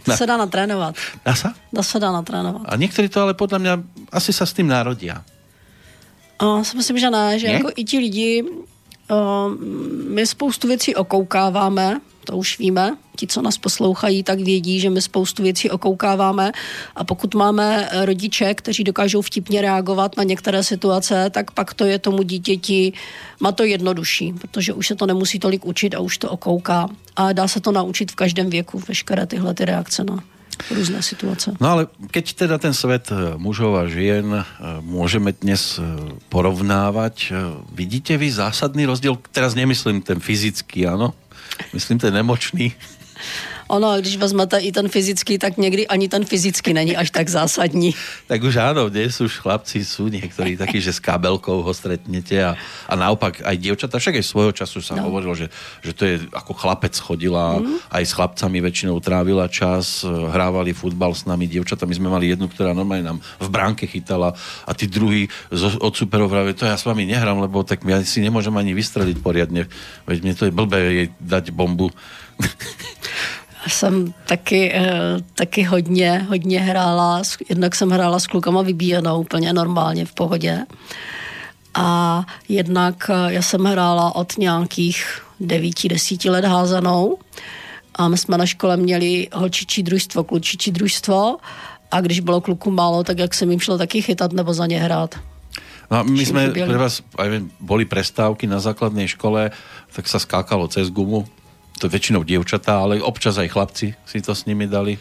[0.04, 0.14] Na...
[0.14, 0.94] sa dá natrénovať.
[1.24, 1.56] Dá sa?
[1.72, 2.68] Dá sa dá natrénovať.
[2.68, 3.74] A niektorí to ale podľa mňa
[4.12, 5.24] asi sa s tým narodia.
[6.42, 7.52] O, si myslím, že ne, že ne?
[7.58, 8.42] jako i ti lidi,
[9.08, 9.50] o,
[10.10, 12.96] my spoustu věcí okoukáváme, to už víme.
[13.16, 16.52] Ti, co nás poslouchají, tak vědí, že my spoustu věcí okoukáváme
[16.96, 21.98] a pokud máme rodiče, kteří dokážou vtipně reagovat na některé situace, tak pak to je
[21.98, 22.92] tomu dítěti,
[23.40, 26.88] má to jednodušší, protože už se to nemusí tolik učit a už to okouká.
[27.16, 30.24] A dá se to naučit v každém věku, veškeré tyhle ty reakce na
[30.70, 31.52] různé situace.
[31.60, 34.44] No ale keď teda ten svet eh, mužov a žien eh,
[34.80, 35.82] můžeme dnes eh,
[36.28, 37.32] porovnávať,
[37.72, 39.18] vidíte vy zásadný rozdíl?
[39.32, 41.14] Teraz nemyslím ten fyzický, ano?
[41.72, 42.74] Myslím ten nemočný.
[43.68, 47.94] Ono, když vezmete i ten fyzický, tak někdy ani ten fyzický není až tak zásadní.
[48.28, 52.56] Tak už áno, dnes už chlapci sú niektorí takí, že s kabelkou ho stretnete a,
[52.88, 55.08] a naopak aj dievčatá, však aj svojho času sa no.
[55.08, 55.48] hovorilo, že,
[55.80, 57.88] že to je ako chlapec chodila, mm.
[57.88, 61.88] aj s chlapcami väčšinou trávila čas, hrávali futbal s nami, dievčatá.
[61.88, 64.36] My sme mali jednu, ktorá normálne nám v bránke chytala
[64.68, 65.28] a tí druhí
[65.80, 69.16] od superov vravili, to ja s vami nehrám, lebo tak ja si nemôžem ani vystreliť
[69.24, 69.68] poriadne.
[70.04, 71.88] Veď mne to je blbé jej dať bombu.
[73.68, 80.04] jsem taky, eh, taky hodně, hodně hrála, jednak jsem hrála s klukama vybíjenou úplně normálně
[80.04, 80.66] v pohodě.
[81.74, 87.18] A jednak eh, já jsem hrála od nějakých devíti, desíti let házanou
[87.94, 91.36] a my jsme na škole měli holčičí družstvo, klučičí družstvo
[91.90, 94.80] a když bylo kluku málo, tak jak jsem jim šlo taky chytat nebo za ně
[94.80, 95.14] hrát.
[95.90, 99.52] No a my sme pre vás, aj viem, boli prestávky na základnej škole,
[99.92, 101.28] tak sa skákalo cez gumu
[101.78, 104.98] to většinou děvčata, ale občas aj chlapci si to s nimi dali.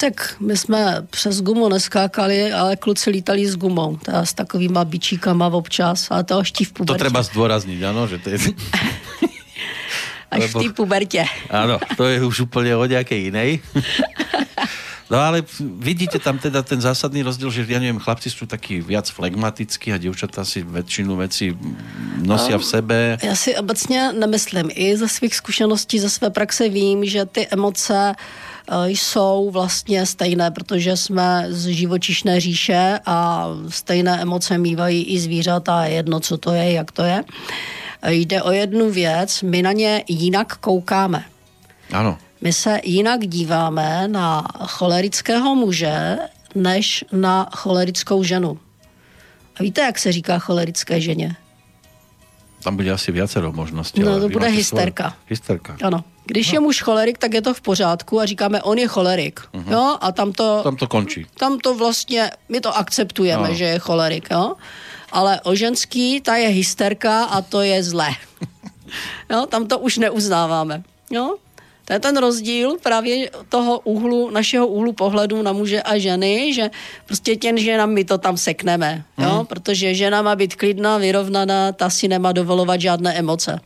[0.00, 5.46] Tak my jsme přes gumu neskákali, ale kluci lítali s gumou, teda s takovýma bičíkama
[5.46, 6.98] občas, ale to až v pubertě.
[6.98, 8.38] To treba zdôrazniť, ano, že to je...
[10.30, 10.60] až Lebo...
[10.60, 11.24] v té pubertě.
[11.50, 13.60] Ano, to je už úplně o nějaké jinej.
[15.10, 19.08] No ale vidíte tam teda ten zásadný rozdíl, že ja neviem, chlapci sú takí viac
[19.08, 21.56] flegmatickí a dievčatá si väčšinu veci
[22.20, 22.96] nosia v sebe.
[23.22, 24.70] Já si obecně nemyslím.
[24.74, 30.50] I ze svých zkušeností, ze své praxe vím, že ty emoce eh, jsou vlastně stejné,
[30.50, 36.72] protože jsme z živočišné říše a stejné emoce mývají i zvířata, jedno, co to je,
[36.72, 37.24] jak to je.
[38.08, 41.24] Jde o jednu věc, my na ně jinak koukáme.
[41.92, 42.18] Ano.
[42.40, 46.18] My se jinak díváme na cholerického muže,
[46.54, 48.58] než na cholerickou ženu.
[49.60, 51.36] A víte, jak se říká cholerické ženě?
[52.62, 54.00] Tam bude asi viacero možností.
[54.00, 55.10] No, to bude hysterka.
[55.10, 55.22] Svoj...
[55.26, 55.76] Hysterka.
[55.82, 56.04] Ano.
[56.24, 56.56] Když no.
[56.56, 59.40] je muž cholerik, tak je to v pořádku a říkáme, on je cholerik.
[59.40, 59.72] Uh-huh.
[59.72, 59.96] Jo?
[60.00, 61.26] A tam to, tam to končí.
[61.38, 63.54] Tam to vlastně, my to akceptujeme, no.
[63.54, 64.28] že je cholerik.
[64.30, 64.54] Jo?
[65.12, 68.10] Ale o ženský, ta je hysterka a to je zlé.
[69.30, 69.46] jo?
[69.46, 70.82] Tam to už neuznáváme.
[71.10, 71.36] Jo?
[71.88, 76.70] To je ten rozdíl právě toho úhlu, našeho úhlu pohledu na muže a ženy, že
[77.08, 79.40] prostě těm ženám my to tam sekneme, jo?
[79.40, 79.46] Hmm.
[79.46, 83.60] protože žena má být klidná, vyrovnaná, ta si nemá dovolovat žádné emoce.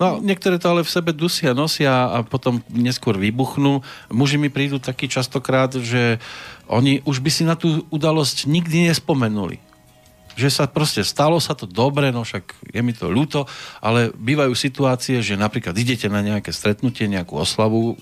[0.00, 3.82] No, niektoré to ale v sebe dusia, nosia a potom neskôr vybuchnú.
[4.14, 6.22] Muži mi prídu taky častokrát, že
[6.70, 9.67] oni už by si na tú udalosť nikdy nespomenuli
[10.38, 13.50] že sa proste stalo sa to dobre, no však je mi to ľúto,
[13.82, 17.98] ale bývajú situácie, že napríklad idete na nejaké stretnutie, nejakú oslavu,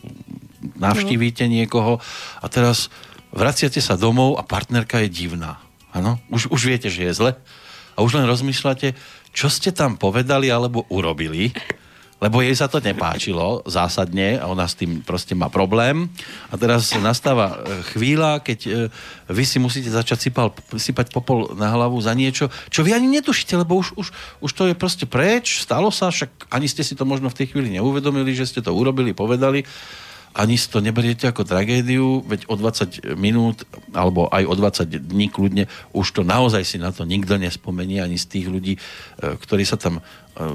[0.76, 1.97] navštívite niekoho
[2.45, 2.93] a teraz
[3.32, 5.64] vraciate sa domov a partnerka je divná.
[5.97, 6.20] Ano?
[6.28, 7.32] Už, už viete, že je zle
[7.97, 8.93] a už len rozmýšľate,
[9.32, 11.57] čo ste tam povedali alebo urobili
[12.16, 16.08] lebo jej sa to nepáčilo zásadne a ona s tým prostě má problém.
[16.48, 18.70] A teraz nastáva e, chvíľa, keď e,
[19.28, 23.60] vy si musíte začať sypal, sypať popol na hlavu za niečo, čo vy ani netušíte,
[23.60, 24.08] lebo už, už,
[24.40, 27.46] už to je prostě preč, stalo sa, však ani ste si to možno v tej
[27.52, 29.64] chvíli neuvedomili, že ste to urobili, povedali
[30.37, 33.64] ani si to neberiete ako tragédiu, veď o 20 minút
[33.97, 35.64] alebo aj o 20 dní kľudne
[35.97, 38.80] už to naozaj si na to nikto nespomení ani z tých ľudí, e,
[39.41, 40.03] ktorí sa tam e,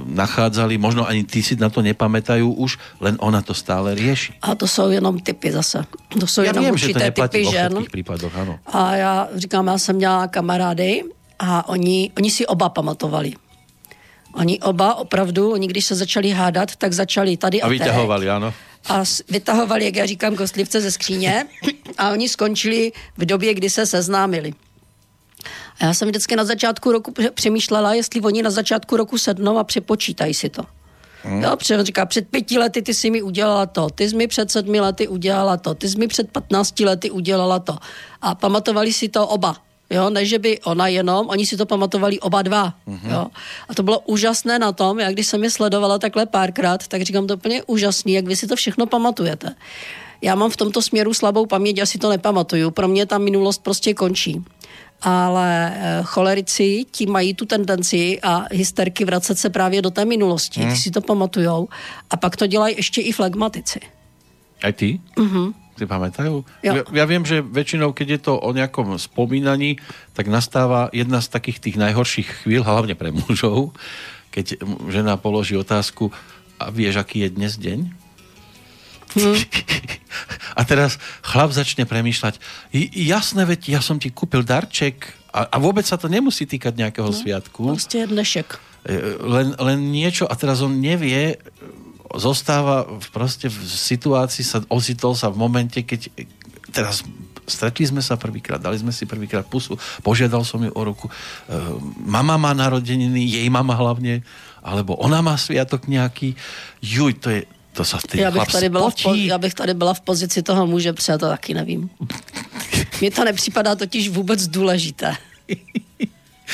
[0.06, 4.38] nachádzali, možno ani ty si na to nepamätajú už, len ona to stále rieši.
[4.46, 5.82] A to jsou jenom typy zase.
[6.20, 7.74] To jsou já jenom vím, určité že to typy žen.
[7.90, 8.60] případech, ano.
[8.70, 11.04] A já říkám, já jsem měla kamarády
[11.40, 13.34] a oni, oni si oba pamatovali.
[14.34, 18.54] Oni oba opravdu, oni když se začali hádat, tak začali tady a, a vyťahovali, ano
[18.90, 21.46] a vytahovali, jak já říkám, kostlivce ze skříně
[21.98, 24.54] a oni skončili v době, kdy se seznámili.
[25.80, 29.64] A já jsem vždycky na začátku roku přemýšlela, jestli oni na začátku roku sednou a
[29.64, 30.64] přepočítají si to.
[31.24, 31.44] Hmm.
[31.44, 34.28] Jo, protože on říká, před pěti lety ty jsi mi udělala to, ty jsi mi
[34.28, 37.78] před sedmi lety udělala to, ty jsi mi před patnácti lety udělala to.
[38.22, 39.58] A pamatovali si to oba
[39.92, 43.12] jo, než že by ona jenom, oni si to pamatovali oba dva, mm-hmm.
[43.12, 43.28] jo.
[43.70, 47.28] A to bylo úžasné na tom, jak když jsem je sledovala takhle párkrát, tak říkám,
[47.28, 49.56] to úplně úžasný, jak vy si to všechno pamatujete.
[50.22, 52.72] Já mám v tomto směru slabou paměť, já si to nepamatuju.
[52.72, 54.44] Pro mě ta minulost prostě končí.
[55.02, 60.62] Ale eh, cholerici ti mají tu tendenci a hysterky vracet se právě do té minulosti.
[60.62, 60.70] Mm.
[60.70, 61.68] Ty si to pamatujou.
[62.10, 63.80] A pak to dělají ještě i flegmatici.
[64.64, 65.00] A ty?
[65.18, 66.46] Mhm si pamätajú?
[66.62, 69.82] Ja, ja viem, že väčšinou, keď je to o nejakom spomínaní,
[70.14, 73.74] tak nastáva jedna z takých tých najhorších chvíľ, hlavne pre mužov,
[74.32, 74.62] keď
[74.92, 76.12] žena položí otázku,
[76.62, 77.80] a vieš, aký je dnes deň?
[79.18, 79.36] Hmm.
[80.60, 82.38] A teraz chlap začne premýšľať,
[82.92, 87.08] jasné, veď ja som ti kúpil darček a, a vôbec sa to nemusí týkať nejakého
[87.08, 87.72] no, sviatku.
[87.72, 88.48] Je dnešek.
[88.84, 91.40] E, len, len niečo a teraz on nevie,
[92.18, 96.12] zostáva proste v situácii, sa ocitol sa v momente, keď
[96.72, 97.03] teraz
[97.47, 101.12] stretli sme sa prvýkrát, dali sme si prvýkrát pusu, požiadal som ju o ruku, e,
[102.07, 104.24] mama má narodeniny, jej mama hlavne,
[104.64, 106.38] alebo ona má sviatok nejaký,
[106.80, 107.41] juj, to je,
[107.76, 110.43] to sa vtedy já bych, tady byla v, po, já bych tady byla v pozici
[110.43, 111.89] toho muže, protože to taky nevím.
[113.01, 115.16] Mně to nepřipadá totiž vůbec důležité.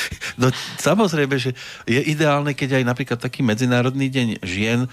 [0.40, 1.50] No samozrejme, že
[1.86, 4.88] je ideálne, keď aj napríklad taký Medzinárodný deň žien e,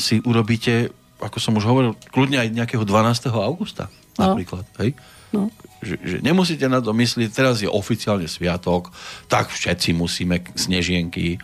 [0.00, 0.88] si urobíte,
[1.20, 3.28] ako som už hovoril, kľudne aj nejakého 12.
[3.34, 4.32] augusta no.
[4.32, 4.64] napríklad.
[4.80, 4.96] Hej?
[5.34, 5.52] No.
[5.84, 8.90] Že, že nemusíte na to myslieť, teraz je oficiálne sviatok,
[9.30, 11.38] tak všetci musíme snežienky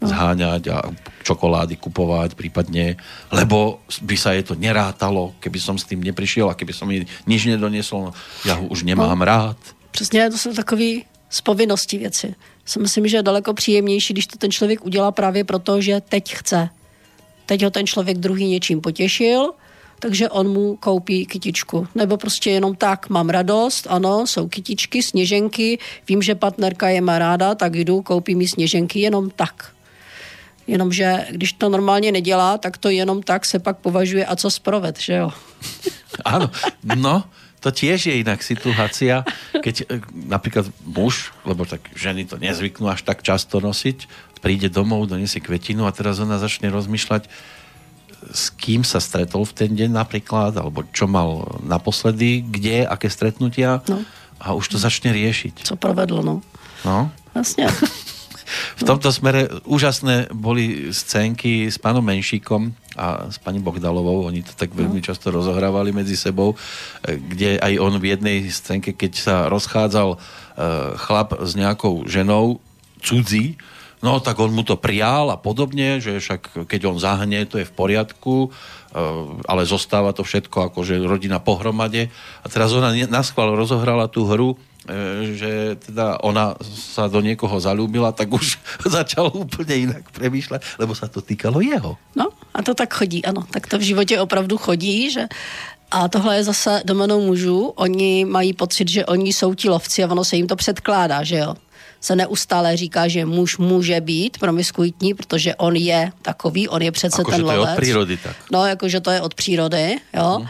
[0.00, 0.08] no.
[0.08, 0.78] zháňať a
[1.22, 2.96] čokolády kupovať prípadne,
[3.30, 7.04] lebo by sa je to nerátalo, keby som s tým neprišiel a keby som mi
[7.28, 9.24] nič nedoniesol, no, ja ho už nemám no.
[9.24, 9.58] rád.
[9.90, 12.34] Přesně, to jsou takový z povinnosti věci.
[12.64, 16.34] Si myslím, že je daleko příjemnější, když to ten člověk udělá právě proto, že teď
[16.34, 16.68] chce.
[17.46, 19.50] Teď ho ten člověk druhý něčím potěšil,
[20.00, 21.88] takže on mu koupí kytičku.
[21.94, 27.18] Nebo prostě jenom tak, mám radost, ano, jsou kytičky, sněženky, vím, že partnerka je má
[27.18, 29.72] ráda, tak jdu, koupí mi sněženky jenom tak.
[30.66, 35.00] Jenomže když to normálně nedělá, tak to jenom tak se pak považuje a co sproved,
[35.00, 35.30] že jo?
[36.24, 36.50] Ano,
[36.94, 37.24] no,
[37.66, 39.84] to tiež je inak situácia, keď e,
[40.30, 44.06] napríklad muž, lebo tak ženy to nezvyknú až tak často nosiť,
[44.38, 47.26] príde domov, donesie kvetinu a teraz ona začne rozmýšľať,
[48.30, 53.82] s kým sa stretol v ten deň napríklad, alebo čo mal naposledy, kde, aké stretnutia
[53.90, 54.06] no.
[54.38, 55.66] a už to začne riešiť.
[55.66, 56.46] Co provedlo, no.
[56.86, 57.10] No.
[57.34, 57.66] Jasne.
[58.78, 64.56] v tomto smere úžasné boli scénky s pánom Menšíkom a s pani Bohdalovou, oni to
[64.56, 65.04] tak veľmi no.
[65.04, 70.18] často rozohrávali medzi sebou, e, kde aj on v jednej scénke, keď sa rozchádzal e,
[70.96, 72.62] chlap s nejakou ženou,
[73.04, 73.60] cudzí,
[74.00, 77.68] no tak on mu to prijal a podobne, že však keď on zahne, to je
[77.68, 78.48] v poriadku, e,
[79.44, 82.08] ale zostáva to všetko akože rodina pohromade.
[82.40, 84.56] A teraz ona na schvál rozohrala tú hru,
[85.34, 88.58] že teda ona sa do niekoho zalúbila, tak už
[88.96, 91.98] začal úplne inak premýšľať, lebo sa to týkalo jeho.
[92.16, 93.44] No a to tak chodí, ano.
[93.50, 95.28] Tak to v životě opravdu chodí, že
[95.90, 97.72] a tohle je zase domenou mužů.
[97.76, 101.36] Oni mají pocit, že oni jsou ti lovci a ono se jim to předkládá, že
[101.36, 101.54] jo.
[102.00, 107.22] Se neustále říká, že muž může být promiskuitní, protože on je takový, on je přece
[107.22, 107.56] Ako, ten lovec.
[107.56, 108.36] to je od přírody tak.
[108.52, 110.36] No, jakože to je od přírody, jo.
[110.38, 110.48] Hmm.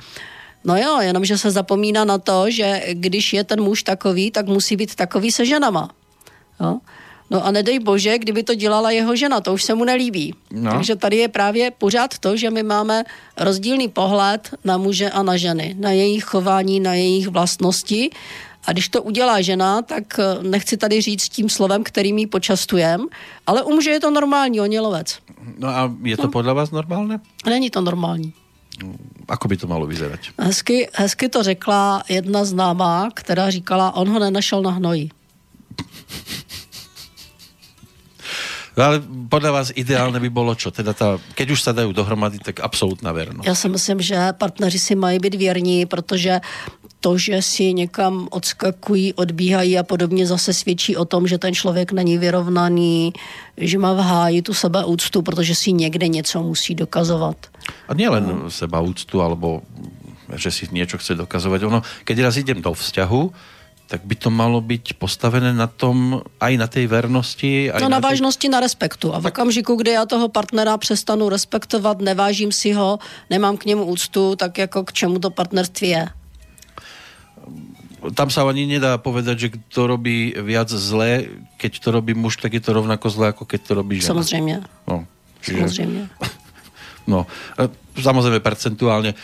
[0.66, 4.76] No jo, jenomže se zapomíná na to, že když je ten muž takový, tak musí
[4.76, 5.90] být takový se ženama.
[6.60, 6.78] Jo?
[7.30, 10.34] No a nedej bože, kdyby to dělala jeho žena, to už se mu nelíbí.
[10.50, 10.70] No.
[10.70, 13.04] Takže tady je právě pořád to, že my máme
[13.36, 18.10] rozdílný pohled na muže a na ženy, na jejich chování, na jejich vlastnosti.
[18.66, 23.06] A když to udělá žena, tak eh, nechci tady říct tím slovem, kterým ji počastujem,
[23.46, 25.18] ale u muže je to normální, on je lovec.
[25.58, 26.30] No a je to no.
[26.30, 27.20] podle vás normálne?
[27.46, 28.32] Není to normální.
[29.28, 30.36] Ako by to malo vyzerať?
[30.38, 35.10] Hezky, hezky to řekla jedna známá, která říkala, on ho nenašel na hnoji.
[38.76, 39.00] No ale
[39.32, 40.68] podľa vás ideálne by bolo čo?
[40.68, 43.48] Teda tá, keď už sa dajú dohromady, tak absolútna vernosť.
[43.48, 46.40] Já si myslím, že partneři si mají být věrní, protože
[47.00, 51.92] to, že si někam odskakují, odbíhají a podobně zase svědčí o tom, že ten člověk
[51.92, 53.12] není vyrovnaný,
[53.56, 57.36] že má v háji tu sebeúctu, protože si někde něco musí dokazovat.
[57.88, 58.50] A nie len no.
[58.50, 59.62] sebeúctu, alebo
[60.34, 61.60] že si niečo chce dokazovať.
[61.66, 63.30] Ono, keď raz idem do vzťahu,
[63.86, 67.70] tak by to malo byť postavené na tom, aj na tej vernosti.
[67.70, 69.14] Aj no na, na vážnosti, na respektu.
[69.14, 72.98] A v okamžiku, kdy já toho partnera přestanu respektovat, nevážím si ho,
[73.30, 76.08] nemám k němu úctu, tak jako k čemu to partnerství je?
[78.14, 82.54] Tam sa ani nedá povedať, že kto robí viac zlé, keď to robí muž, tak
[82.54, 84.14] je to rovnako zlé, ako keď to robí žena.
[84.14, 84.56] Samozřejmě.
[84.86, 85.06] No,
[85.40, 85.58] čiže...
[85.58, 86.08] Samozřejmě.
[87.06, 87.22] No,
[87.54, 87.70] e,
[88.02, 89.16] samozrejme percentuálne e,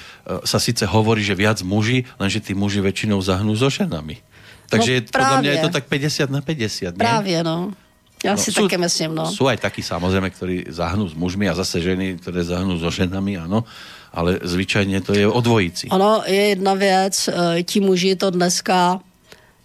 [0.47, 4.23] sa síce hovorí, že viac muži, lenže tí muži väčšinou zahnú so ženami.
[4.71, 7.03] Takže no, podľa mňa je to tak 50 na 50, nie?
[7.03, 7.75] Právě, no.
[8.23, 9.27] Ja no, si sú, také myslím, no.
[9.27, 13.35] Sú aj takí samozrejme, ktorí zahnú s mužmi a zase ženy, ktoré zahnú so ženami,
[13.35, 13.67] áno.
[14.13, 15.89] Ale zvyčajne to je o dvojici.
[15.89, 19.01] Ono je jedna věc, e, ti muži to dneska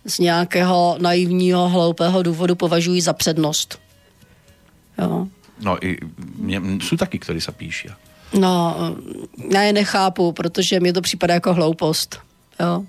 [0.06, 3.80] z nějakého naivního, hloupého důvodu považují za přednost.
[4.98, 5.28] Jo.
[5.60, 5.98] No, i,
[6.36, 7.90] mě, jsou taky, kteří se píší.
[8.40, 8.76] No,
[9.52, 12.20] já je nechápu, protože mi to připadá jako hloupost.
[12.60, 12.86] Jo.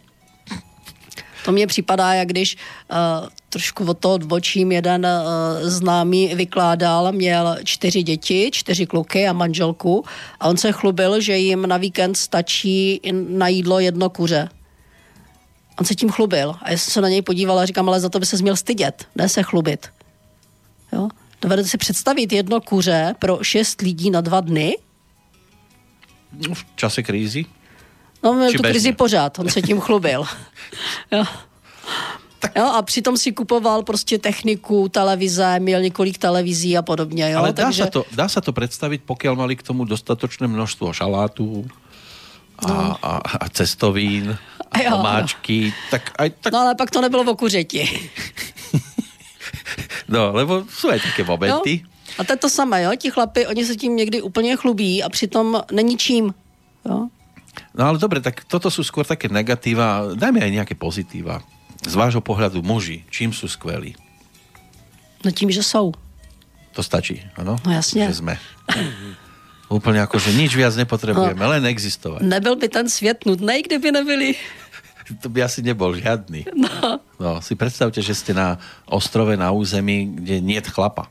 [1.48, 7.56] To mně připadá, jak když uh, trošku od toho odbočím, jeden uh, známý vykládal, měl
[7.64, 10.04] čtyři děti, čtyři kluky a manželku
[10.40, 14.48] a on se chlubil, že jim na víkend stačí na jídlo jedno kuře.
[15.80, 18.08] On se tím chlubil a já jsem se na něj podívala a říkám, ale za
[18.08, 19.86] to by se měl stydět, ne se chlubit.
[20.92, 21.08] Jo?
[21.42, 24.76] Dovedete si představit jedno kuře pro šest lidí na dva dny?
[26.52, 27.44] V čase krízy?
[28.22, 30.24] No, měl tu krizi pořád, on se tím chlubil.
[31.12, 31.24] jo.
[32.38, 32.52] Tak.
[32.56, 37.30] Jo, a přitom si kupoval prostě techniku, televize, měl několik televizí a podobně.
[37.30, 37.38] Jo?
[37.38, 37.82] Ale dá, Takže...
[37.82, 41.66] sa to, dá sa to představit, pokud mali k tomu dostatečné množstvo šalátů
[42.58, 42.96] a, no.
[43.02, 44.38] a, a cestovín
[44.70, 44.96] a jo.
[44.96, 45.74] omáčky.
[45.90, 46.52] Tak aj, tak...
[46.52, 48.10] No ale pak to nebylo v okuřeti.
[50.08, 51.82] no, lebo jsou aj také momenty.
[51.82, 51.88] Jo?
[52.18, 52.90] A to je to samé, jo?
[52.96, 56.34] Ti chlapi, oni se tím někdy úplně chlubí a přitom není čím.
[56.86, 57.08] Jo?
[57.74, 60.14] No ale dobre, tak toto sú skôr také negatíva.
[60.14, 61.42] Dajme aj nejaké pozitíva.
[61.86, 63.94] Z vášho pohľadu muži, čím sú skvelí?
[65.24, 65.92] No tím, že jsou.
[66.72, 67.56] To stačí, ano?
[67.66, 68.06] No jasně.
[68.06, 68.38] Že jsme.
[69.68, 72.22] Úplně jako, že nič viac nepotřebujeme, no, len existovat.
[72.22, 74.34] Nebyl by ten svět nudný, kdyby nebyli.
[75.20, 76.44] To by asi nebol žiadny.
[76.52, 77.00] No.
[77.20, 77.40] no.
[77.40, 81.08] si představte, že jste na ostrove na území, kde nie chlapa.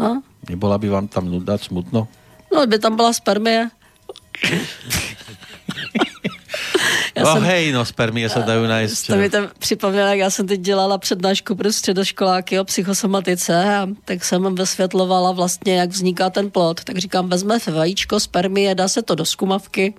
[0.00, 0.22] No.
[0.48, 2.08] Nebola by vám tam nuda, smutno?
[2.52, 3.70] No, by tam byla spermie.
[7.16, 9.06] Já no jsem, hej, no spermie se dají najít.
[9.06, 13.88] To mi to připomnělo, jak já jsem teď dělala přednášku pro středoškoláky o psychosomatice a
[14.04, 16.84] tak jsem vysvětlovala vlastně, jak vzniká ten plod.
[16.84, 19.94] Tak říkám, vezme vajíčko, spermie, dá se to do skumavky.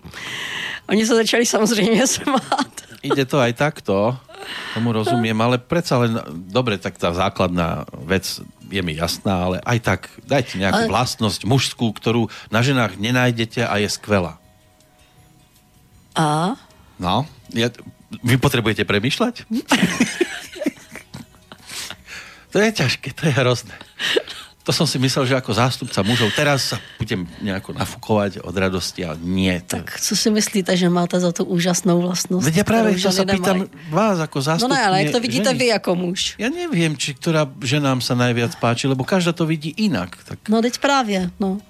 [0.89, 2.71] Oni se začali samozřejmě smát.
[3.01, 4.17] Ide to aj takto,
[4.73, 6.17] tomu rozumím, ale predsa len,
[6.49, 10.91] dobre, tak tá základná vec je mi jasná, ale aj tak dajte nejakú ale...
[10.91, 14.41] vlastnosť mužskú, ktorú na ženách nenájdete a je skvelá.
[16.17, 16.57] A?
[16.97, 17.69] No, ja,
[18.25, 19.45] vy potrebujete premýšľať?
[22.51, 23.77] to je ťažké, to je hrozné.
[24.67, 28.99] To som si myslel, že ako zástupca mužov teraz sa budem nejako nafukovať od radosti,
[28.99, 29.55] ale nie.
[29.63, 29.79] To...
[29.79, 32.43] Tak co si myslíte, že máte za tu úžasnou vlastnost?
[32.43, 34.67] Veď ja práve to sa pýtam vás ako zástupce.
[34.67, 35.59] No ne, ale jak to vidíte ženy.
[35.63, 36.35] vy jako muž?
[36.35, 40.19] Ja neviem, či ktorá ženám sa najviac páči, lebo každá to vidí inak.
[40.27, 40.51] Tak...
[40.51, 41.63] No teď právě, no.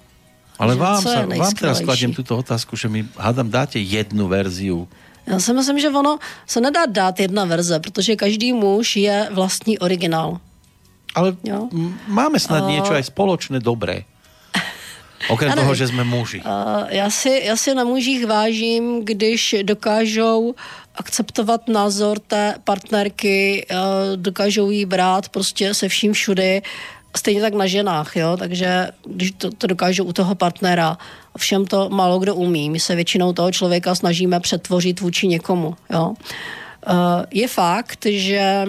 [0.58, 4.90] Ale vám, sa, vám teraz kladiem túto otázku, že mi hádam dáte jednu verziu
[5.30, 9.78] já si myslím, že ono se nedá dát jedna verze, protože každý muž je vlastní
[9.78, 10.40] originál.
[11.14, 11.68] Ale jo?
[12.06, 14.04] máme snad uh, něco aj společné dobré.
[15.28, 16.40] Okrem toho, že jsme muži.
[16.40, 20.54] Uh, já, si, já si na mužích vážím, když dokážou
[20.94, 23.76] akceptovat názor té partnerky, uh,
[24.16, 26.62] dokážou jí brát prostě se vším všudy,
[27.18, 30.98] stejně tak na ženách, jo, takže když to, to dokážou u toho partnera,
[31.38, 32.70] všem to málo kdo umí.
[32.70, 36.14] My se většinou toho člověka snažíme přetvořit vůči někomu, jo.
[36.88, 36.94] Uh,
[37.30, 38.66] je fakt, že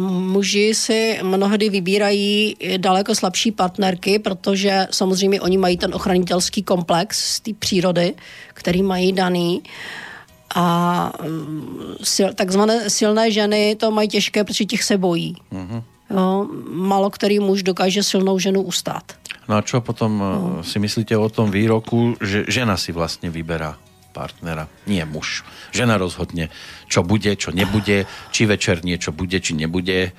[0.00, 7.40] Muži si mnohdy vybírají daleko slabší partnerky, protože samozřejmě oni mají ten ochranitelský komplex z
[7.40, 8.14] té přírody,
[8.54, 9.62] který mají daný.
[10.54, 15.36] A mm, sil, takzvané silné ženy to mají těžké, protože těch se bojí.
[15.52, 15.82] Mm-hmm.
[16.10, 19.04] Jo, málo který muž dokáže silnou ženu ustát.
[19.48, 20.64] No a čo potom no.
[20.64, 23.76] si myslíte o tom výroku, že žena si vlastně vyberá?
[24.18, 25.46] partnera, nie muž.
[25.70, 26.50] Žena rozhodne,
[26.90, 30.10] čo bude, čo nebude, či večer niečo bude, či nebude.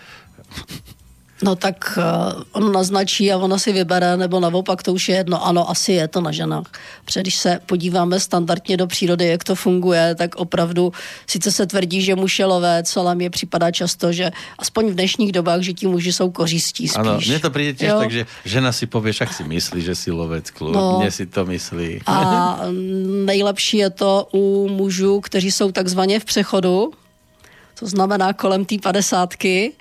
[1.43, 5.45] No tak uh, on naznačí a ona si vybere, nebo naopak to už je jedno.
[5.45, 6.67] Ano, asi je to na ženách.
[7.05, 10.91] Protože když se podíváme standardně do přírody, jak to funguje, tak opravdu
[11.27, 15.31] sice se tvrdí, že muž je lovec, ale mně připadá často, že aspoň v dnešních
[15.31, 16.99] dobách, že ti muži jsou kořistí spíš.
[16.99, 20.11] Ano, mně to přijde těž tak, že žena si pově, jak si myslí, že si
[20.11, 22.01] lovec, klub, no, si to myslí.
[22.05, 22.59] A
[23.25, 26.91] nejlepší je to u mužů, kteří jsou takzvaně v přechodu,
[27.79, 29.73] to znamená kolem té padesátky,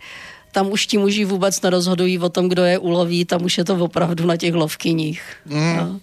[0.53, 3.74] tam už ti muži vůbec nerozhodují o tom, kdo je uloví, tam už je to
[3.76, 5.22] opravdu na těch lovkyních.
[5.46, 5.76] Mm.
[5.76, 6.01] No.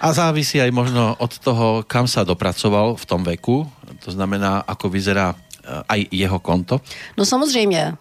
[0.00, 3.64] A závisí aj možno od toho, kam sa dopracoval v tom veku,
[4.04, 6.80] to znamená, ako vyzerá eh, aj jeho konto?
[7.16, 7.96] No samozřejmě.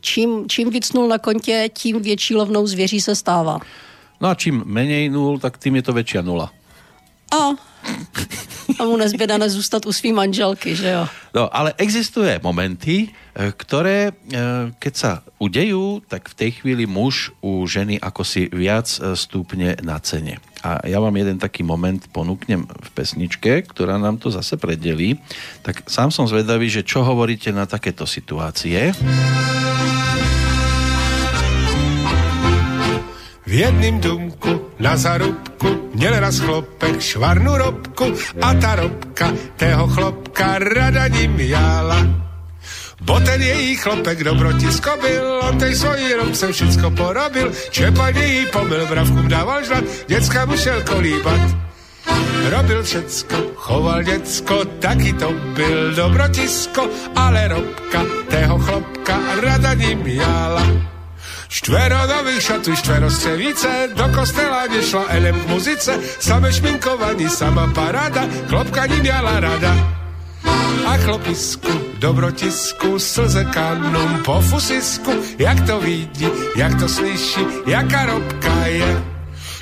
[0.00, 3.58] Čím, čím víc nul na kontě, tím větší lovnou zvěří se stává.
[4.20, 6.52] No a čím menej nul, tak tím je to větší nula.
[7.32, 7.58] A
[8.78, 11.06] a mu nezběda nezůstat u svý manželky, že jo?
[11.34, 14.38] No, ale existuje momenty, eh, které, eh,
[14.78, 19.76] keď sa udejú, tak v tej chvíli muž u ženy ako si viac eh, stupne
[19.82, 20.42] na cene.
[20.66, 25.20] A ja vám jeden taký moment ponúknem v pesničke, ktorá nám to zase predelí.
[25.62, 28.90] Tak sám som zvedavý, že čo hovoríte na takéto situácie.
[33.46, 38.04] V jedným domku na zarubku měl raz chlopek švarnu robku
[38.42, 42.26] a ta robka tého chlopka rada ním jala.
[43.00, 48.86] Bo ten její chlopek dobrotisko byl, on tej svojí robce všecko porobil, čepaně jí pomil,
[48.86, 51.40] bravkům dával žlat, děcka mu šel kolíbat.
[52.50, 60.95] Robil všecko, choval děcko, taky to byl dobrotisko, ale robka tého chlopka rada ním jala.
[61.48, 68.24] Štvero nových šatů, štvero střevíce, do kostela nešla elem k muzice, same šminkovaní, sama paráda,
[68.48, 69.74] klopka ní měla rada.
[70.86, 78.66] A chlopisku, dobrotisku, slze kanum po fusisku, jak to vidí, jak to slyší, jaká robka
[78.66, 79.02] je.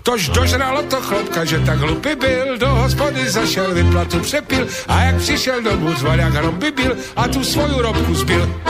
[0.03, 5.16] Tož dožralo to chlopka, že tak hlupy byl, do hospody zašel, vyplatu přepil a jak
[5.16, 8.61] přišel domů, zval jak hrom by byl a tu svoju robku zbil.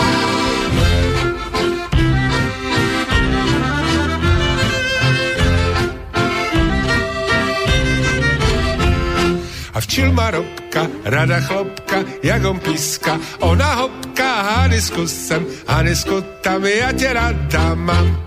[9.74, 16.64] A včil má robka, rada chlopka, jak on píska, ona hopka, hanisku sem, hanisku tam,
[16.64, 18.24] já tě rada mám.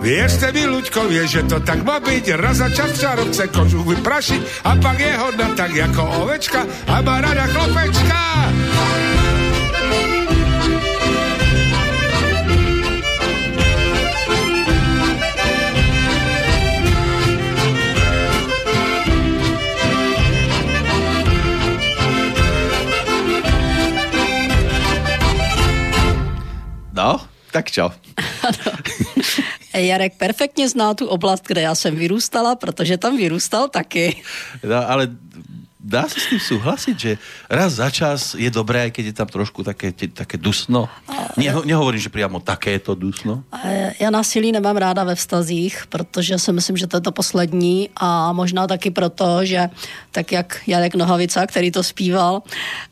[0.00, 4.42] Věřte mi, Luďkově, že to tak má být, raz za čas v čarovce kožuch vyprašit
[4.64, 8.52] a pak je hodna tak jako ovečka a má rada chlopečka.
[27.58, 27.90] Tak čo?
[29.74, 34.22] Jarek perfektně zná tu oblast, kde já jsem vyrůstala, protože tam vyrůstal taky.
[34.62, 35.10] No, ale
[35.80, 37.18] dá se s tím souhlasit, že
[37.50, 40.86] raz za čas je dobré, keď je tam trošku také, také dusno.
[41.34, 43.42] Ne, nehovorím, že přímo také je to dusno.
[43.98, 48.32] Já násilí nemám ráda ve vztazích, protože si myslím, že to je to poslední a
[48.32, 49.66] možná taky proto, že
[50.14, 52.42] tak jak Jarek Nohavica, který to zpíval,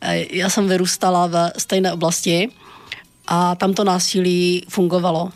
[0.01, 2.51] eh, já jsem vyrůstala ve stejné oblasti
[3.27, 5.29] a tam to násilí fungovalo.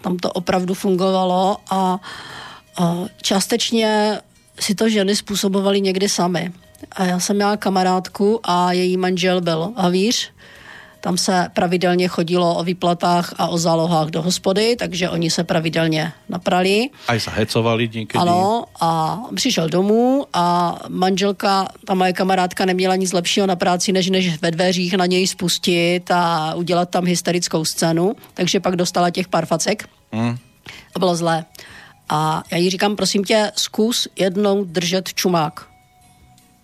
[0.00, 2.00] Tam to opravdu fungovalo a,
[2.78, 4.20] a částečně
[4.60, 6.52] si to ženy způsobovaly někdy sami.
[6.92, 10.32] A já jsem měla kamarádku a její manžel byl havíř.
[11.00, 16.12] Tam se pravidelně chodilo o výplatách a o zálohách do hospody, takže oni se pravidelně
[16.28, 16.90] naprali.
[17.08, 18.18] A se hecovali někdy.
[18.18, 24.10] Ano, a přišel domů a manželka, ta moje kamarádka neměla nic lepšího na práci, než,
[24.10, 29.28] než ve dveřích na něj spustit a udělat tam hysterickou scénu, takže pak dostala těch
[29.28, 29.88] pár facek.
[30.12, 30.36] Hmm.
[30.94, 31.44] A bylo zlé.
[32.08, 35.69] A já jí říkám, prosím tě, zkus jednou držet čumák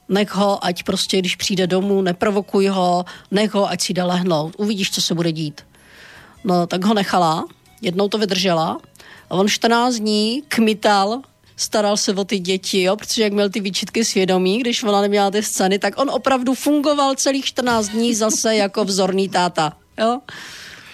[0.08, 4.54] nech ho, ať prostě, když přijde domů, neprovokuj ho, nech ho, ať si jde lehnout,
[4.58, 5.60] uvidíš, co se bude dít.
[6.44, 7.44] No, tak ho nechala,
[7.82, 8.78] jednou to vydržela
[9.30, 11.20] a on 14 dní kmital,
[11.56, 15.30] staral se o ty děti, jo, protože jak měl ty výčitky svědomí, když ona neměla
[15.30, 20.20] ty scény, tak on opravdu fungoval celých 14 dní zase jako vzorný táta, jo.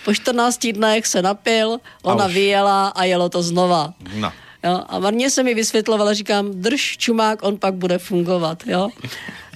[0.04, 3.94] Po 14 dnech se napil, ona vyjela a jelo to znova.
[4.14, 4.32] No.
[4.64, 4.82] Jo?
[4.86, 8.62] A marně se mi vysvětlovala, říkám, drž čumák, on pak bude fungovat.
[8.66, 8.88] Jo?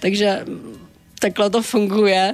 [0.00, 0.44] Takže
[1.20, 2.32] takhle to funguje.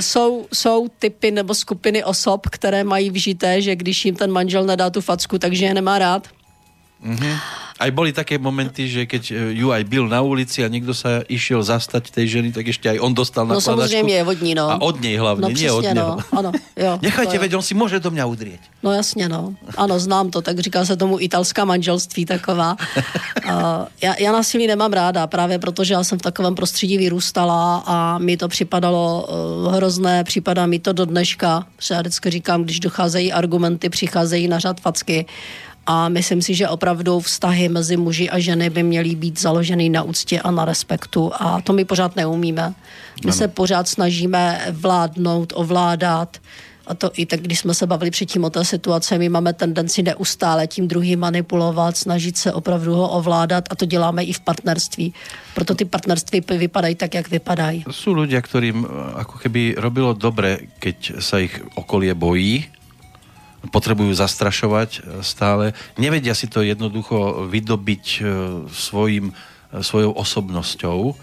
[0.00, 4.90] Jsou, jsou typy nebo skupiny osob, které mají vžité, že když jim ten manžel nedá
[4.90, 6.28] tu facku, takže je nemá rád.
[7.04, 7.34] Mm-hmm.
[7.74, 11.26] Aj boli také momenty, že keď e, ju aj byl na ulici a někdo sa
[11.26, 14.54] išiel zastať tej ženy, tak ešte aj on dostal na No samozřejmě je od ní,
[14.54, 14.70] no.
[14.70, 16.16] A od něj hlavně, no, nie od něho.
[16.16, 16.38] No.
[16.38, 18.60] Ano, jo, Nechajte, veď on si může do mě udrieť.
[18.82, 19.54] No jasně, no.
[19.76, 22.76] Ano, znám to, tak říká se tomu italská manželství taková.
[23.44, 23.52] uh,
[24.02, 28.36] já, já násilí nemám ráda, právě protože já jsem v takovém prostředí vyrůstala a mi
[28.36, 29.26] to připadalo
[29.66, 31.66] uh, hrozné, připadá mi to do dneška.
[31.90, 35.26] Já vždycky říkám, když docházejí argumenty, přicházejí na řad facky
[35.86, 40.02] a myslím si, že opravdu vztahy mezi muži a ženy by měly být založeny na
[40.02, 42.74] úctě a na respektu a to my pořád neumíme.
[43.24, 43.32] My ano.
[43.32, 46.38] se pořád snažíme vládnout, ovládat
[46.86, 50.02] a to i tak, když jsme se bavili předtím o té situace, my máme tendenci
[50.02, 55.14] neustále tím druhým manipulovat, snažit se opravdu ho ovládat a to děláme i v partnerství.
[55.54, 57.84] Proto ty partnerství vypadají tak, jak vypadají.
[57.90, 62.64] Jsou lidé, kterým eh, jako keby robilo dobré, keď se jich okolie bojí,
[63.68, 65.72] potrebujú zastrašovať e, stále.
[65.96, 68.20] Nevedia si to jednoducho vydobiť e,
[68.68, 71.16] svojim, e, svojou osobnosťou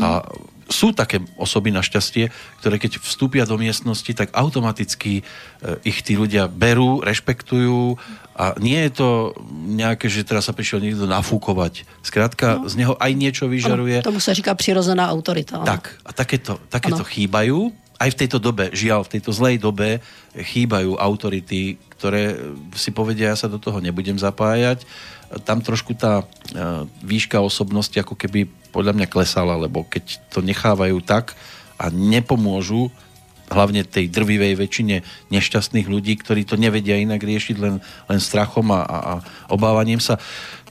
[0.00, 0.24] a
[0.72, 2.32] sú také osoby našťastie,
[2.64, 5.20] ktoré keď vstúpia do miestnosti, tak automaticky
[5.84, 8.00] ich tí ľudia berú, rešpektujú
[8.32, 9.08] a nie je to
[9.52, 11.84] nejaké, že teraz sa prišiel niekto nafúkovať.
[12.00, 12.72] Zkrátka, no.
[12.72, 14.00] z neho aj niečo vyžaruje.
[14.00, 15.60] Ano, tomu sa říká přirozená autorita.
[15.60, 20.02] Tak, a takéto, takéto chýbajú aj v tejto dobe, žiaľ, v tejto zlej dobe
[20.34, 22.34] chýbajú autority, ktoré
[22.74, 24.82] si povedia, ja sa do toho nebudem zapájať.
[25.46, 26.24] Tam trošku tá e,
[27.06, 31.38] výška osobnosti ako keby podľa mňa klesala, lebo keď to nechávajú tak
[31.78, 32.90] a nepomôžu
[33.52, 34.96] hlavne tej drvivej väčšine
[35.30, 37.78] nešťastných ľudí, ktorí to nevedia inak riešiť len,
[38.10, 39.14] len strachom a, a, a
[39.52, 40.18] obávaním sa,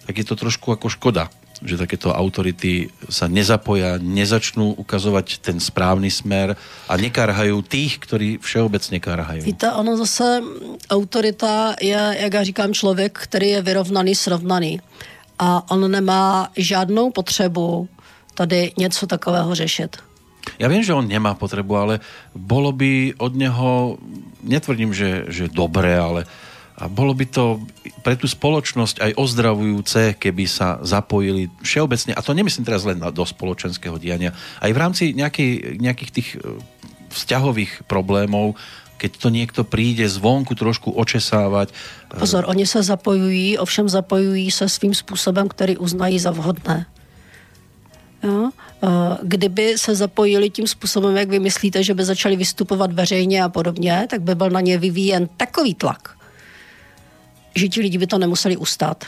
[0.03, 6.09] tak je to trošku ako škoda že takéto autority sa nezapoja, nezačnú ukazovať ten správny
[6.09, 6.57] smer
[6.89, 9.41] a nekarhajú tých, ktorí všeobecně karhají.
[9.41, 10.41] Víte, ono zase
[10.89, 14.81] autorita je, jak já říkám, člověk, který je vyrovnaný, srovnaný.
[15.39, 17.89] A on nemá žádnou potřebu
[18.33, 19.97] tady něco takového řešit.
[20.57, 21.95] Ja viem, že on nemá potrebu, ale
[22.33, 23.97] bolo by od neho,
[24.41, 26.25] netvrdím, že, že dobré, ale
[26.81, 27.61] a bolo by to
[28.01, 33.21] pre tú spoločnosť aj ozdravujúce, keby sa zapojili všeobecne, a to nemyslím teraz len do
[33.21, 36.57] spoločenského diania, aj v rámci nejaký, nejakých tých e,
[37.13, 38.57] vzťahových problémov,
[38.97, 41.69] keď to niekto príde zvonku trošku očesávať.
[41.69, 46.85] E, Pozor, oni se zapojují, ovšem zapojují se svým způsobem, který uznají za vhodné.
[48.23, 48.49] Jo?
[48.83, 53.49] Eh, kdyby se zapojili tím způsobem, jak vy myslíte, že by začali vystupovat veřejně a
[53.49, 56.17] podobně, tak by byl na ně vyvíjen takový tlak,
[57.55, 59.05] že ti lidi by to nemuseli ustát.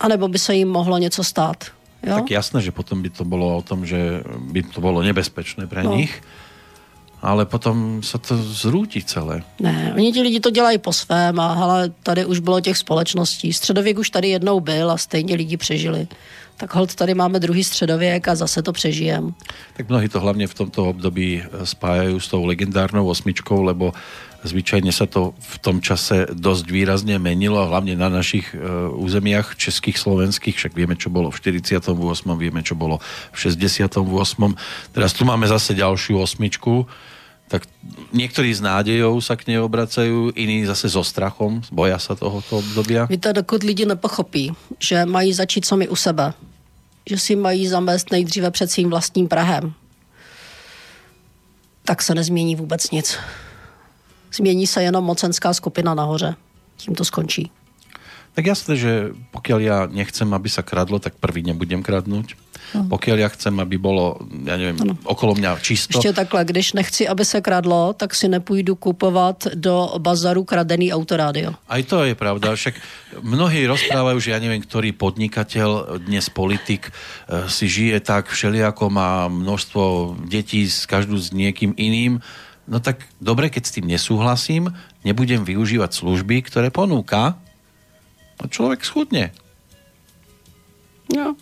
[0.00, 1.64] A nebo by se jim mohlo něco stát.
[2.02, 2.14] Jo?
[2.14, 5.82] Tak jasné, že potom by to bylo o tom, že by to bylo nebezpečné pro
[5.82, 5.96] no.
[5.96, 6.22] nich
[7.22, 9.42] ale potom se to zrúti celé.
[9.60, 13.52] Ne, oni ti lidi to dělají po svém a hele, tady už bylo těch společností.
[13.52, 16.08] Středověk už tady jednou byl a stejně lidi přežili
[16.60, 19.34] tak hold tady máme druhý středověk a zase to přežijem.
[19.76, 23.92] Tak mnohí to hlavně v tomto období spájají s tou legendárnou osmičkou, lebo
[24.44, 29.98] zvyčajně se to v tom čase dost výrazně menilo, hlavně na našich uh, územiach českých,
[29.98, 32.98] slovenských, však víme, čo bylo v 48., víme, čo bylo
[33.32, 34.56] v 68.
[34.92, 36.86] Teraz tu máme zase další osmičku,
[37.50, 37.66] tak
[38.12, 43.10] někteří s nádejou sa k nej obracajú, iní zase so strachom, boja sa tohoto obdobia.
[43.10, 46.32] Víte, dokud lidi nepochopí, že mají začít sami u sebe,
[47.06, 49.74] že si mají zamést nejdříve před svým vlastním Prahem,
[51.84, 53.18] tak se nezmění vůbec nic.
[54.34, 56.34] Změní se jenom mocenská skupina nahoře.
[56.76, 57.50] Tím to skončí.
[58.34, 62.26] Tak jasné, že pokud já nechcem, aby se kradlo, tak prvý nebudem kradnout.
[62.74, 62.84] No.
[62.84, 64.98] Pokud já chcem, aby bylo, já nevím, ano.
[65.04, 65.98] okolo mě čisto.
[65.98, 71.54] Ještě takhle, když nechci, aby se kradlo, tak si nepůjdu kupovat do bazaru kradený autorádio.
[71.68, 72.74] A to je pravda, však
[73.20, 79.28] mnohí rozprávají, že já nevím, který podnikatel, dnes politik eh, si žije tak všelijako, má
[79.28, 82.20] množstvo dětí, s každou s někým iným,
[82.70, 84.70] no tak dobre, keď s tým nesúhlasím,
[85.02, 87.34] nebudem využívať služby, ktoré ponúka
[88.40, 89.34] a člověk schudne.
[91.10, 91.34] No,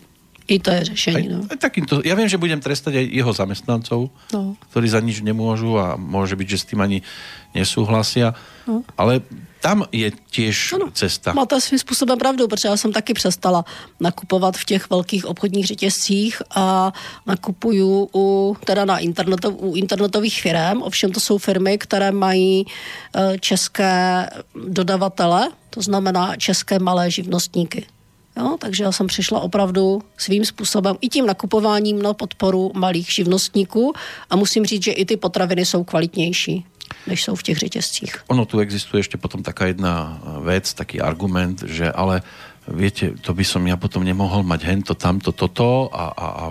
[0.49, 1.29] i to je řešení.
[1.29, 1.45] No.
[1.45, 4.57] Aj, takýmto, ja viem, že budem trestať aj jeho zamestnancov, no.
[4.73, 7.05] ktorí za nič nemôžu a môže byť, že s tým ani
[7.53, 8.33] nesúhlasia.
[8.65, 8.81] No.
[8.97, 9.21] Ale
[9.61, 11.33] tam je těž ano, cesta.
[11.33, 13.65] Máte svým způsobem pravdu, protože já jsem taky přestala
[13.99, 16.93] nakupovat v těch velkých obchodních řetězcích a
[17.25, 20.81] nakupuju u, teda na internetov, u internetových firm.
[20.81, 24.29] Ovšem to jsou firmy, které mají e, české
[24.67, 27.85] dodavatele, to znamená české malé živnostníky.
[28.37, 33.93] Jo, takže já jsem přišla opravdu svým způsobem i tím nakupováním na podporu malých živnostníků
[34.29, 36.65] a musím říct, že i ty potraviny jsou kvalitnější
[37.09, 38.23] než jsou v těch řetězcích.
[38.29, 42.21] Ono tu existuje ještě potom taká jedna věc, taký argument, že ale
[42.69, 46.45] viete, to by som ja potom nemohol mať hento, tamto, toto a, a, a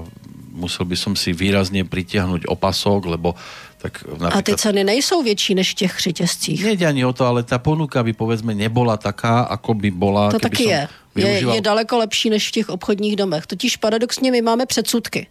[0.50, 3.38] musel by som si výrazně pritiahnuť opasok, lebo
[3.78, 4.34] tak například...
[4.34, 6.64] A ty ceny nejsou větší než v těch řetězcích.
[6.64, 10.34] Nejde ani o to, ale ta ponuka by povedzme nebola taká, ako by bola.
[10.34, 10.88] To taky je.
[11.14, 11.54] Využíval...
[11.54, 13.46] Je, je daleko lepší než v těch obchodních domech.
[13.46, 15.26] Totiž paradoxně my máme předsudky.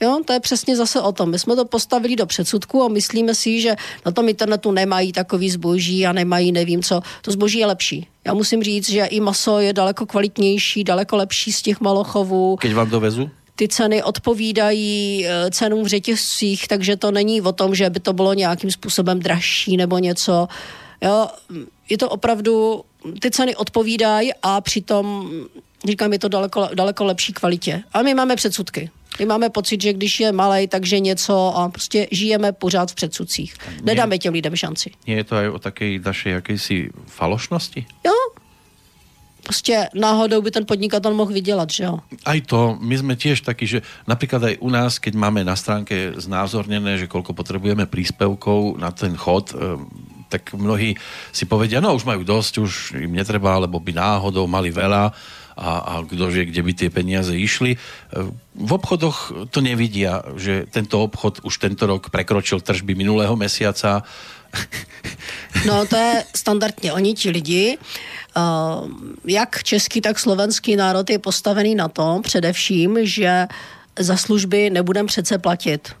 [0.00, 1.30] Jo, to je přesně zase o tom.
[1.30, 3.76] My jsme to postavili do předsudku a myslíme si, že
[4.06, 7.00] na tom internetu nemají takový zboží a nemají nevím co.
[7.22, 8.06] To zboží je lepší.
[8.24, 12.56] Já musím říct, že i maso je daleko kvalitnější, daleko lepší z těch malochovů.
[12.56, 13.30] Keď vám dovezu?
[13.58, 18.12] ty ceny odpovídají eh, cenům v řetězcích, takže to není o tom, že by to
[18.12, 20.48] bylo nějakým způsobem dražší nebo něco.
[21.02, 21.28] Jo,
[21.88, 22.82] je to opravdu,
[23.20, 25.30] ty ceny odpovídají a přitom,
[25.88, 27.82] říkám, je to daleko, daleko lepší kvalitě.
[27.92, 28.90] A my máme předsudky.
[29.18, 33.54] My máme pocit, že když je malej, takže něco a prostě žijeme pořád v předsudcích.
[33.82, 34.90] Nedáme těm lidem šanci.
[35.06, 37.86] Je to aj o také naší jakési falošnosti?
[38.06, 38.14] Jo,
[39.48, 41.98] prostě náhodou by ten podnikatel mohl vydělat, že jo?
[42.24, 46.12] Aj to, my jsme tiež taky, že například aj u nás, keď máme na stránke
[46.20, 49.56] znázorněné, že kolko potřebujeme príspevkov na ten chod, eh,
[50.28, 51.00] tak mnohí
[51.32, 55.16] si povedia, no už majú dosť, už im netreba, lebo by náhodou mali veľa
[55.58, 57.74] a, a kdo vie, kde by tie peniaze išli.
[58.54, 64.02] V obchodoch to nevidia, že tento obchod už tento rok prekročil tržby minulého mesiaca.
[65.66, 66.92] No to je standardně.
[66.92, 67.78] Oni ti lidi,
[68.36, 68.88] uh,
[69.24, 73.46] jak český, tak slovenský národ je postavený na tom především, že
[73.98, 75.92] za služby nebudem přece platit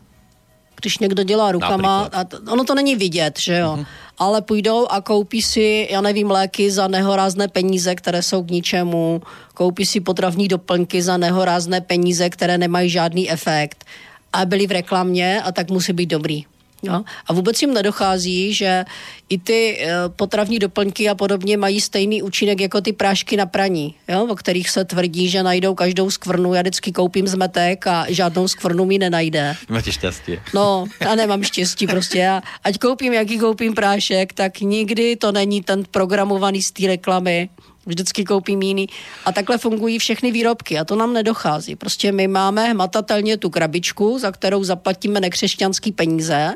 [0.80, 3.76] když někdo dělá rukama, a to, ono to není vidět, že jo.
[3.76, 3.86] Uh-huh.
[4.18, 9.22] ale půjdou a koupí si, já nevím, léky za nehorázné peníze, které jsou k ničemu,
[9.54, 13.84] koupí si potravní doplňky za nehorázné peníze, které nemají žádný efekt
[14.32, 16.44] a byli v reklamě a tak musí být dobrý.
[16.82, 17.04] No.
[17.26, 18.84] A vůbec jim nedochází, že
[19.28, 23.94] i ty e, potravní doplňky a podobně mají stejný účinek jako ty prášky na praní,
[24.08, 24.26] jo?
[24.30, 26.54] o kterých se tvrdí, že najdou každou skvrnu.
[26.54, 29.56] Já vždycky koupím zmetek a žádnou skvrnu mi nenajde.
[29.68, 30.38] Máte štěstí.
[30.54, 32.18] No, já nemám štěstí prostě.
[32.18, 37.48] Já, ať koupím, jaký koupím prášek, tak nikdy to není ten programovaný z té reklamy
[37.88, 38.86] vždycky koupím jiný.
[39.24, 41.76] A takhle fungují všechny výrobky a to nám nedochází.
[41.76, 46.54] Prostě my máme hmatatelně tu krabičku, za kterou zaplatíme nekřesťanský peníze.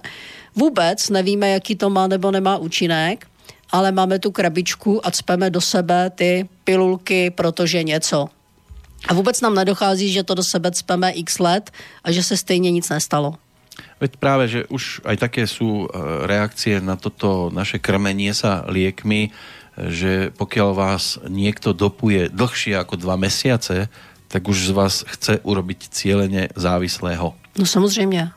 [0.57, 3.26] Vůbec nevíme, jaký to má nebo nemá účinek,
[3.70, 8.28] ale máme tu krabičku a cpeme do sebe ty pilulky, protože něco.
[9.09, 11.70] A vůbec nám nedochází, že to do sebe cpeme x let
[12.05, 13.35] a že se stejně nic nestalo.
[14.01, 19.33] Veď práve, že už aj také sú eh, reakcie na toto naše krmenie sa liekmi,
[19.77, 23.89] že pokiaľ vás niekto dopuje dlhšie ako dva mesiace,
[24.29, 27.37] tak už z vás chce urobiť cieľene závislého.
[27.57, 28.33] No samozrejme.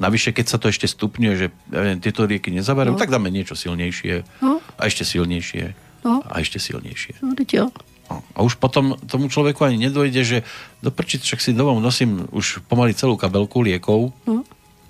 [0.00, 3.00] Navyše, keď sa to ešte stupňuje, že ja neviem, tieto rieky nezaberú, no.
[3.00, 4.24] tak dáme niečo silnejšie.
[4.40, 4.64] No.
[4.80, 5.76] A ešte silnejšie.
[6.04, 6.24] No.
[6.24, 7.20] A ešte silnejšie.
[7.20, 7.68] No, jo.
[8.08, 8.24] No.
[8.32, 10.38] A už potom tomu človeku ani nedojde, že
[10.80, 14.16] do prčic, však si domov nosím už pomaly celú kabelku liekov.
[14.24, 14.44] No.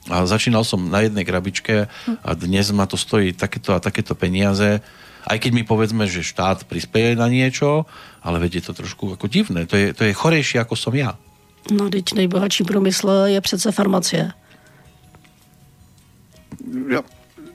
[0.09, 1.91] A začínal som na jednej krabičke
[2.25, 4.81] a dnes ma to stojí takéto a takéto peniaze
[5.27, 7.85] aj keď mi povedzme, že štát prispieje na niečo,
[8.23, 9.67] ale veď je to trošku ako divné.
[9.67, 11.17] To je, to je chorejšie ako som ja.
[11.71, 14.33] No, teď nejbohatší průmysl je přece farmacie.
[16.89, 17.03] Ja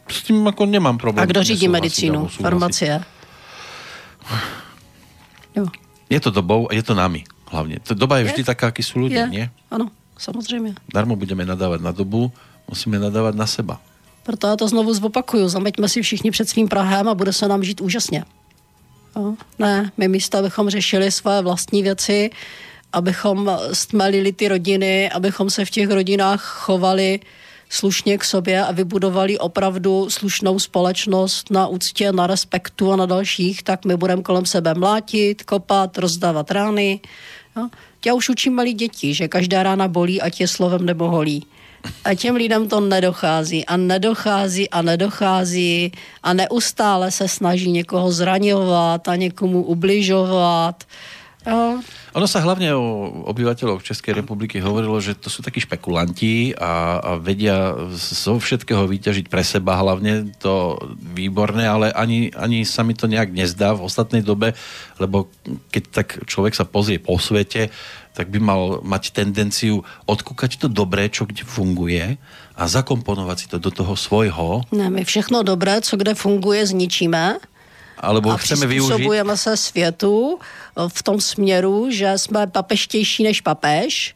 [0.08, 1.24] s tím jako nemám problém.
[1.24, 2.28] A kdo řídí medicínu?
[2.28, 3.04] Farmacie.
[5.56, 5.66] Jo.
[6.10, 7.80] Je to dobou a je to nami hlavně.
[7.80, 9.32] To doba je, je vždy taká, aký sú ľudia, je.
[9.32, 9.46] nie?
[9.72, 10.76] Ano, samozřejmě.
[10.94, 12.32] Darmo budeme nadávať na dobu,
[12.70, 13.80] musíme nadávat na seba.
[14.26, 15.50] Proto já to znovu zopakuju.
[15.50, 18.26] Zameďme si všichni před svým Prahem a bude se nám žít úžasně.
[19.16, 22.30] No, ne, my místo, abychom řešili své vlastní věci,
[22.94, 27.20] abychom stmelili ty rodiny, abychom se v těch rodinách chovali
[27.70, 33.64] slušně k sobě a vybudovali opravdu slušnou společnost na úctě, na respektu a na dalších,
[33.64, 37.00] tak my budeme kolem sebe mlátit, kopat, rozdávat rány.
[37.56, 37.70] No.
[38.06, 41.46] Já už učím malí děti, že každá rána bolí, ať je slovem nebo holí.
[42.06, 45.92] A těm lidem to nedochází a nedochází a nedochází
[46.24, 50.84] a neustále se snaží někoho zraňovat a někomu ubližovat.
[51.46, 51.80] Jo.
[52.16, 57.12] Ono sa hlavne o obyvateľoch Českej republiky hovorilo, že to sú takí špekulanti a, a
[57.20, 63.12] vedia zo všetkého vyťažiť pre seba hlavne to výborné, ale ani, ani sa mi to
[63.12, 64.56] nejak nezdá v ostatnej dobe,
[64.96, 65.28] lebo
[65.76, 67.68] keď tak človek sa pozrie po svete,
[68.16, 72.16] tak by mal mať tendenciu odkúkať to dobré, čo kde funguje
[72.56, 74.64] a zakomponovať si to do toho svojho.
[74.72, 77.44] Ne, my všechno dobré, co kde funguje, zničíme.
[78.00, 79.08] Alebo a chceme využiť...
[79.36, 80.40] se světu
[80.88, 84.16] v tom směru, že jsme papeštější než papež,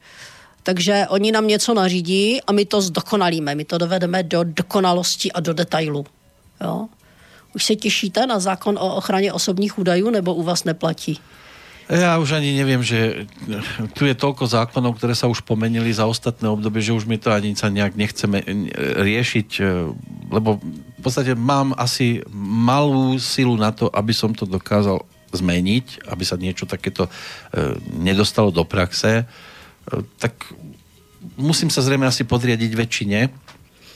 [0.63, 5.39] takže oni nám něco nařídí a my to zdokonalíme, my to dovedeme do dokonalosti a
[5.39, 6.05] do detailu.
[6.61, 6.87] Jo?
[7.55, 11.19] Už se těšíte na zákon o ochraně osobních údajů, nebo u vás neplatí?
[11.89, 13.25] Ja už ani neviem, že
[13.97, 17.33] tu je toľko zákonov, ktoré sa už pomenili za ostatné obdobie, že už mi to
[17.33, 18.45] ani sa nejak nechceme
[19.01, 19.61] riešiť, e,
[20.29, 25.01] lebo v podstate mám asi malú silu na to, aby som to dokázal
[25.33, 27.11] zmeniť, aby sa niečo takéto e,
[27.97, 29.25] nedostalo do praxe,
[30.21, 30.45] tak
[31.37, 33.19] musím sa zrejme asi podriadiť väčšine,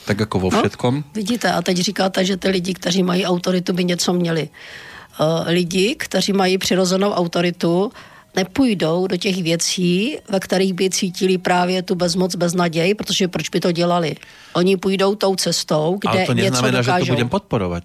[0.04, 0.94] tak ako vo no, všetkom.
[1.00, 4.50] No, vidíte, a teď říkáte, že ty lidi, kteří mají autoritu, by něco měli.
[5.20, 7.92] Uh, lidi, kteří mají přirozenou autoritu,
[8.36, 13.60] nepůjdou do těch věcí, ve kterých by cítili právě tu bezmoc, beznaděj, protože proč by
[13.60, 14.16] to dělali?
[14.54, 17.06] Oni půjdou tou cestou, kde Ale to neznamená, něco dokážou.
[17.06, 17.84] že to budem podporovat.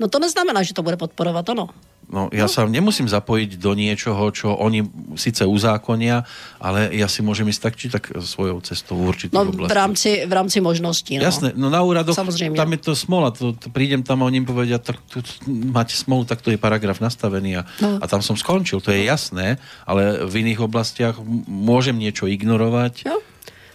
[0.00, 1.68] No to neznamená, že to bude podporovat, ano.
[2.08, 2.52] No, ja no.
[2.52, 4.84] sa nemusím zapojiť do niečoho, čo oni
[5.16, 6.28] síce uzákonia,
[6.60, 10.28] ale ja si môžem ísť tak či tak svojou cestou v určitých no, v rámci,
[10.28, 11.16] v rámci možností.
[11.16, 11.24] No.
[11.24, 12.54] Jasné, no na úradoch Samozrejme.
[12.54, 13.32] tam je to smola.
[13.34, 17.00] To, to prídem tam a oni povedia, tak tu máte smolu, tak to je paragraf
[17.00, 17.98] nastavený a, no.
[17.98, 18.84] a tam som skončil.
[18.84, 19.56] To je jasné,
[19.88, 21.16] ale v iných oblastiach
[21.48, 23.08] môžem niečo ignorovať.
[23.08, 23.18] Jo.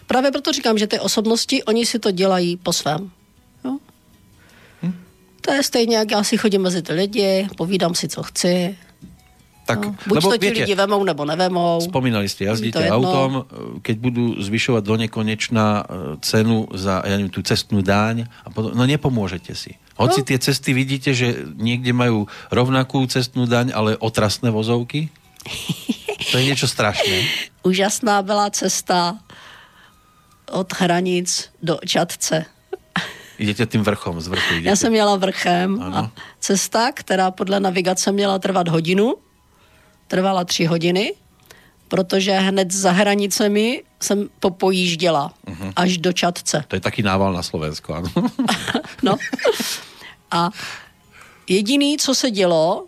[0.06, 3.10] Právě proto říkám, že ty osobnosti, oni si to dělají po svém.
[5.50, 8.76] To je stejně, jak já si chodím mezi ty lidi, povídám si, co chci.
[9.66, 11.82] Tak, no, buď lebo, to ti viete, lidi vemou, nebo nevemou.
[11.82, 13.50] Spomínali ste, jazdíte autom,
[13.82, 15.84] keď budú zvyšovať do nekonečná e,
[16.22, 19.74] cenu za ja neviem, tú cestnú dáň, a potom, no nepomôžete si.
[19.98, 20.26] Hoci no.
[20.30, 25.10] tie cesty vidíte, že niekde majú rovnakú cestnú daň, ale otrasné vozovky,
[26.30, 27.26] to je niečo strašné.
[27.66, 29.18] Úžasná byla cesta
[30.46, 32.59] od hranic do Čatce
[33.40, 34.68] Idete tím vrchom, z vrchu idete.
[34.68, 35.96] Já jsem jela vrchem Ano.
[35.96, 36.10] a
[36.40, 39.14] cesta, která podle navigace měla trvat hodinu,
[40.08, 41.14] trvala tři hodiny,
[41.88, 45.72] protože hned za hranicemi jsem popojížděla Mhm.
[45.76, 46.64] až do Čadce.
[46.68, 48.08] To je taký nával na Slovensko, ano.
[49.02, 49.16] No.
[50.30, 50.50] A
[51.48, 52.86] jediný, co se dělo,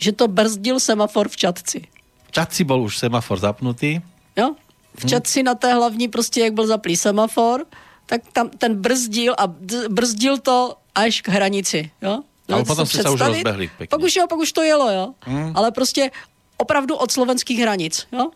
[0.00, 1.86] že to brzdil semafor v Čadci.
[2.28, 4.00] V Čadci bol už semafor zapnutý.
[4.36, 4.54] Jo?
[4.94, 7.64] V Čadci na té hlavní prostě, jak byl zaplý semafor,
[8.10, 9.46] tak tam ten brzdil a
[9.86, 11.94] brzdil to až k hranici.
[12.02, 12.26] Jo?
[12.50, 13.90] Ale Dovedete potom jste se už rozbehli pěkně.
[13.94, 15.06] Pak už jo, pak už to jelo, jo.
[15.54, 16.10] Ale prostě
[16.58, 18.34] opravdu od slovenských hranic, jo.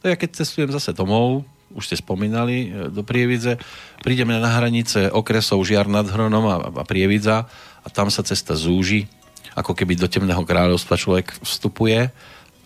[0.00, 1.42] To je, keď cestujem zase domov,
[1.74, 3.58] už ste spomínali, e, do Prievidze,
[4.00, 7.50] prídeme na hranice okresov Žiar nad Hronom a, a Prievidza
[7.82, 9.10] a tam sa cesta zúži,
[9.58, 12.08] ako keby do temného kráľovstva človek vstupuje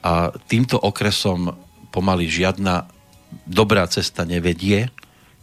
[0.05, 0.12] a
[0.47, 1.57] týmto okresom
[1.91, 2.87] pomaly žiadna
[3.49, 4.93] dobrá cesta nevedie.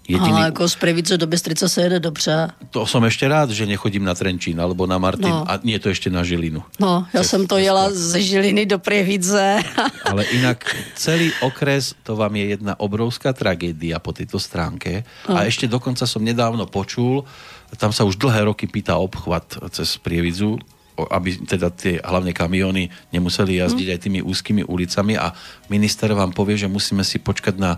[0.07, 0.31] Jediný...
[0.31, 2.47] Ale jako z Previce do Bystrice se jede dobře.
[2.71, 5.43] To som ešte rád, že nechodím na Trenčín alebo na Martin No.
[5.43, 6.63] a nie to ešte na Žilinu.
[6.79, 9.59] No, já Cez- jsem to jela ze Žiliny do Prievidze.
[10.09, 10.63] Ale inak
[10.95, 15.03] celý okres, to vám je jedna obrovská tragédia po tejto stránke.
[15.27, 17.27] A ešte dokonca som nedávno počul,
[17.75, 20.55] tam sa už dlhé roky pýta obchvat cez Prievidzu,
[20.97, 25.35] aby teda tie hlavne kamiony nemuseli jazdiť aj tými úzkými ulicami a
[25.67, 27.75] minister vám povie, že musíme si počkať na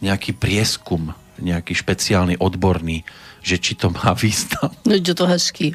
[0.00, 3.04] nejaký prieskum, nejaký špeciálny, odborný,
[3.42, 4.70] že či to má význam.
[4.86, 5.74] No, je to hezký.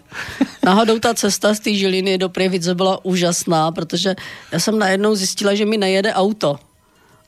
[0.64, 4.16] Náhodou ta cesta z té Žiliny do Prievidze byla úžasná, protože
[4.52, 6.60] já jsem najednou zjistila, že mi nejede auto.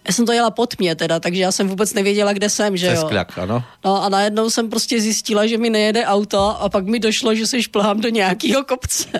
[0.08, 2.88] Já jsem to jela pod mě teda, takže já jsem vůbec nevěděla, kde jsem, že
[2.88, 3.08] jo.
[3.08, 3.64] kľak, ano?
[3.86, 7.48] No a najednou jsem prostě zjistila, že mi nejede auto a pak mi došlo, že
[7.48, 9.12] se šplhám do nějakého kopce.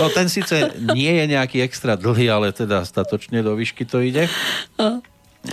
[0.00, 4.24] No ten sice nie je nejaký extra dlhý, ale teda statočne do výšky to ide.
[4.80, 5.04] No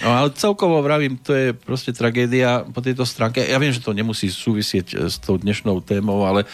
[0.04, 3.42] ale celkovo vravím, to je prostě tragédia po tejto stránke.
[3.42, 6.46] Ja viem, že to nemusí súvisieť eh, s tou dnešnou témou, ale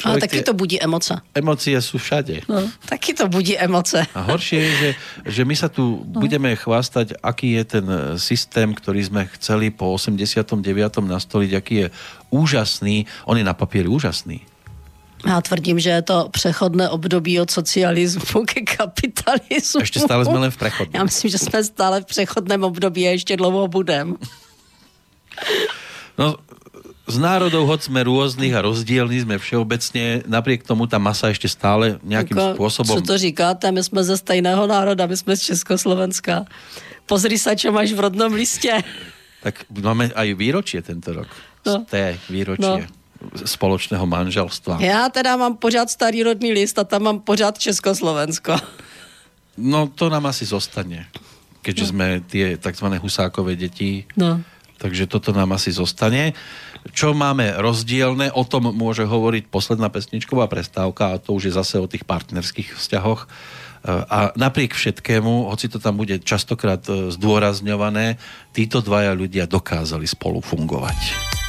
[0.00, 1.20] Ale taky tie to budí emoce.
[1.36, 2.48] emócie sú všade.
[2.48, 4.00] No, taky to budí emoce.
[4.16, 4.90] A horšie je, že,
[5.28, 9.92] že my sa tu budeme chvástať, aký je ten eh, systém, ktorý sme chceli po
[9.92, 10.64] 89.
[11.04, 11.86] nastoliť, aký je
[12.32, 13.04] úžasný.
[13.28, 14.49] On je na papieri úžasný.
[15.26, 19.84] Já tvrdím, že je to přechodné období od socialismu ke kapitalismu.
[19.84, 20.96] Ešte stále sme len v prechodnom.
[20.96, 24.16] Já myslím, že jsme stále v přechodném období a ještě dlouho budem.
[26.18, 26.36] No,
[27.10, 31.98] z národov, hoď sme rôznych a rozdielní, sme všeobecne, napriek tomu tá masa ešte stále
[32.06, 32.94] nejakým Jako, spôsobom...
[32.96, 33.72] Co to říkáte?
[33.72, 36.44] My jsme ze stejného národa, my jsme z Československa.
[37.10, 38.84] Pozri sa, čo máš v rodnom listě.
[39.42, 41.28] Tak máme aj výročie tento rok.
[41.66, 41.72] No.
[41.72, 41.84] No.
[41.84, 42.99] Z té výročie no.
[43.44, 44.80] Spoločného manželstva.
[44.80, 48.56] Já teda mám pořád starý rodný list a tam mám pořád Československo.
[49.60, 51.04] No to nám asi zostane,
[51.60, 51.90] keďže no.
[51.92, 52.86] sme tie tzv.
[52.96, 54.08] husákové deti.
[54.16, 54.40] No.
[54.80, 56.32] Takže toto nám asi zostane.
[56.96, 61.76] Čo máme rozdielne, o tom môže hovoriť posledná pesničková prestávka a to už je zase
[61.76, 63.28] o tých partnerských vzťahoch.
[63.28, 63.28] E,
[64.08, 68.16] A napriek všetkému, hoci to tam bude častokrát e, zdôrazňované,
[68.56, 71.39] títo dvaja ľudia dokázali spolu fungovať.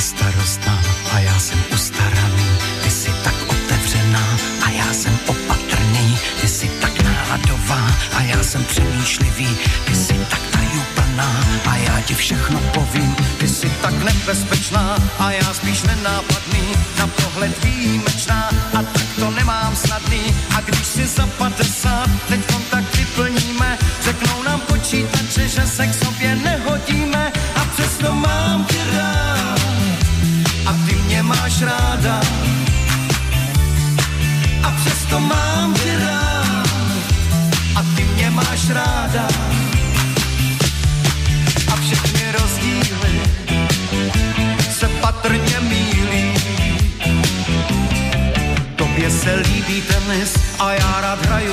[0.00, 0.82] Jsi tak bezstarostná
[1.12, 2.48] a já jsem ustaraný.
[2.82, 6.18] Ty jsi tak otevřená a já jsem opatrný.
[6.40, 7.86] Ty jsi tak náladová
[8.16, 9.48] a já jsem přemýšlivý.
[9.84, 13.16] Ty jsi tak tajuplná a já ti všechno povím.
[13.38, 16.72] Ty jsi tak nebezpečná a já spíš nenápadný.
[16.98, 20.36] Na pohled výjimečná a tak to nemám snadný.
[20.56, 23.78] A když si za 50, teď kontakt vyplníme.
[24.02, 26.95] Řeknou nám počítače, že se k sobě nehodíme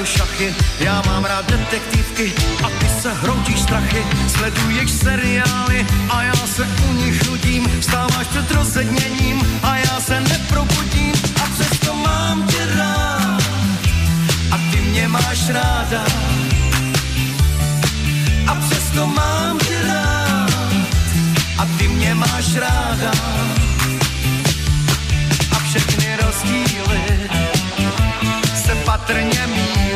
[0.06, 0.56] šachy.
[0.80, 4.04] Já mám rád detektivky a ty se hroutíš strachy.
[4.28, 7.68] Sleduješ seriály a já se u nich nudím.
[7.80, 11.14] Vstáváš před rozedněním a já se neprobudím.
[11.44, 13.44] A přesto mám tě rád
[14.52, 16.06] a ty mě máš ráda.
[18.48, 20.54] A přesto mám tě rád
[21.58, 23.12] a ty mě máš ráda
[25.52, 27.30] a všechny rozdíly
[28.66, 29.93] se patrně mílí.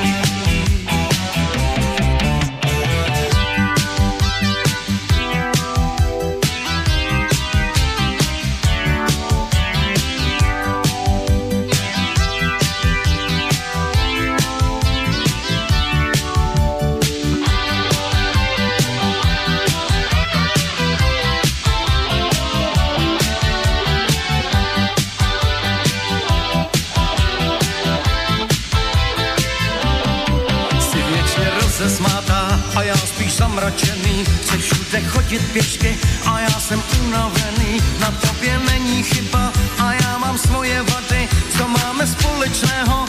[33.58, 40.18] Zamračený, chce všude chodit pěšky a já jsem unavený, na tobě není chyba a já
[40.18, 43.06] mám svoje vady, co máme společného,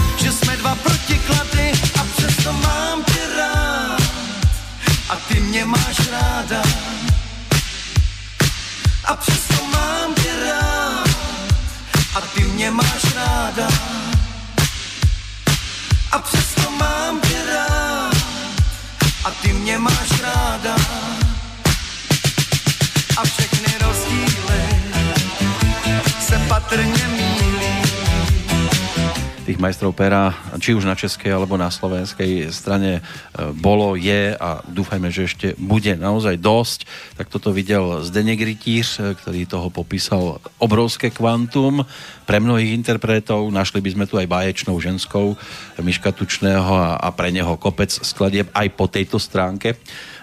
[29.59, 34.62] tých majstrov pera, či už na českej alebo na slovenskej strane e, bolo, je a
[34.62, 36.86] dúfajme, že ešte bude naozaj dosť.
[37.18, 41.82] Tak toto videl Zdeněk Rytíř, e, ktorý toho popísal obrovské kvantum
[42.22, 43.51] pre mnohých interpretov.
[43.51, 45.35] Našli by sme tu aj báječnou ženskou
[45.82, 49.74] Miška Tučného a, a pre neho kopec skladieb aj po tejto stránke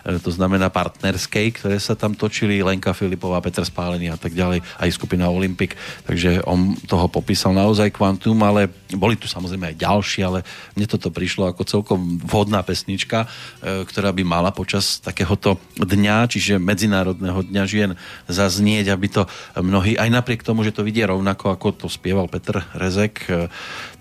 [0.06, 4.90] to znamená partnerskej, ktoré sa tam točili, Lenka Filipová, Petr Spálený a tak ďalej, aj
[4.94, 5.74] skupina Olympik,
[6.06, 10.46] takže on toho popísal naozaj kvantum, ale boli tu samozrejme aj ďalší, ale
[10.78, 16.62] mne toto prišlo ako celkom vhodná pesnička, e, ktorá by mala počas takéhoto dňa, čiže
[16.62, 17.92] Medzinárodného dňa žien
[18.30, 19.26] zaznieť, aby to
[19.58, 23.50] mnohí, aj napriek tomu, že to vidie rovnako, ako to spieval Petr Rezek, e,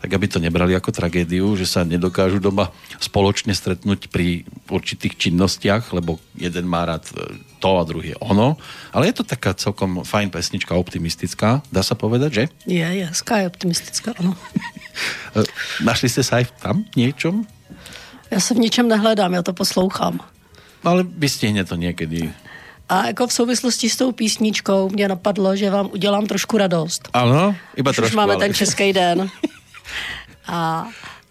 [0.05, 2.69] tak aby to nebrali ako tragédiu, že sa nedokážu doma
[3.01, 8.61] spoločne stretnúť pri určitých činnostiach, lebo jeden má rád e, to a druhý ono.
[8.93, 12.45] Ale je to taká celkom fajn pesnička, optimistická, dá sa povedať, že?
[12.69, 14.37] Je, je, je optimistická, ano.
[15.35, 15.43] E,
[15.83, 17.43] našli jste se aj tam něčem?
[18.31, 20.21] Já se v ničem nehledám, já to poslouchám.
[20.85, 22.31] Ale vystihne to někdy.
[22.89, 27.09] A jako v souvislosti s tou písničkou mě napadlo, že vám udělám trošku radost.
[27.13, 28.17] Ano, iba Už trošku.
[28.17, 28.45] máme ale...
[28.45, 29.31] ten český den.
[30.47, 30.87] A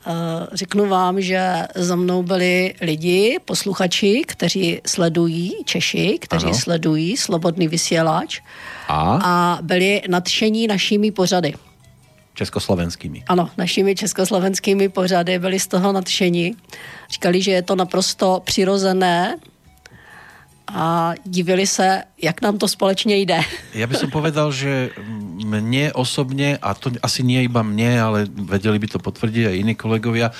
[0.07, 0.13] uh,
[0.53, 6.53] řeknu vám, že za mnou byli lidi, posluchači, kteří sledují, Češi, kteří Ano.
[6.55, 8.41] sledují Slobodný vysílač
[8.87, 9.19] A?
[9.23, 11.53] a byli nadšení našimi pořady.
[12.33, 13.23] Československými.
[13.27, 16.55] Ano, našimi československými pořady byli z toho nadšení.
[17.11, 19.37] Říkali, že je to naprosto přirozené
[20.73, 23.39] a divili se, jak nám to společně jde.
[23.77, 24.89] Ja by som povedal, že
[25.45, 29.73] mne osobne, a to asi nie iba mne, ale vedeli by to potvrdiť aj iní
[29.77, 30.33] kolegovia,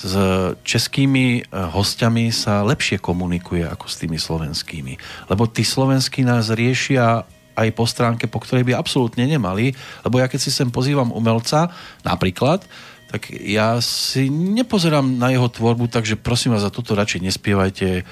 [0.00, 0.16] s
[0.64, 4.96] českými eh, hostiami sa lepšie komunikuje ako s tými slovenskými.
[5.32, 7.24] Lebo tí slovenskí nás riešia
[7.56, 11.68] aj po stránke, po ktorej by absolútne nemali, lebo ja keď si sem pozývam umelca,
[12.00, 12.64] napríklad,
[13.10, 18.06] tak ja si nepozerám na jeho tvorbu, takže prosím vás, za toto radšej nespievajte,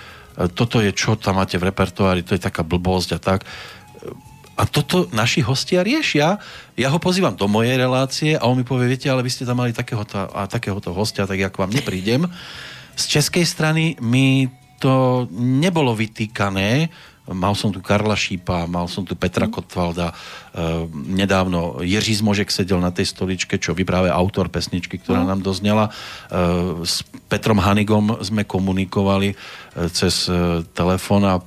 [0.47, 3.43] toto je čo tam máte v repertoári, to je taká blbosť a tak.
[4.59, 6.39] A toto naši hostia riešia.
[6.74, 9.62] Ja ho pozývam do mojej relácie a on mi povie, viete, ale vy ste tam
[9.62, 12.27] mali takéhoto, a takéhoto hostia, tak ja k vám neprídem.
[12.98, 14.51] Z českej strany mi
[14.82, 16.90] to nebolo vytýkané.
[17.29, 22.81] Mal som tu Karla Šípa, mal som tu Petra Kotvalda, uh, nedávno Jiří Zmožek sedel
[22.81, 25.93] na tej stoličke, čo vy práve autor pesničky, ktorá nám doznela.
[26.33, 30.31] Uh, s Petrom Hanigom sme komunikovali uh, cez
[30.73, 31.41] telefon a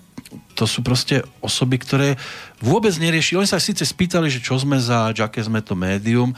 [0.54, 2.16] to sú prostě osoby, ktoré
[2.62, 3.40] vôbec neriešili.
[3.40, 6.36] Oni sa síce spýtali, že čo sme za, aké sme to médium,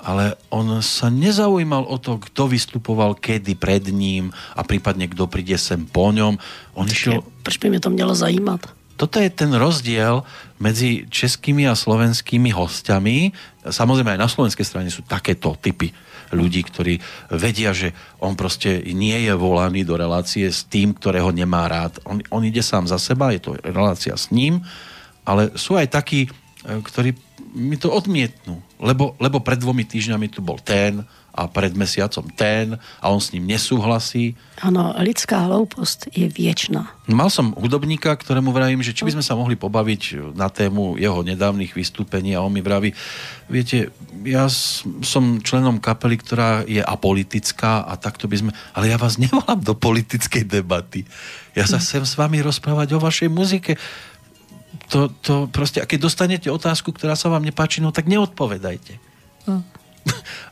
[0.00, 5.56] ale on sa nezaujímal o to, kto vystupoval kedy pred ním a prípadne kdo príde
[5.56, 6.36] sem po ňom.
[6.76, 7.24] On išiel...
[7.42, 8.60] Proč by mě to mělo zajímat?
[8.94, 10.22] Toto je ten rozdiel
[10.62, 13.34] medzi českými a slovenskými hostiami.
[13.66, 15.90] Samozrejme aj na slovenskej strane sú takéto typy
[16.34, 16.98] ľudí, ktorí
[17.30, 21.98] vedia, že on prostě nie je volaný do relácie s tým, ktorého nemá rád.
[22.04, 24.62] On, on ide sám za seba, je to relácia s ním,
[25.26, 26.30] ale sú aj takí, e,
[26.82, 27.14] ktorí
[27.54, 32.78] mi to odmietnú, lebo, lebo pred dvomi týždňami tu bol ten a pred mesiacom ten
[33.02, 34.38] a on s ním nesúhlasí.
[34.62, 36.86] Ano, lidská hloupost je věčná.
[37.10, 41.26] Mal som hudobníka, ktorému vravím, že či by sme sa mohli pobaviť na tému jeho
[41.26, 42.94] nedávnych vystúpení a on mi vraví,
[43.50, 43.90] viete,
[44.24, 44.46] ja
[45.02, 49.74] som členom kapely, ktorá je apolitická a takto by sme, ale ja vás nevolám do
[49.74, 51.04] politickej debaty.
[51.58, 53.74] Ja sa chcem s vami rozprávať o vašej muzike.
[54.88, 58.98] To, to prostě, a keď dostanete otázku, ktorá sa vám nepáči, no tak neodpovedajte.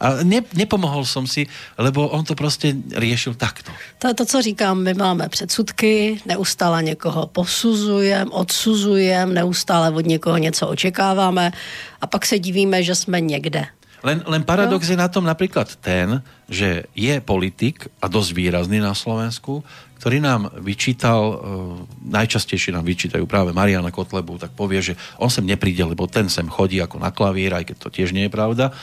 [0.02, 1.46] A ne, nepomohol som si,
[1.78, 3.72] lebo on to prostě riešil takto.
[3.98, 10.36] To je to, co říkám, my máme předsudky, neustále někoho posuzujeme, odsuzujeme, neustále od někoho
[10.36, 11.52] něco očekáváme
[12.00, 13.66] a pak se divíme, že jsme někde.
[14.02, 18.98] Len, len paradox je na tom napríklad ten, že je politik a dosť výrazný na
[18.98, 19.62] Slovensku,
[20.02, 21.38] ktorý nám vyčítal, uh,
[22.10, 26.50] najčastejšie nám vyčítajú práve Mariana Kotlebu, tak povie, že on sem nepríde, lebo ten sem
[26.50, 28.74] chodí ako na klavír, aj keď to tiež nie je pravda.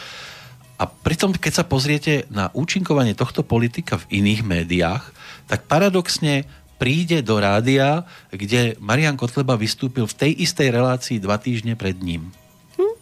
[0.80, 5.12] A pritom, keď sa pozriete na účinkovanie tohto politika v iných médiách,
[5.52, 6.48] tak paradoxne
[6.80, 12.32] príde do rádia, kde Marian Kotleba vystúpil v tej istej relácii dva týždne pred ním.
[12.80, 12.96] Hm?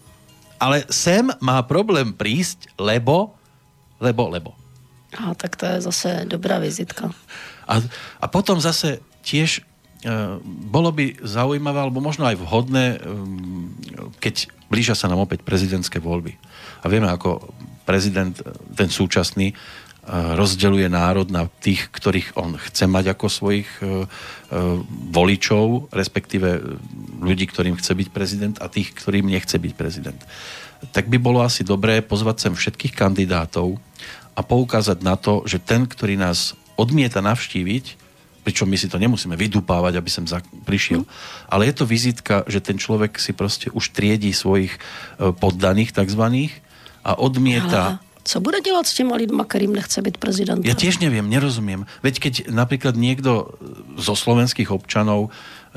[0.57, 3.37] Ale sem má problém prísť, lebo,
[4.01, 4.51] lebo, lebo.
[5.13, 7.13] A tak to je zase dobrá vizitka.
[7.69, 7.79] A,
[8.17, 9.61] a potom zase tiež e,
[10.65, 12.99] bolo by zaujímavé, alebo možno aj vhodné, e,
[14.17, 16.35] keď blížia sa nám opäť prezidentské voľby.
[16.83, 17.51] A vieme, ako
[17.87, 18.35] prezident,
[18.75, 19.55] ten súčasný,
[20.07, 23.89] rozdeluje národ na tých, ktorých on chce mať ako svojich e, e,
[25.11, 26.63] voličov, respektíve
[27.19, 30.19] ľudí, ktorým chce byť prezident a tých, ktorým nechce byť prezident.
[30.95, 33.75] Tak by bolo asi dobré pozvať sem všetkých kandidátov
[34.31, 38.06] a poukázať na to, že ten, ktorý nás odmieta navštíviť,
[38.47, 40.23] pričom my si to nemusíme vydupávať, aby sem
[40.63, 41.07] prišiel, mm.
[41.51, 44.79] ale je to vizitka, že ten človek si prostě už triedí svojich e,
[45.35, 46.63] poddaných takzvaných
[47.03, 50.67] a odmieta co bude dělat s těma lidma, kterým nechce být prezidentem?
[50.67, 51.87] Ja tiež neviem, nerozumiem.
[52.03, 53.55] Veď keď napríklad niekto
[53.95, 55.31] zo slovenských občanov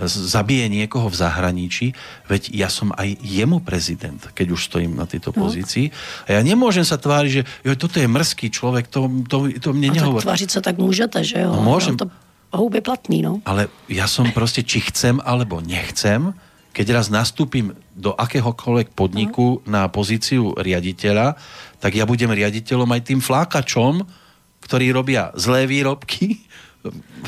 [0.08, 1.86] zabije niekoho v zahraničí,
[2.26, 5.46] veď ja som aj jemu prezident, keď už stojím na tejto no.
[5.46, 5.94] pozícii.
[6.26, 9.94] A ja nemôžem sa tváriť, že jo, toto je mrzký človek, to, to, to mne
[9.94, 10.26] nehovorí.
[10.26, 11.54] Tak tvářit sa tak môžete, že jo?
[11.54, 11.94] No, môžem.
[11.94, 12.06] No, to
[12.52, 13.40] houbě platný, no.
[13.44, 16.34] Ale ja som prostě, či chcem alebo nechcem,
[16.72, 19.72] keď raz nastúpim do akéhokoľvek podniku no.
[19.72, 21.34] na pozíciu riaditeľa,
[21.78, 24.06] tak ja budem riaditeľom aj tým flákačom,
[24.60, 26.38] ktorí robia zlé výrobky.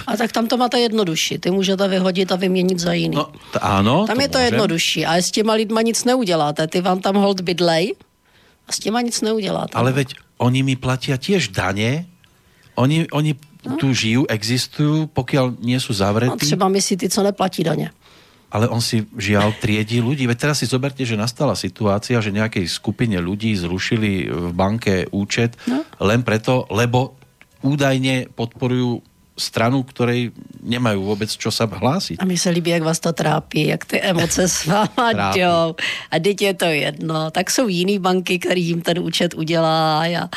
[0.09, 1.39] A tak tam to máte jednodušší.
[1.39, 3.17] Ty můžete vyhodit a vyměnit za jiný.
[3.17, 4.49] No, t- ano, Tam to je to môžem.
[4.49, 5.01] jednodušší.
[5.07, 6.67] A s těma lidma nic neuděláte.
[6.67, 7.95] Ty vám tam hold bydlej
[8.69, 9.77] a s těma nic neuděláte.
[9.77, 12.09] Ale veď oni mi platia tiež dane.
[12.75, 13.37] Oni, oni
[13.67, 13.77] no.
[13.77, 16.31] tu žijú, existujú, pokiaľ nie sú zavretí.
[16.31, 17.91] No, třeba myslí ty, co neplatí daně
[18.53, 20.29] ale on si žiaľ triedí ľudí.
[20.29, 25.57] Veď teraz si zoberte, že nastala situácia, že nejakej skupine ľudí zrušili v banke účet
[25.65, 25.81] no.
[26.05, 27.17] len preto, lebo
[27.65, 29.01] údajne podporujú
[29.43, 30.31] stranu, ktorej
[30.63, 32.23] nemajú vôbec čo sa hlásiť.
[32.23, 35.75] A mi se líbí, jak vás to trápí, jak ty emoce s váma jdou.
[36.11, 37.31] A teď je to jedno.
[37.31, 40.01] Tak jsou jiný banky, který jim ten účet udělá.
[40.01, 40.29] A já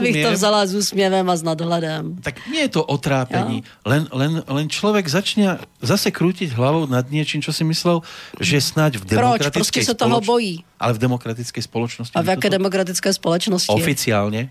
[0.00, 2.16] bych to vzala s úsměvem a s nadhledem.
[2.22, 3.66] Tak nie je to o trápení.
[3.84, 8.06] Len, len, len človek začne zase krútiť hlavou nad niečím, čo si myslel,
[8.38, 9.52] že snáď v demokratickej Proč?
[9.52, 10.64] Prostě se toho bojí.
[10.80, 12.14] Ale v demokratickej spoločnosti.
[12.14, 13.72] A v jaké demokratické společnosti?
[13.72, 14.50] Oficiálne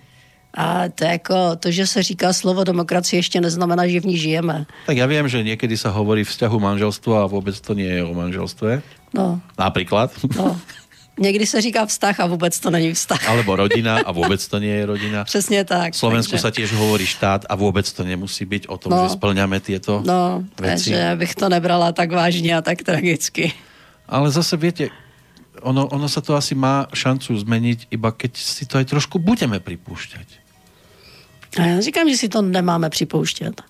[0.53, 4.65] a to, jako, to, že se říká slovo demokracie, ještě neznamená, že v ní žijeme.
[4.85, 8.13] Tak já vím, že někdy se hovorí vzťahu manželstva a vůbec to nie je o
[8.13, 8.81] manželstve.
[9.13, 9.41] No.
[9.59, 10.11] Například.
[10.37, 10.59] No.
[11.19, 13.29] Někdy se říká vztah a vůbec to není vztah.
[13.29, 15.23] Alebo rodina a vůbec to nie je rodina.
[15.23, 15.93] Přesně tak.
[15.93, 16.41] V Slovensku takže...
[16.41, 19.03] se těž hovorí štát a vůbec to nemusí být o tom, no.
[19.03, 20.89] že splňáme tyto no, věci.
[20.89, 23.53] takže bych to nebrala tak vážně a tak tragicky.
[24.09, 24.89] Ale zase viete,
[25.61, 29.61] ono, ono sa to asi má šancu zmeniť, iba keď si to aj trošku budeme
[29.61, 30.40] pripúšťať.
[31.57, 33.61] A já říkám, že si to nemáme připouštět.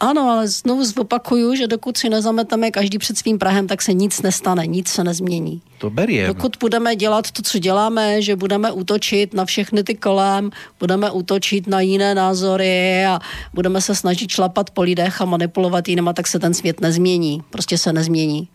[0.00, 4.22] Ano, ale znovu zopakuju, že dokud si nezameteme každý před svým Prahem, tak se nic
[4.22, 5.62] nestane, nic se nezmění.
[5.78, 6.26] To beriem.
[6.26, 10.50] Dokud budeme dělat to, co děláme, že budeme útočit na všechny ty kolem,
[10.80, 13.18] budeme útočit na jiné názory a
[13.54, 17.42] budeme se snažit šlapat po lidech a manipulovat jinama, tak se ten svět nezmění.
[17.50, 18.48] Prostě se nezmění.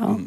[0.00, 0.20] No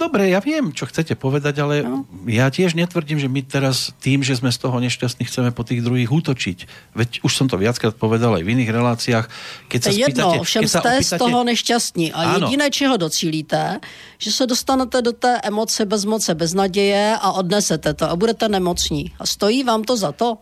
[0.00, 2.08] dobre, ja viem, čo chcete povedať, ale no.
[2.24, 5.84] ja tiež netvrdím, že my teraz tým, že sme z toho nešťastní, chceme po tých
[5.84, 6.58] druhých útočiť.
[6.96, 9.26] Veď už som to viackrát povedal aj v iných reláciách.
[9.68, 11.04] Keď sa jedno, spýtate, všem keď sa jste opýtate...
[11.04, 12.06] z toho nešťastní.
[12.16, 12.48] A ano.
[12.48, 13.84] jediné, čeho docílíte,
[14.16, 18.48] že se dostanete do té emoce bez moce, bez naděje a odnesete to a budete
[18.48, 19.12] nemocní.
[19.20, 20.38] A stojí vám to za to?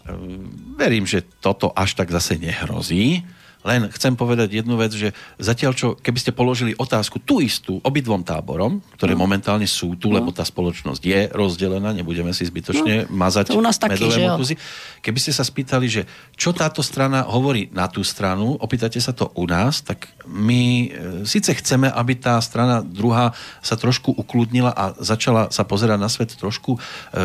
[0.79, 3.27] Verím, že toto až tak zase nehrozí
[3.67, 5.11] len chcem povedať jednu vec, že
[5.43, 9.27] zatiaľ čo, keby ste položili otázku tú istú obidvom táborom, ktoré no.
[9.27, 10.23] momentálne sú tu, no.
[10.23, 13.19] lebo tá spoločnosť je rozdelená, nebudeme si zbytočne no.
[13.19, 14.55] mazať to u nás taky, medové motuzy.
[15.03, 16.03] Keby ste sa spýtali, že
[16.39, 20.87] čo táto strana hovorí na tú stranu, opýtate sa to u nás, tak my e,
[21.27, 26.31] síce chceme, aby tá strana druhá sa trošku ukludnila a začala sa pozerať na svet
[26.39, 26.79] trošku e,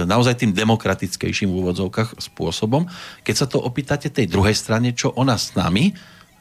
[0.10, 2.90] naozaj tým demokratickejším v úvodzovkách spôsobom.
[3.22, 5.94] Keď sa to opýtate tej druhej strane, čo ona s nami,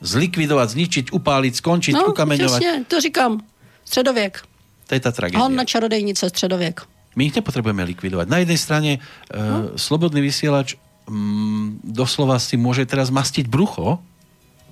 [0.03, 2.61] zlikvidovat, zničit, upálit, skončit, no, ukameňovat.
[2.61, 3.41] Přesně, to říkám.
[3.85, 4.43] Středověk.
[4.87, 5.45] To je ta tragédia.
[5.45, 6.83] On na čarodejnice, středověk.
[7.17, 8.27] My ich nepotrebujeme likvidovať.
[8.29, 9.37] Na jednej strane no.
[9.37, 14.01] uh, slobodný vysielač um, doslova si môže teraz mastiť brucho,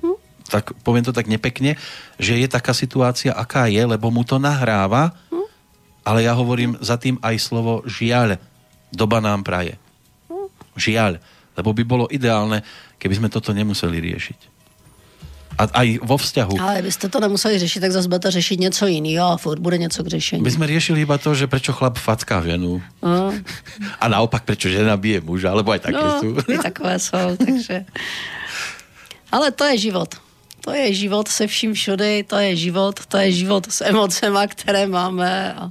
[0.01, 0.17] hm?
[0.49, 1.77] tak poviem to tak nepekne,
[2.17, 5.47] že je taká situácia, aká je, lebo mu to nahráva, hm?
[6.01, 8.41] ale ja hovorím za tým aj slovo žiaľ.
[8.89, 9.77] Doba nám praje.
[10.33, 10.49] Hm?
[10.81, 11.13] Žiaľ.
[11.61, 12.65] Lebo by bolo ideálne,
[12.97, 14.60] keby sme toto nemuseli riešiť.
[15.61, 16.57] A aj vo vzťahu.
[16.57, 20.01] Ale byste to nemuseli řešit, tak zase budete řešit něco jiného a furt bude něco
[20.05, 20.43] k řešení.
[20.43, 22.81] My jsme řešili iba to, že prečo chlap facká ženu.
[23.05, 23.29] No.
[24.01, 26.29] A naopak, prečo žena bije muža, alebo aj také no, sú.
[26.49, 27.85] I takové jsou, takže...
[29.33, 30.17] Ale to je život.
[30.61, 34.87] To je život se vším všudy, to je život, to je život s emocema, které
[34.87, 35.55] máme.
[35.55, 35.71] A,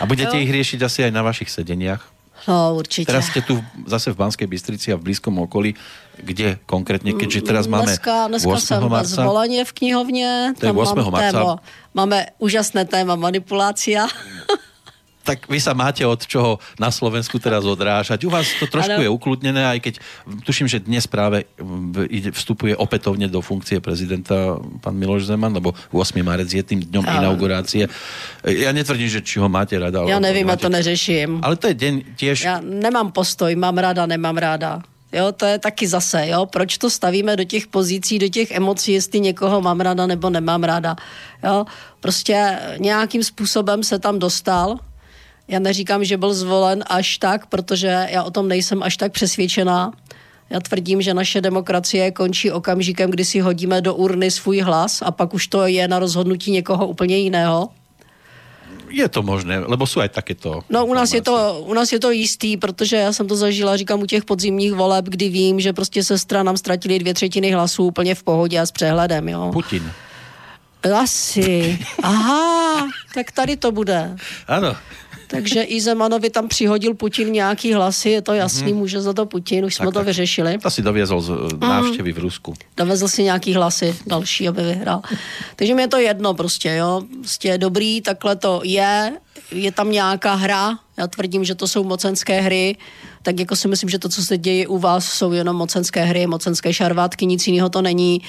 [0.00, 0.42] a budete jo.
[0.42, 2.15] ich riešiť asi aj na vašich sedeniach?
[2.48, 3.06] No, určitě.
[3.06, 5.74] Teraz ste tu zase v Banskej Bystrici a v blízkom okolí.
[6.16, 8.66] Kde konkrétně, keďže teraz máme dneska, dneska 8.
[8.66, 9.08] jsem marca?
[9.08, 10.54] zvoleně v knihovně.
[10.60, 10.96] To je 8.
[10.96, 11.38] Mám marca.
[11.38, 11.56] Téma,
[11.94, 14.06] máme úžasné téma manipulácia.
[15.26, 18.22] tak vy sa máte od čoho na Slovensku teraz odrážať.
[18.22, 19.04] U vás to trošku ano.
[19.04, 19.94] je ukludnené, aj keď
[20.46, 21.50] tuším, že dnes práve
[22.30, 26.22] vstupuje opätovne do funkcie prezidenta pán Miloš Zeman, lebo 8.
[26.22, 27.14] marec je tým dňom ano.
[27.18, 27.90] inaugurácie.
[28.46, 30.06] Ja netvrdím, že či ho máte rada.
[30.06, 30.62] Ja nevím, máte...
[30.62, 31.42] ja to neřeším.
[31.42, 32.36] Ale to je deň tiež...
[32.46, 34.86] Ja nemám postoj, mám rada, nemám ráda.
[35.12, 38.92] Jo, to je taky zase, jo, proč to stavíme do těch pozicí, do těch emocí,
[38.92, 40.96] jestli někoho mám ráda nebo nemám ráda.
[41.44, 41.64] Jo,
[42.00, 44.78] prostě nějakým způsobem se tam dostal,
[45.48, 49.92] já neříkám, že byl zvolen až tak, protože já o tom nejsem až tak přesvědčená.
[50.50, 55.10] Já tvrdím, že naše demokracie končí okamžikem, kdy si hodíme do urny svůj hlas a
[55.10, 57.68] pak už to je na rozhodnutí někoho úplně jiného.
[58.90, 60.62] Je to možné, lebo jsou aj takéto.
[60.70, 63.76] No u nás, je to, u nás je to jistý, protože já jsem to zažila,
[63.76, 67.84] říkám, u těch podzimních voleb, kdy vím, že prostě se stranám ztratili dvě třetiny hlasů
[67.84, 69.28] úplně v pohodě a s přehledem.
[69.28, 69.50] Jo.
[69.52, 69.92] Putin.
[70.94, 71.78] Asi.
[72.02, 74.16] Aha, tak tady to bude.
[74.48, 74.76] Ano.
[75.26, 78.76] Takže i Zemanovi tam přihodil Putin nějaký hlasy, je to jasný, mm-hmm.
[78.76, 79.94] může za to Putin, už tak, jsme tak.
[79.94, 80.58] to vyřešili.
[80.58, 82.18] To si dovězl z eh, návštěvy mm.
[82.18, 82.54] v Rusku.
[82.76, 85.02] Dovezl si nějaký hlasy další, aby vyhrál.
[85.56, 87.02] Takže mi je to jedno prostě, jo.
[87.20, 89.12] Prostě je dobrý, takhle to je,
[89.50, 92.76] je tam nějaká hra, já tvrdím, že to jsou mocenské hry,
[93.22, 96.26] tak jako si myslím, že to, co se děje u vás, jsou jenom mocenské hry,
[96.26, 98.22] mocenské šarvátky, nic jiného to není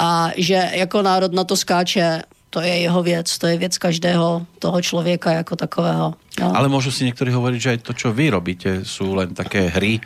[0.00, 4.46] a že jako národ na to skáče to je jeho věc, to je věc každého
[4.58, 6.14] toho člověka jako takového.
[6.40, 6.56] No.
[6.56, 10.00] Ale můžu si někteří hovorit, že aj to, čo vy robíte, jsou len také hry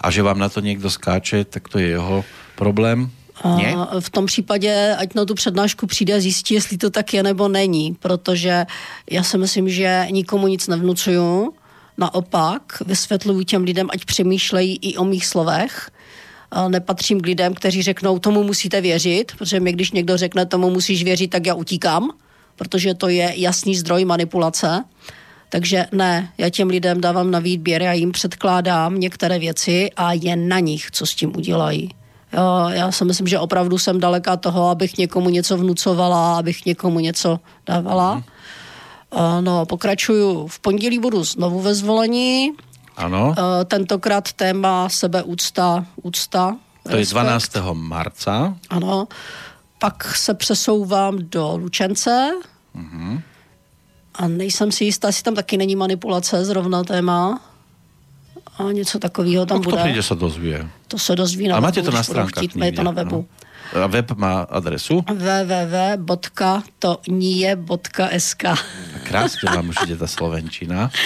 [0.00, 2.24] a že vám na to někdo skáče, tak to je jeho
[2.56, 3.10] problém.
[3.56, 3.72] Nie?
[4.00, 7.48] V tom případě, ať na tu přednášku přijde a zjistí, jestli to tak je nebo
[7.48, 8.66] není, protože
[9.10, 11.54] já si myslím, že nikomu nic nevnucuju,
[11.98, 15.90] naopak vysvětluju těm lidem, ať přemýšlejí i o mých slovech,
[16.68, 21.04] nepatřím k lidem, kteří řeknou, tomu musíte věřit, protože mi, když někdo řekne, tomu musíš
[21.04, 22.10] věřit, tak já utíkám,
[22.56, 24.84] protože to je jasný zdroj manipulace.
[25.48, 30.36] Takže ne, já těm lidem dávám na výběr, já jim předkládám některé věci a je
[30.36, 31.90] na nich, co s tím udělají.
[32.32, 37.00] Jo, já si myslím, že opravdu jsem daleka toho, abych někomu něco vnucovala, abych někomu
[37.00, 38.14] něco dávala.
[38.14, 38.22] Mm.
[39.40, 40.46] No, pokračuju.
[40.46, 42.50] V pondělí budu znovu ve zvolení.
[43.00, 43.28] Ano.
[43.28, 46.56] Uh, tentokrát téma sebeúcta, úcta.
[46.82, 47.08] To respekt.
[47.08, 47.52] je 12.
[47.72, 48.56] marca.
[48.70, 49.08] Ano.
[49.78, 52.30] Pak se přesouvám do Lučence.
[52.76, 53.22] Uh-huh.
[54.14, 57.40] A nejsem si jistá, jestli tam taky není manipulace zrovna téma.
[58.58, 59.76] A něco takového tam no, bude.
[59.76, 60.68] To přijde se dozvě.
[60.88, 63.16] To se dozví na A máte to na stránkách chtít, je to na webu.
[63.16, 63.24] No.
[63.82, 65.04] A web má adresu?
[65.14, 66.04] www.tonie.sk
[69.02, 70.90] Krásně vám už jde ta slovenčina.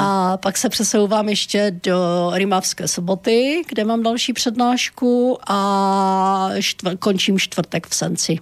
[0.00, 7.38] A pak se přesouvám ještě do Rimavské soboty, kde mám další přednášku a štvr- končím
[7.38, 8.38] čtvrtek v Senci.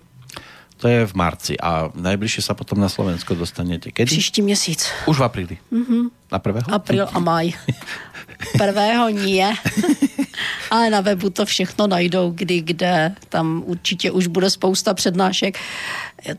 [0.77, 4.07] To je v marci a nejbližší se potom na Slovensko dostanete kedy?
[4.07, 4.91] Příští měsíc.
[5.07, 5.59] Už v apríli?
[5.73, 6.11] Mm-hmm.
[6.33, 6.75] Na prvého?
[6.75, 7.53] April a maj.
[8.59, 9.53] Prvého nie,
[10.73, 15.59] ale na webu to všechno najdou, kdy, kde, tam určitě už bude spousta přednášek.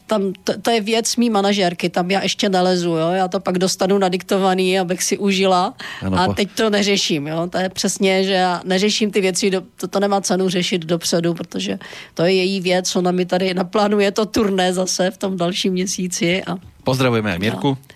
[0.08, 3.10] Tam, to, to je věc mý manažerky, tam já ještě nelezu, jo?
[3.12, 7.48] já to pak dostanu nadiktovaný, abych si užila ano, a teď to neřeším, jo?
[7.50, 11.34] to je přesně, že já neřeším ty věci, do, to, to nemá cenu řešit dopředu,
[11.34, 11.80] protože
[12.14, 16.44] to je její věc, ona mi tady naplánuje to turné zase v tom dalším měsíci.
[16.44, 17.68] A, Pozdravujeme Mirku.
[17.68, 17.93] No.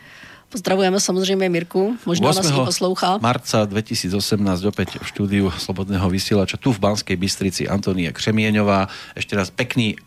[0.50, 3.18] Pozdravujeme samozřejmě Mirku, možná nás poslouchá.
[3.22, 8.88] marca 2018 opět v štúdiu Slobodného vysielača tu v Banskej Bystrici Antonia Křemieňová.
[9.16, 10.00] Ešte raz pekný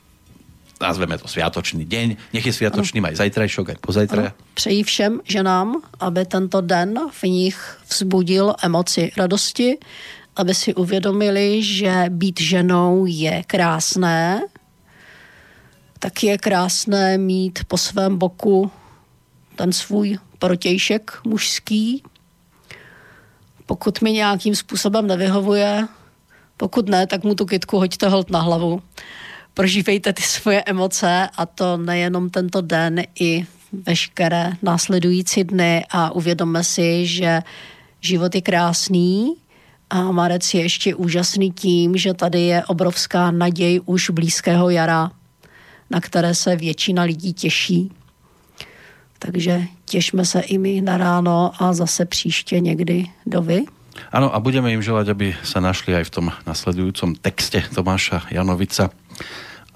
[0.80, 2.32] nazveme to sviatočný deň.
[2.32, 4.32] Nech je sviatočný aj zajtrajšok, aj pozajtra.
[4.56, 7.56] Přeji všem ženám, aby tento den v nich
[7.88, 9.76] vzbudil emoci radosti,
[10.36, 14.40] aby si uvědomili, že být ženou je krásné,
[15.98, 18.70] tak je krásné mít po svém boku
[19.60, 22.02] ten svůj protějšek mužský.
[23.66, 25.88] Pokud mi nějakým způsobem nevyhovuje,
[26.56, 28.82] pokud ne, tak mu tu kytku hoďte hold na hlavu.
[29.54, 36.64] Prožívejte ty svoje emoce a to nejenom tento den, i veškeré následující dny a uvědomme
[36.64, 37.42] si, že
[38.00, 39.36] život je krásný
[39.90, 45.10] a Marec je ještě úžasný tím, že tady je obrovská naděj už blízkého jara,
[45.90, 47.99] na které se většina lidí těší.
[49.20, 53.64] Takže těšme se i my na ráno a zase příště někdy do vy.
[54.12, 58.88] Ano, a budeme jim želať, aby se našli aj v tom nasledujúcom texte Tomáša Janovica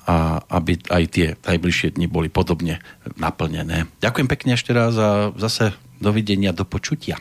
[0.08, 2.80] a aby aj tie najbližšie dni boli podobne
[3.20, 3.84] naplnené.
[4.00, 7.20] Ďakujem pekne ešte raz a zase dovidenia, do počutia.